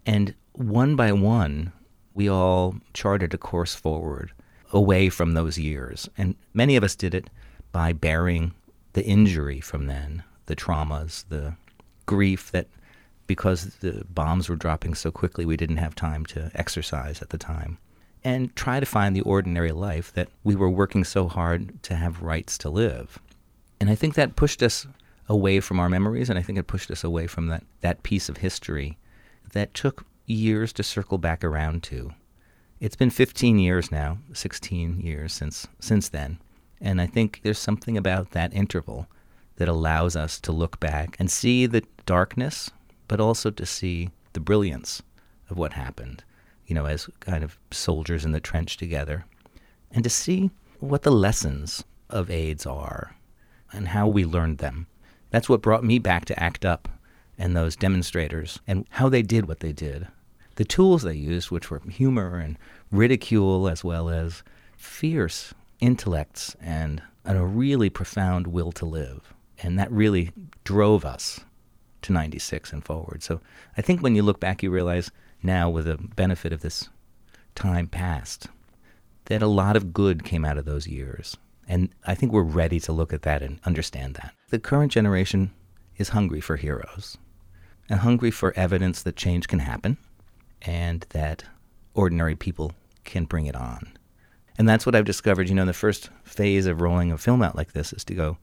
And 0.06 0.34
one 0.54 0.96
by 0.96 1.12
one, 1.12 1.72
we 2.14 2.30
all 2.30 2.76
charted 2.94 3.34
a 3.34 3.38
course 3.38 3.76
forward 3.76 4.32
away 4.74 5.10
from 5.10 5.34
those 5.34 5.58
years. 5.58 6.10
And 6.18 6.36
many 6.54 6.76
of 6.76 6.84
us 6.84 6.96
did 6.96 7.14
it 7.14 7.30
by 7.72 7.94
bearing 7.94 8.54
the 8.94 9.06
injury 9.06 9.60
from 9.60 9.86
then, 9.86 10.24
the 10.48 10.56
traumas, 10.56 11.26
the 11.30 11.56
grief 12.06 12.52
that 12.52 12.68
because 13.28 13.76
the 13.82 14.06
bombs 14.10 14.50
were 14.50 14.56
dropping 14.56 14.96
so 14.96 15.12
quickly, 15.12 15.46
we 15.46 15.58
didn't 15.58 15.78
have 15.78 15.96
time 15.96 16.26
to 16.28 16.52
exercise 16.56 17.22
at 17.22 17.30
the 17.30 17.38
time. 17.38 17.78
And 18.24 18.56
try 18.56 18.80
to 18.80 18.86
find 18.86 19.16
the 19.16 19.22
ordinary 19.22 19.72
life 19.72 20.12
that 20.14 20.30
we 20.44 20.56
were 20.56 20.70
working 20.70 21.04
so 21.04 21.28
hard 21.28 21.82
to 21.84 21.96
have 21.96 22.24
rights 22.24 22.58
to 22.60 22.70
live. 22.70 23.20
And 23.80 23.90
I 23.90 23.96
think 23.96 24.16
that 24.16 24.36
pushed 24.36 24.64
us 24.64 24.88
away 25.30 25.60
from 25.60 25.80
our 25.80 25.90
memories, 25.90 26.30
and 26.30 26.40
I 26.40 26.42
think 26.42 26.58
it 26.58 26.68
pushed 26.68 26.90
us 26.90 27.04
away 27.04 27.28
from 27.28 27.48
that, 27.48 27.64
that 27.82 28.04
piece 28.04 28.30
of 28.30 28.38
history 28.38 28.98
that 29.54 29.74
took 29.74 30.06
years 30.26 30.74
to 30.74 30.84
circle 30.84 31.18
back 31.18 31.44
around 31.44 31.84
to. 31.84 32.12
It's 32.80 32.96
been 32.96 33.10
15 33.10 33.60
years 33.60 33.92
now, 33.92 34.20
16 34.34 35.00
years 35.02 35.34
since 35.34 35.68
since 35.80 36.10
then, 36.10 36.40
and 36.80 37.02
I 37.02 37.08
think 37.08 37.42
there's 37.44 37.58
something 37.58 37.98
about 37.98 38.32
that 38.32 38.54
interval 38.54 39.08
that 39.56 39.68
allows 39.68 40.16
us 40.16 40.40
to 40.42 40.52
look 40.52 40.80
back 40.80 41.16
and 41.20 41.32
see 41.32 41.66
the 41.66 41.84
darkness, 42.06 42.70
but 43.08 43.20
also 43.20 43.49
to 43.51 43.66
see 43.66 44.10
the 44.34 44.39
brilliance 44.39 45.01
of 45.49 45.58
what 45.58 45.74
happened, 45.74 46.24
you 46.66 46.76
know, 46.76 46.86
as 46.86 47.10
kind 47.20 47.43
of 47.43 47.58
soldiers 47.72 48.26
in 48.26 48.32
the 48.32 48.39
trench 48.39 48.78
together, 48.78 49.26
and 49.91 50.03
to 50.03 50.10
see 50.10 50.51
what 50.80 51.03
the 51.03 51.12
lessons 51.12 51.84
of 52.10 52.30
AIDS 52.30 52.66
are 52.66 53.16
and 53.72 53.89
how 53.89 54.08
we 54.08 54.26
learned 54.26 54.60
them. 54.60 54.88
That's 55.30 55.49
what 55.49 55.62
brought 55.62 55.84
me 55.84 55.99
back 55.99 56.26
to 56.26 56.41
ACT 56.41 56.66
UP 56.66 56.88
and 57.38 57.55
those 57.55 57.76
demonstrators 57.76 58.60
and 58.68 58.86
how 58.91 59.10
they 59.10 59.22
did 59.22 59.47
what 59.47 59.60
they 59.60 59.74
did. 59.74 60.08
The 60.55 60.66
tools 60.66 61.03
they 61.03 61.16
used, 61.16 61.51
which 61.51 61.70
were 61.70 61.82
humor 61.89 62.38
and 62.38 62.58
ridicule, 62.91 63.68
as 63.68 63.84
well 63.84 64.10
as 64.10 64.43
fierce 64.76 65.53
intellects 65.80 66.55
and, 66.60 67.01
and 67.24 67.38
a 67.38 67.45
really 67.45 67.89
profound 67.89 68.47
will 68.47 68.72
to 68.74 68.86
live. 68.86 69.34
And 69.62 69.78
that 69.78 69.91
really 69.91 70.32
drove 70.64 71.05
us 71.05 71.41
to 72.08 72.14
96 72.14 72.74
and 72.74 72.84
forward. 72.84 73.22
So 73.22 73.39
I 73.78 73.82
think 73.82 74.01
when 74.01 74.16
you 74.16 74.24
look 74.24 74.39
back, 74.39 74.64
you 74.64 74.72
realize 74.72 75.12
now, 75.43 75.70
with 75.70 75.86
the 75.86 75.97
benefit 75.97 76.51
of 76.51 76.62
this 76.62 76.89
time 77.53 77.88
past, 77.88 78.47
that 79.26 79.41
a 79.41 79.47
lot 79.47 79.76
of 79.76 79.93
good 79.93 80.24
came 80.24 80.43
out 80.43 80.58
of 80.58 80.66
those 80.66 80.88
years. 80.88 81.38
And 81.68 81.89
I 82.05 82.16
think 82.16 82.32
we're 82.32 82.41
ready 82.41 82.80
to 82.82 82.91
look 82.91 83.14
at 83.14 83.22
that 83.24 83.43
and 83.43 83.60
understand 83.66 84.16
that. 84.16 84.34
The 84.49 84.60
current 84.60 84.91
generation 84.91 85.51
is 85.97 86.10
hungry 86.10 86.41
for 86.41 86.55
heroes 86.55 87.18
and 87.89 87.99
hungry 87.99 88.32
for 88.32 88.53
evidence 88.58 89.03
that 89.03 89.16
change 89.16 89.47
can 89.47 89.60
happen 89.60 89.97
and 90.62 91.05
that 91.10 91.43
ordinary 91.93 92.36
people 92.36 92.72
can 93.03 93.26
bring 93.26 93.45
it 93.45 93.55
on. 93.55 93.97
And 94.58 94.68
that's 94.68 94.86
what 94.86 94.95
I've 94.95 95.05
discovered. 95.05 95.49
You 95.49 95.55
know, 95.55 95.66
the 95.66 95.74
first 95.74 96.10
phase 96.24 96.66
of 96.66 96.82
rolling 96.82 97.12
a 97.12 97.18
film 97.18 97.43
out 97.43 97.55
like 97.55 97.74
this 97.74 97.93
is 97.93 98.03
to 98.05 98.16
go 98.16 98.38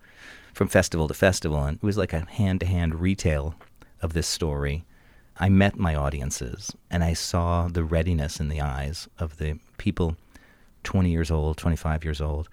from 0.55 0.69
festival 0.69 1.09
to 1.09 1.15
festival. 1.15 1.63
And 1.65 1.77
it 1.77 1.83
was 1.83 1.99
like 1.99 2.13
a 2.13 2.25
hand 2.31 2.61
to 2.61 2.67
hand 2.67 3.01
retail 3.01 3.55
of 4.01 4.13
this 4.13 4.29
story. 4.29 4.85
I 5.37 5.49
met 5.49 5.77
my 5.77 5.95
audiences 5.95 6.75
and 6.91 7.03
I 7.03 7.13
saw 7.13 7.69
the 7.69 7.85
readiness 7.85 8.39
in 8.39 8.49
the 8.49 8.61
eyes 8.61 9.09
of 9.19 9.39
the 9.39 9.59
people 9.79 10.17
20 10.85 11.11
years 11.11 11.31
old, 11.31 11.57
25 11.57 12.05
years 12.05 12.21
old. 12.21 12.49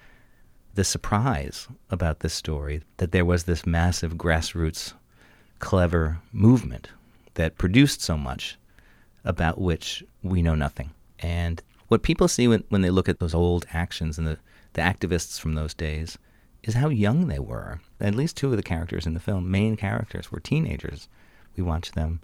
The 0.73 0.83
surprise 0.83 1.67
about 1.89 2.21
this 2.21 2.33
story 2.33 2.81
that 2.97 3.11
there 3.11 3.25
was 3.25 3.43
this 3.43 3.65
massive 3.65 4.13
grassroots, 4.13 4.93
clever 5.59 6.19
movement 6.31 6.89
that 7.35 7.57
produced 7.57 8.01
so 8.01 8.17
much 8.17 8.57
about 9.23 9.61
which 9.61 10.03
we 10.23 10.41
know 10.41 10.55
nothing. 10.55 10.89
And 11.19 11.61
what 11.89 12.01
people 12.01 12.27
see 12.27 12.47
when, 12.47 12.63
when 12.69 12.81
they 12.81 12.89
look 12.89 13.09
at 13.09 13.19
those 13.19 13.35
old 13.35 13.65
actions 13.73 14.17
and 14.17 14.25
the, 14.25 14.39
the 14.73 14.81
activists 14.81 15.39
from 15.39 15.53
those 15.53 15.73
days 15.73 16.17
is 16.63 16.75
how 16.75 16.89
young 16.89 17.27
they 17.27 17.39
were. 17.39 17.79
At 17.99 18.15
least 18.15 18.37
two 18.37 18.51
of 18.51 18.57
the 18.57 18.63
characters 18.63 19.05
in 19.05 19.13
the 19.13 19.19
film, 19.19 19.49
main 19.49 19.75
characters, 19.75 20.31
were 20.31 20.39
teenagers. 20.39 21.07
We 21.55 21.63
watched 21.63 21.95
them 21.95 22.21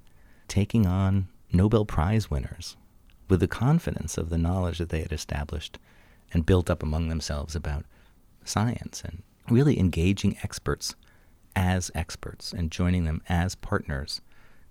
taking 0.48 0.86
on 0.86 1.28
Nobel 1.52 1.86
Prize 1.86 2.30
winners 2.30 2.78
with 3.30 3.40
the 3.40 3.48
confidence 3.48 4.18
of 4.18 4.30
the 4.30 4.38
knowledge 4.38 4.78
that 4.78 4.90
they 4.90 5.02
had 5.02 5.12
established 5.12 5.80
and 6.34 6.46
built 6.46 6.70
up 6.70 6.84
among 6.84 7.10
themselves 7.10 7.56
about 7.56 7.86
science 8.44 9.02
and 9.04 9.24
really 9.50 9.80
engaging 9.80 10.38
experts 10.44 10.96
as 11.56 11.92
experts 11.96 12.54
and 12.54 12.72
joining 12.72 13.06
them 13.06 13.22
as 13.28 13.56
partners 13.56 14.22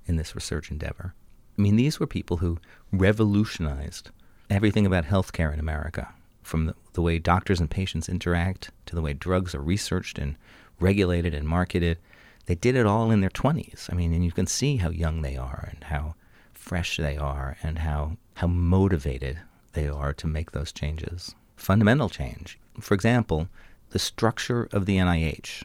in 0.07 0.17
this 0.17 0.35
research 0.35 0.71
endeavor. 0.71 1.15
I 1.59 1.63
mean, 1.63 1.77
these 1.77 1.99
were 1.99 2.07
people 2.07 2.39
who 2.39 2.59
revolutionized 2.93 4.11
everything 4.49 4.87
about 4.87 5.05
healthcare 5.05 5.53
in 5.53 5.59
America, 5.59 6.15
from 6.47 6.67
the, 6.67 6.75
the, 6.93 7.03
way 7.03 7.19
doctors 7.19 7.61
and 7.61 7.69
patients 7.69 8.09
interact 8.09 8.71
to 8.87 8.95
the 8.95 9.03
way 9.03 9.13
drugs 9.13 9.55
are 9.55 9.61
researched 9.61 10.17
and 10.19 10.37
regulated 10.79 11.35
and 11.35 11.49
marketed. 11.49 11.99
They 12.47 12.55
did 12.55 12.77
it 12.77 12.87
all 12.87 13.11
in 13.11 13.21
their 13.21 13.31
20s. 13.31 13.93
I 13.93 13.97
mean, 13.97 14.13
and 14.13 14.25
you 14.25 14.31
can 14.31 14.47
see 14.47 14.77
how 14.77 14.91
young 14.91 15.23
they 15.23 15.37
are 15.37 15.69
and 15.73 15.85
how 15.85 16.15
fresh 16.55 16.97
they 16.97 17.17
are 17.17 17.57
and 17.63 17.81
how, 17.81 18.17
how 18.35 18.47
motivated 18.47 19.41
they 19.73 19.89
are 19.89 20.13
to 20.15 20.27
make 20.29 20.53
those 20.53 20.73
changes. 20.73 21.35
Fundamental 21.57 22.09
change. 22.09 22.59
For 22.81 22.95
example, 22.95 23.49
the 23.91 23.99
structure 23.99 24.69
of 24.73 24.87
the 24.87 24.99
NIH, 24.99 25.65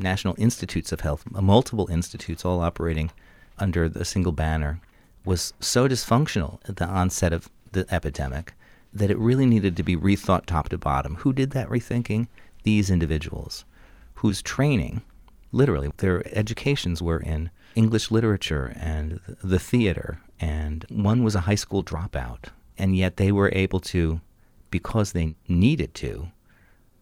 National 0.00 0.34
Institutes 0.36 0.90
of 0.90 1.00
Health, 1.00 1.24
multiple 1.30 1.88
institutes 1.90 2.44
all 2.44 2.60
operating 2.60 3.12
under 3.58 3.88
the 3.88 4.04
single 4.04 4.32
banner, 4.32 4.80
was 5.24 5.52
so 5.60 5.88
dysfunctional 5.88 6.58
at 6.68 6.76
the 6.76 6.86
onset 6.86 7.32
of 7.32 7.48
the 7.72 7.86
epidemic 7.92 8.54
that 8.92 9.10
it 9.10 9.18
really 9.18 9.46
needed 9.46 9.76
to 9.76 9.82
be 9.82 9.96
rethought 9.96 10.46
top 10.46 10.68
to 10.70 10.78
bottom. 10.78 11.16
Who 11.16 11.32
did 11.32 11.50
that 11.50 11.68
rethinking? 11.68 12.28
These 12.62 12.90
individuals 12.90 13.64
whose 14.14 14.42
training, 14.42 15.02
literally, 15.52 15.90
their 15.98 16.26
educations 16.36 17.00
were 17.00 17.20
in 17.20 17.50
English 17.74 18.10
literature 18.10 18.72
and 18.76 19.20
the 19.42 19.58
theater, 19.58 20.20
and 20.40 20.84
one 20.88 21.22
was 21.22 21.34
a 21.34 21.40
high 21.40 21.54
school 21.54 21.84
dropout. 21.84 22.46
And 22.76 22.96
yet 22.96 23.16
they 23.16 23.32
were 23.32 23.50
able 23.52 23.80
to, 23.80 24.20
because 24.70 25.12
they 25.12 25.34
needed 25.46 25.94
to, 25.94 26.28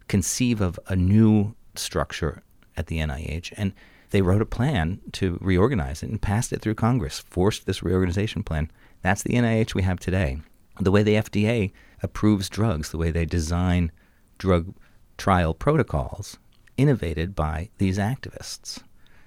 conceive 0.09 0.61
of 0.61 0.79
a 0.89 0.97
new 0.97 1.55
structure 1.75 2.43
at 2.77 2.87
the 2.87 2.99
NIH. 2.99 3.53
And 3.57 3.73
they 4.11 4.23
wrote 4.23 4.43
a 4.43 4.47
plan 4.47 5.01
to 5.13 5.39
reorganize 5.41 6.03
it 6.03 6.11
and 6.11 6.21
passed 6.21 6.53
it 6.53 6.63
through 6.63 6.75
Congress, 6.75 7.19
forced 7.19 7.67
this 7.67 7.83
reorganization 7.83 8.43
plan. 8.43 8.71
That's 9.03 9.23
the 9.23 9.35
NIH 9.35 9.75
we 9.75 9.83
have 9.83 10.01
today 10.01 10.41
the 10.81 10.91
way 10.91 11.03
the 11.03 11.15
FDA 11.15 11.73
approves 12.03 12.49
drugs, 12.49 12.91
the 12.91 12.99
way 12.99 13.11
they 13.11 13.25
design 13.25 13.91
drug 14.39 14.75
trial 15.17 15.55
protocols, 15.55 16.39
innovated 16.77 17.35
by 17.35 17.71
these 17.79 17.99
activists. 17.99 18.83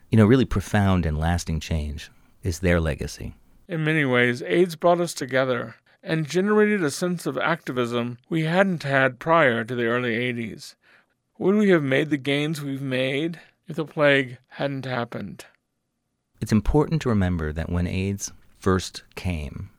You 0.10 0.18
know, 0.18 0.26
really 0.26 0.46
profound 0.46 1.06
and 1.06 1.18
lasting 1.18 1.60
change 1.60 2.12
is 2.44 2.60
their 2.60 2.80
legacy. 2.80 3.36
In 3.68 3.84
many 3.84 4.06
ways, 4.06 4.42
AIDS 4.44 4.76
brought 4.76 5.00
us 5.00 5.14
together 5.14 5.76
and 6.02 6.28
generated 6.28 6.84
a 6.84 6.92
sense 6.92 7.26
of 7.26 7.38
activism 7.38 8.18
we 8.30 8.44
hadn't 8.44 8.84
had 8.84 9.20
prior 9.20 9.64
to 9.64 9.76
the 9.76 9.86
early 9.86 10.16
80s. 10.16 10.76
Would 11.38 11.56
we 11.56 11.70
have 11.70 11.84
made 11.84 12.10
the 12.10 12.18
gains 12.18 12.62
we've 12.62 12.82
made 12.82 13.40
if 13.68 13.76
the 13.76 13.86
plague 13.86 14.38
hadn't 14.50 14.86
happened? 14.86 15.46
It's 16.42 16.52
important 16.52 17.02
to 17.02 17.10
remember 17.10 17.52
that 17.54 17.70
when 17.70 17.88
AIDS 17.88 18.32
first 18.58 19.04
came, 19.16 19.70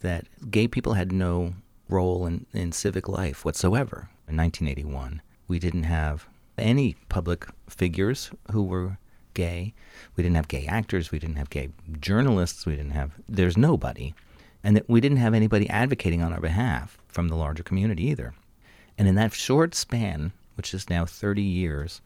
that 0.00 0.26
gay 0.50 0.68
people 0.68 0.94
had 0.94 1.12
no 1.12 1.54
role 1.88 2.26
in, 2.26 2.46
in 2.52 2.72
civic 2.72 3.08
life 3.08 3.44
whatsoever. 3.44 4.08
In 4.28 4.36
1981, 4.36 5.22
we 5.48 5.58
didn't 5.58 5.84
have 5.84 6.26
any 6.58 6.96
public 7.08 7.46
figures 7.68 8.30
who 8.50 8.62
were 8.62 8.98
gay. 9.34 9.74
We 10.16 10.22
didn't 10.22 10.36
have 10.36 10.48
gay 10.48 10.66
actors. 10.66 11.12
We 11.12 11.18
didn't 11.18 11.36
have 11.36 11.50
gay 11.50 11.70
journalists. 12.00 12.66
We 12.66 12.74
didn't 12.76 12.92
have, 12.92 13.12
there's 13.28 13.56
nobody. 13.56 14.14
And 14.64 14.76
that 14.76 14.88
we 14.88 15.00
didn't 15.00 15.18
have 15.18 15.34
anybody 15.34 15.68
advocating 15.68 16.22
on 16.22 16.32
our 16.32 16.40
behalf 16.40 16.98
from 17.06 17.28
the 17.28 17.36
larger 17.36 17.62
community 17.62 18.04
either. 18.06 18.34
And 18.98 19.06
in 19.06 19.14
that 19.16 19.32
short 19.32 19.74
span, 19.74 20.32
which 20.56 20.74
is 20.74 20.90
now 20.90 21.04
30 21.04 21.42
years, 21.42 22.00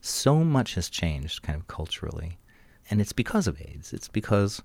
so 0.00 0.42
much 0.42 0.74
has 0.74 0.88
changed 0.88 1.42
kind 1.42 1.56
of 1.56 1.68
culturally. 1.68 2.38
And 2.90 3.00
it's 3.00 3.12
because 3.12 3.46
of 3.46 3.60
AIDS. 3.60 3.92
It's 3.92 4.08
because 4.08 4.62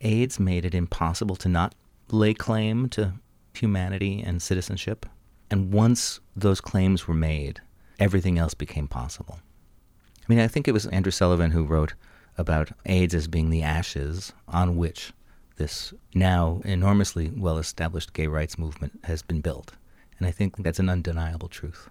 AIDS 0.00 0.38
made 0.38 0.64
it 0.64 0.74
impossible 0.74 1.36
to 1.36 1.48
not 1.48 1.74
lay 2.10 2.34
claim 2.34 2.88
to 2.90 3.14
humanity 3.54 4.22
and 4.24 4.40
citizenship. 4.40 5.06
And 5.50 5.72
once 5.72 6.20
those 6.36 6.60
claims 6.60 7.08
were 7.08 7.14
made, 7.14 7.60
everything 7.98 8.38
else 8.38 8.54
became 8.54 8.88
possible. 8.88 9.40
I 10.18 10.24
mean, 10.28 10.38
I 10.38 10.48
think 10.48 10.68
it 10.68 10.72
was 10.72 10.86
Andrew 10.86 11.12
Sullivan 11.12 11.50
who 11.50 11.64
wrote 11.64 11.94
about 12.36 12.70
AIDS 12.86 13.14
as 13.14 13.26
being 13.28 13.50
the 13.50 13.62
ashes 13.62 14.32
on 14.46 14.76
which 14.76 15.12
this 15.56 15.92
now 16.14 16.60
enormously 16.64 17.32
well 17.36 17.58
established 17.58 18.12
gay 18.12 18.26
rights 18.26 18.58
movement 18.58 19.00
has 19.04 19.22
been 19.22 19.40
built. 19.40 19.72
And 20.18 20.26
I 20.26 20.30
think 20.30 20.56
that's 20.58 20.78
an 20.78 20.88
undeniable 20.88 21.48
truth. 21.48 21.88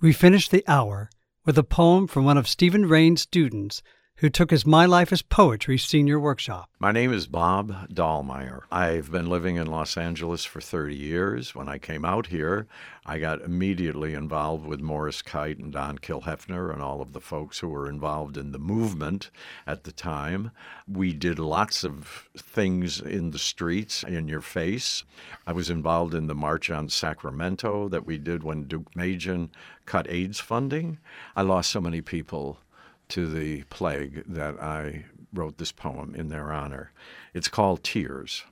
We 0.00 0.12
finished 0.12 0.50
the 0.50 0.64
hour 0.66 1.10
with 1.44 1.58
a 1.58 1.62
poem 1.62 2.06
from 2.06 2.24
one 2.24 2.38
of 2.38 2.48
Stephen 2.48 2.86
Rain's 2.86 3.22
students 3.22 3.82
who 4.20 4.28
took 4.28 4.50
his 4.50 4.66
My 4.66 4.84
Life 4.84 5.12
as 5.12 5.22
Poetry 5.22 5.78
senior 5.78 6.20
workshop. 6.20 6.68
My 6.78 6.92
name 6.92 7.10
is 7.10 7.26
Bob 7.26 7.88
Dahlmeyer. 7.88 8.60
I've 8.70 9.10
been 9.10 9.30
living 9.30 9.56
in 9.56 9.66
Los 9.66 9.96
Angeles 9.96 10.44
for 10.44 10.60
30 10.60 10.94
years. 10.94 11.54
When 11.54 11.70
I 11.70 11.78
came 11.78 12.04
out 12.04 12.26
here, 12.26 12.66
I 13.06 13.18
got 13.18 13.40
immediately 13.40 14.12
involved 14.12 14.66
with 14.66 14.82
Morris 14.82 15.22
Kight 15.22 15.56
and 15.56 15.72
Don 15.72 15.96
Kilhefner 15.96 16.70
and 16.70 16.82
all 16.82 17.00
of 17.00 17.14
the 17.14 17.20
folks 17.20 17.60
who 17.60 17.68
were 17.68 17.88
involved 17.88 18.36
in 18.36 18.52
the 18.52 18.58
movement 18.58 19.30
at 19.66 19.84
the 19.84 19.92
time. 19.92 20.50
We 20.86 21.14
did 21.14 21.38
lots 21.38 21.82
of 21.82 22.28
things 22.36 23.00
in 23.00 23.30
the 23.30 23.38
streets, 23.38 24.02
in 24.02 24.28
your 24.28 24.42
face. 24.42 25.02
I 25.46 25.52
was 25.52 25.70
involved 25.70 26.12
in 26.12 26.26
the 26.26 26.34
March 26.34 26.68
on 26.68 26.90
Sacramento 26.90 27.88
that 27.88 28.04
we 28.04 28.18
did 28.18 28.42
when 28.42 28.66
Deukmejian 28.66 29.48
cut 29.86 30.10
AIDS 30.10 30.40
funding. 30.40 30.98
I 31.34 31.40
lost 31.40 31.70
so 31.70 31.80
many 31.80 32.02
people 32.02 32.58
to 33.10 33.26
the 33.28 33.62
plague 33.64 34.24
that 34.26 34.60
I 34.62 35.04
wrote 35.32 35.58
this 35.58 35.72
poem 35.72 36.14
in 36.14 36.28
their 36.28 36.52
honor. 36.52 36.92
It's 37.34 37.48
called 37.48 37.84
Tears. 37.84 38.44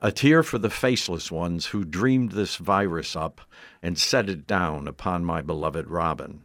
A 0.00 0.12
tear 0.12 0.42
for 0.42 0.58
the 0.58 0.70
faceless 0.70 1.32
ones 1.32 1.66
who 1.66 1.84
dreamed 1.84 2.32
this 2.32 2.56
virus 2.56 3.16
up 3.16 3.40
and 3.82 3.98
set 3.98 4.28
it 4.28 4.46
down 4.46 4.86
upon 4.86 5.24
my 5.24 5.40
beloved 5.40 5.88
Robin. 5.88 6.42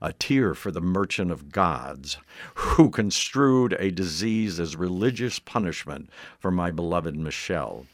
A 0.00 0.14
tear 0.14 0.54
for 0.54 0.70
the 0.70 0.80
merchant 0.80 1.30
of 1.30 1.52
gods 1.52 2.16
who 2.54 2.88
construed 2.88 3.76
a 3.78 3.90
disease 3.90 4.58
as 4.58 4.76
religious 4.76 5.38
punishment 5.38 6.08
for 6.38 6.50
my 6.50 6.70
beloved 6.70 7.16
Michelle. 7.16 7.86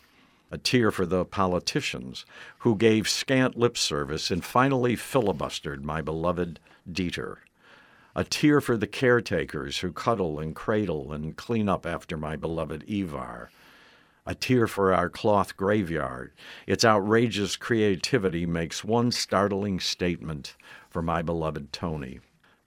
A 0.53 0.59
tear 0.59 0.93
for 0.93 1.05
the 1.05 1.25
politicians 1.25 2.25
who 2.59 2.77
gave 2.77 3.09
scant 3.09 3.59
lip 3.59 3.77
service 3.77 4.31
and 4.31 4.45
finally 4.45 4.95
filibustered 4.95 5.83
my 5.83 6.01
beloved 6.01 6.61
Dieter 6.89 7.39
a 8.17 8.25
tear 8.25 8.63
for 8.63 8.79
the 8.79 8.87
caretakers 8.87 9.81
who 9.81 9.93
cuddle 9.93 10.41
and 10.41 10.57
cradle 10.57 11.13
and 11.13 11.37
clean 11.37 11.69
up 11.69 11.85
after 11.85 12.17
my 12.17 12.35
beloved 12.35 12.83
Ivar, 12.89 13.51
a 14.25 14.35
tear 14.35 14.67
for 14.67 14.95
our 14.95 15.11
cloth 15.11 15.55
graveyard. 15.55 16.33
Its 16.67 16.83
outrageous 16.83 17.57
creativity 17.57 18.47
makes 18.47 18.83
one 18.83 19.13
startling 19.13 19.79
statement 19.79 20.57
for 20.89 21.03
my 21.03 21.21
beloved 21.21 21.75
Tony. 21.75 22.21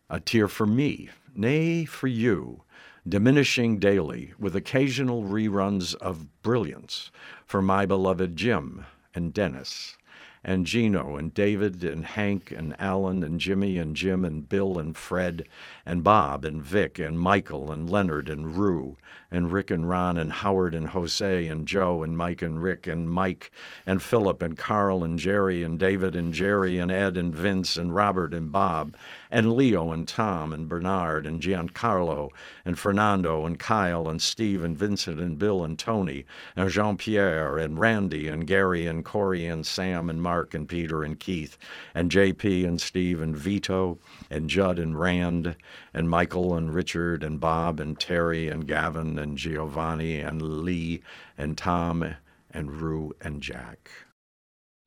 A 0.08 0.20
tear 0.20 0.47
for 0.47 0.68
me, 0.68 1.10
nay, 1.36 1.84
for 1.84 2.08
you, 2.08 2.62
diminishing 3.08 3.80
daily 3.80 4.34
with 4.38 4.56
occasional 4.56 5.24
reruns 5.24 5.95
of 5.95 6.43
brilliance 6.43 7.10
for 7.47 7.64
my 7.64 7.88
beloved 7.88 8.36
Jim 8.36 8.86
and 9.16 9.34
Dennis 9.34 9.97
and 10.43 10.65
Gino 10.65 11.17
and 11.17 11.33
David 11.33 11.83
and 11.83 12.05
Hank 12.05 12.51
and 12.51 12.75
Alan 12.79 13.23
and 13.23 13.39
Jimmy 13.39 13.77
and 13.77 13.95
Jim 13.95 14.23
and 14.23 14.47
Bill 14.47 14.77
and 14.77 14.95
Fred 14.95 15.45
and 15.85 16.03
Bob 16.03 16.45
and 16.45 16.63
Vic 16.63 16.99
and 16.99 17.19
Michael 17.19 17.71
and 17.71 17.89
Leonard 17.89 18.29
and 18.29 18.57
Rue 18.57 18.97
and 19.31 19.51
Rick 19.51 19.69
and 19.71 19.89
Ron 19.89 20.17
and 20.17 20.31
Howard 20.31 20.73
and 20.73 20.87
Jose 20.87 21.47
and 21.47 21.67
Joe 21.67 22.03
and 22.03 22.17
Mike 22.17 22.41
and 22.41 22.61
Rick 22.61 22.87
and 22.87 23.09
Mike 23.09 23.51
and 23.85 24.01
Philip 24.01 24.41
and 24.41 24.57
Carl 24.57 25.03
and 25.03 25.19
Jerry 25.19 25.63
and 25.63 25.77
David 25.77 26.15
and 26.15 26.33
Jerry 26.33 26.79
and 26.79 26.91
Ed 26.91 27.17
and 27.17 27.35
Vince 27.35 27.77
and 27.77 27.93
Robert 27.93 28.33
and 28.33 28.51
Bob 28.51 28.95
and 29.32 29.53
Leo 29.53 29.91
and 29.91 30.07
Tom 30.07 30.51
and 30.53 30.67
Bernard 30.67 31.25
and 31.25 31.41
Giancarlo 31.41 32.30
and 32.65 32.80
Fernando 32.80 33.45
and 33.45 33.59
Kyle 33.59 34.07
and 34.07 34.21
Steve 34.21 34.63
and 34.63 34.77
Vincent 34.77 35.19
and 35.19 35.38
Bill 35.38 35.63
and 35.63 35.77
Tony 35.77 36.25
and 36.55 36.69
Jean 36.69 36.97
Pierre 36.97 37.57
and 37.57 37.80
Randy 37.80 38.27
and 38.27 38.47
Gary 38.47 38.88
and 38.88 39.05
Corey 39.05 39.45
and 39.45 39.65
Sam 39.65 40.09
and 40.09 40.21
Mark 40.21 40.53
and 40.53 40.67
Peter 40.67 41.03
and 41.03 41.19
Keith 41.19 41.57
and 41.93 42.09
JP 42.11 42.67
and 42.67 42.82
Steve 42.82 43.21
and 43.21 43.38
Vito 43.38 43.99
and 44.30 44.49
Judd 44.49 44.80
and 44.80 44.99
Rand 44.99 45.55
and 45.93 46.09
Michael 46.09 46.55
and 46.55 46.73
Richard 46.73 47.23
and 47.23 47.39
Bob 47.39 47.80
and 47.80 47.99
Terry 47.99 48.47
and 48.47 48.67
Gavin 48.67 49.19
and 49.19 49.38
Giovanni 49.38 50.19
and 50.19 50.41
Lee 50.41 51.01
and 51.38 51.57
Tom 51.57 52.15
and 52.51 52.82
Rue 52.82 53.13
and 53.21 53.41
Jack. 53.41 53.91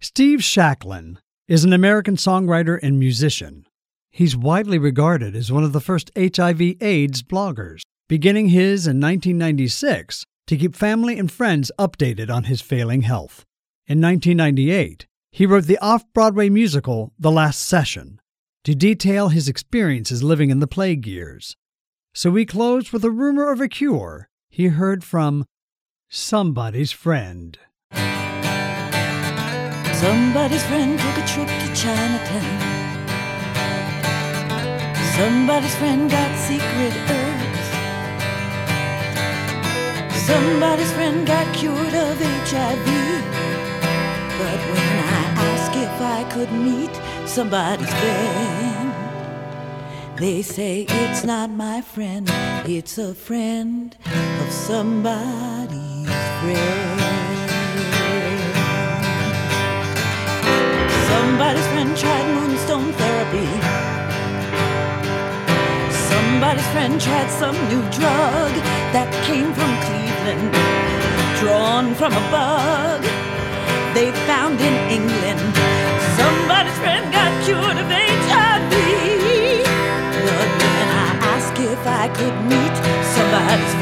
Steve 0.00 0.40
Schalchlin 0.40 1.18
is 1.46 1.64
an 1.64 1.72
American 1.72 2.16
songwriter 2.16 2.78
and 2.82 2.98
musician. 2.98 3.66
He's 4.14 4.36
widely 4.36 4.76
regarded 4.76 5.34
as 5.34 5.50
one 5.50 5.64
of 5.64 5.72
the 5.72 5.80
first 5.80 6.10
HIV 6.14 6.60
AIDS 6.82 7.22
bloggers, 7.22 7.80
beginning 8.10 8.48
his 8.48 8.86
in 8.86 9.00
1996 9.00 10.26
to 10.48 10.56
keep 10.58 10.76
family 10.76 11.18
and 11.18 11.32
friends 11.32 11.72
updated 11.78 12.28
on 12.28 12.44
his 12.44 12.60
failing 12.60 13.02
health. 13.02 13.46
In 13.86 14.02
1998, 14.02 15.06
he 15.30 15.46
wrote 15.46 15.64
the 15.64 15.78
off 15.78 16.04
Broadway 16.12 16.50
musical 16.50 17.14
The 17.18 17.30
Last 17.30 17.60
Session 17.60 18.20
to 18.64 18.74
detail 18.74 19.30
his 19.30 19.48
experiences 19.48 20.22
living 20.22 20.50
in 20.50 20.60
the 20.60 20.66
plague 20.66 21.06
years. 21.06 21.56
So 22.12 22.30
we 22.30 22.44
close 22.44 22.92
with 22.92 23.04
a 23.04 23.10
rumor 23.10 23.50
of 23.50 23.62
a 23.62 23.68
cure 23.68 24.28
he 24.50 24.66
heard 24.66 25.02
from 25.02 25.46
somebody's 26.10 26.92
friend. 26.92 27.58
Somebody's 29.94 30.64
friend 30.66 30.98
took 30.98 31.16
a 31.16 31.26
trip 31.26 31.48
to 31.48 31.74
Chinatown. 31.74 32.71
Somebody's 35.16 35.74
friend 35.74 36.10
got 36.10 36.38
secret 36.38 36.94
herbs. 37.10 37.68
Somebody's 40.26 40.90
friend 40.92 41.26
got 41.26 41.54
cured 41.54 41.94
of 41.94 42.16
HIV. 42.48 42.86
But 44.38 44.60
when 44.72 44.92
I 45.04 45.22
ask 45.50 45.76
if 45.76 46.00
I 46.00 46.24
could 46.32 46.50
meet 46.50 46.94
somebody's 47.28 47.92
friend, 47.92 48.92
they 50.16 50.40
say 50.40 50.86
it's 50.88 51.24
not 51.24 51.50
my 51.50 51.82
friend, 51.82 52.26
it's 52.64 52.96
a 52.96 53.12
friend 53.12 53.94
of 54.40 54.50
somebody's 54.50 56.08
friend. 56.40 57.00
Somebody's 61.12 61.66
friend 61.66 61.96
tried 61.98 62.34
moonstone 62.34 62.92
therapy. 62.94 63.91
Somebody's 66.32 66.66
friend 66.68 66.98
tried 66.98 67.30
some 67.30 67.56
new 67.68 67.82
drug 67.92 68.52
that 68.96 69.12
came 69.28 69.52
from 69.52 69.68
Cleveland, 69.84 70.48
drawn 71.38 71.94
from 71.94 72.16
a 72.16 72.24
bug 72.32 73.04
they 73.92 74.10
found 74.24 74.56
in 74.58 74.74
England. 74.88 75.44
Somebody's 76.16 76.78
friend 76.80 77.04
got 77.12 77.30
cured 77.44 77.76
of 77.76 77.84
HIV. 77.84 78.72
But 80.24 80.48
when 80.56 80.88
I 81.04 81.08
ask 81.36 81.52
if 81.60 81.82
I 81.84 82.08
could 82.16 82.36
meet 82.48 82.76
somebody's 83.12 83.81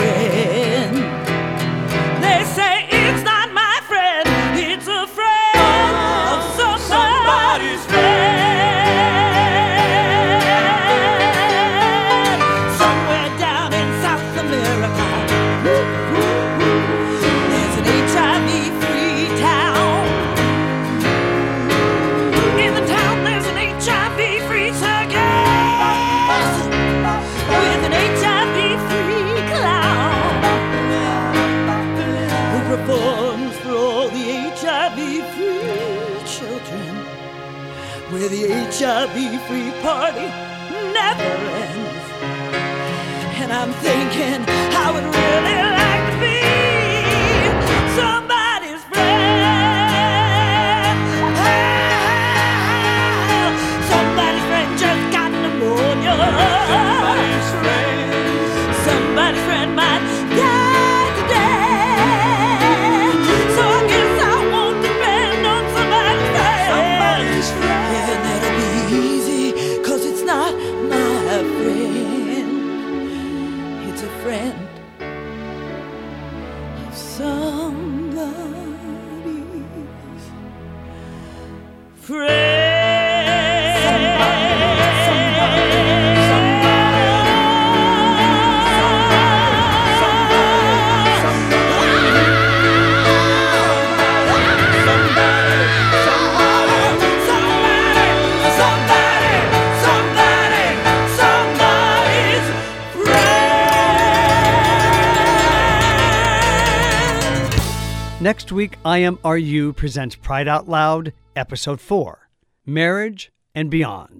week, 108.61 108.77
IMRU 108.85 109.75
presents 109.75 110.15
Pride 110.15 110.47
Out 110.47 110.69
Loud, 110.69 111.15
Episode 111.35 111.81
4 111.81 112.29
Marriage 112.67 113.33
and 113.55 113.71
Beyond. 113.71 114.20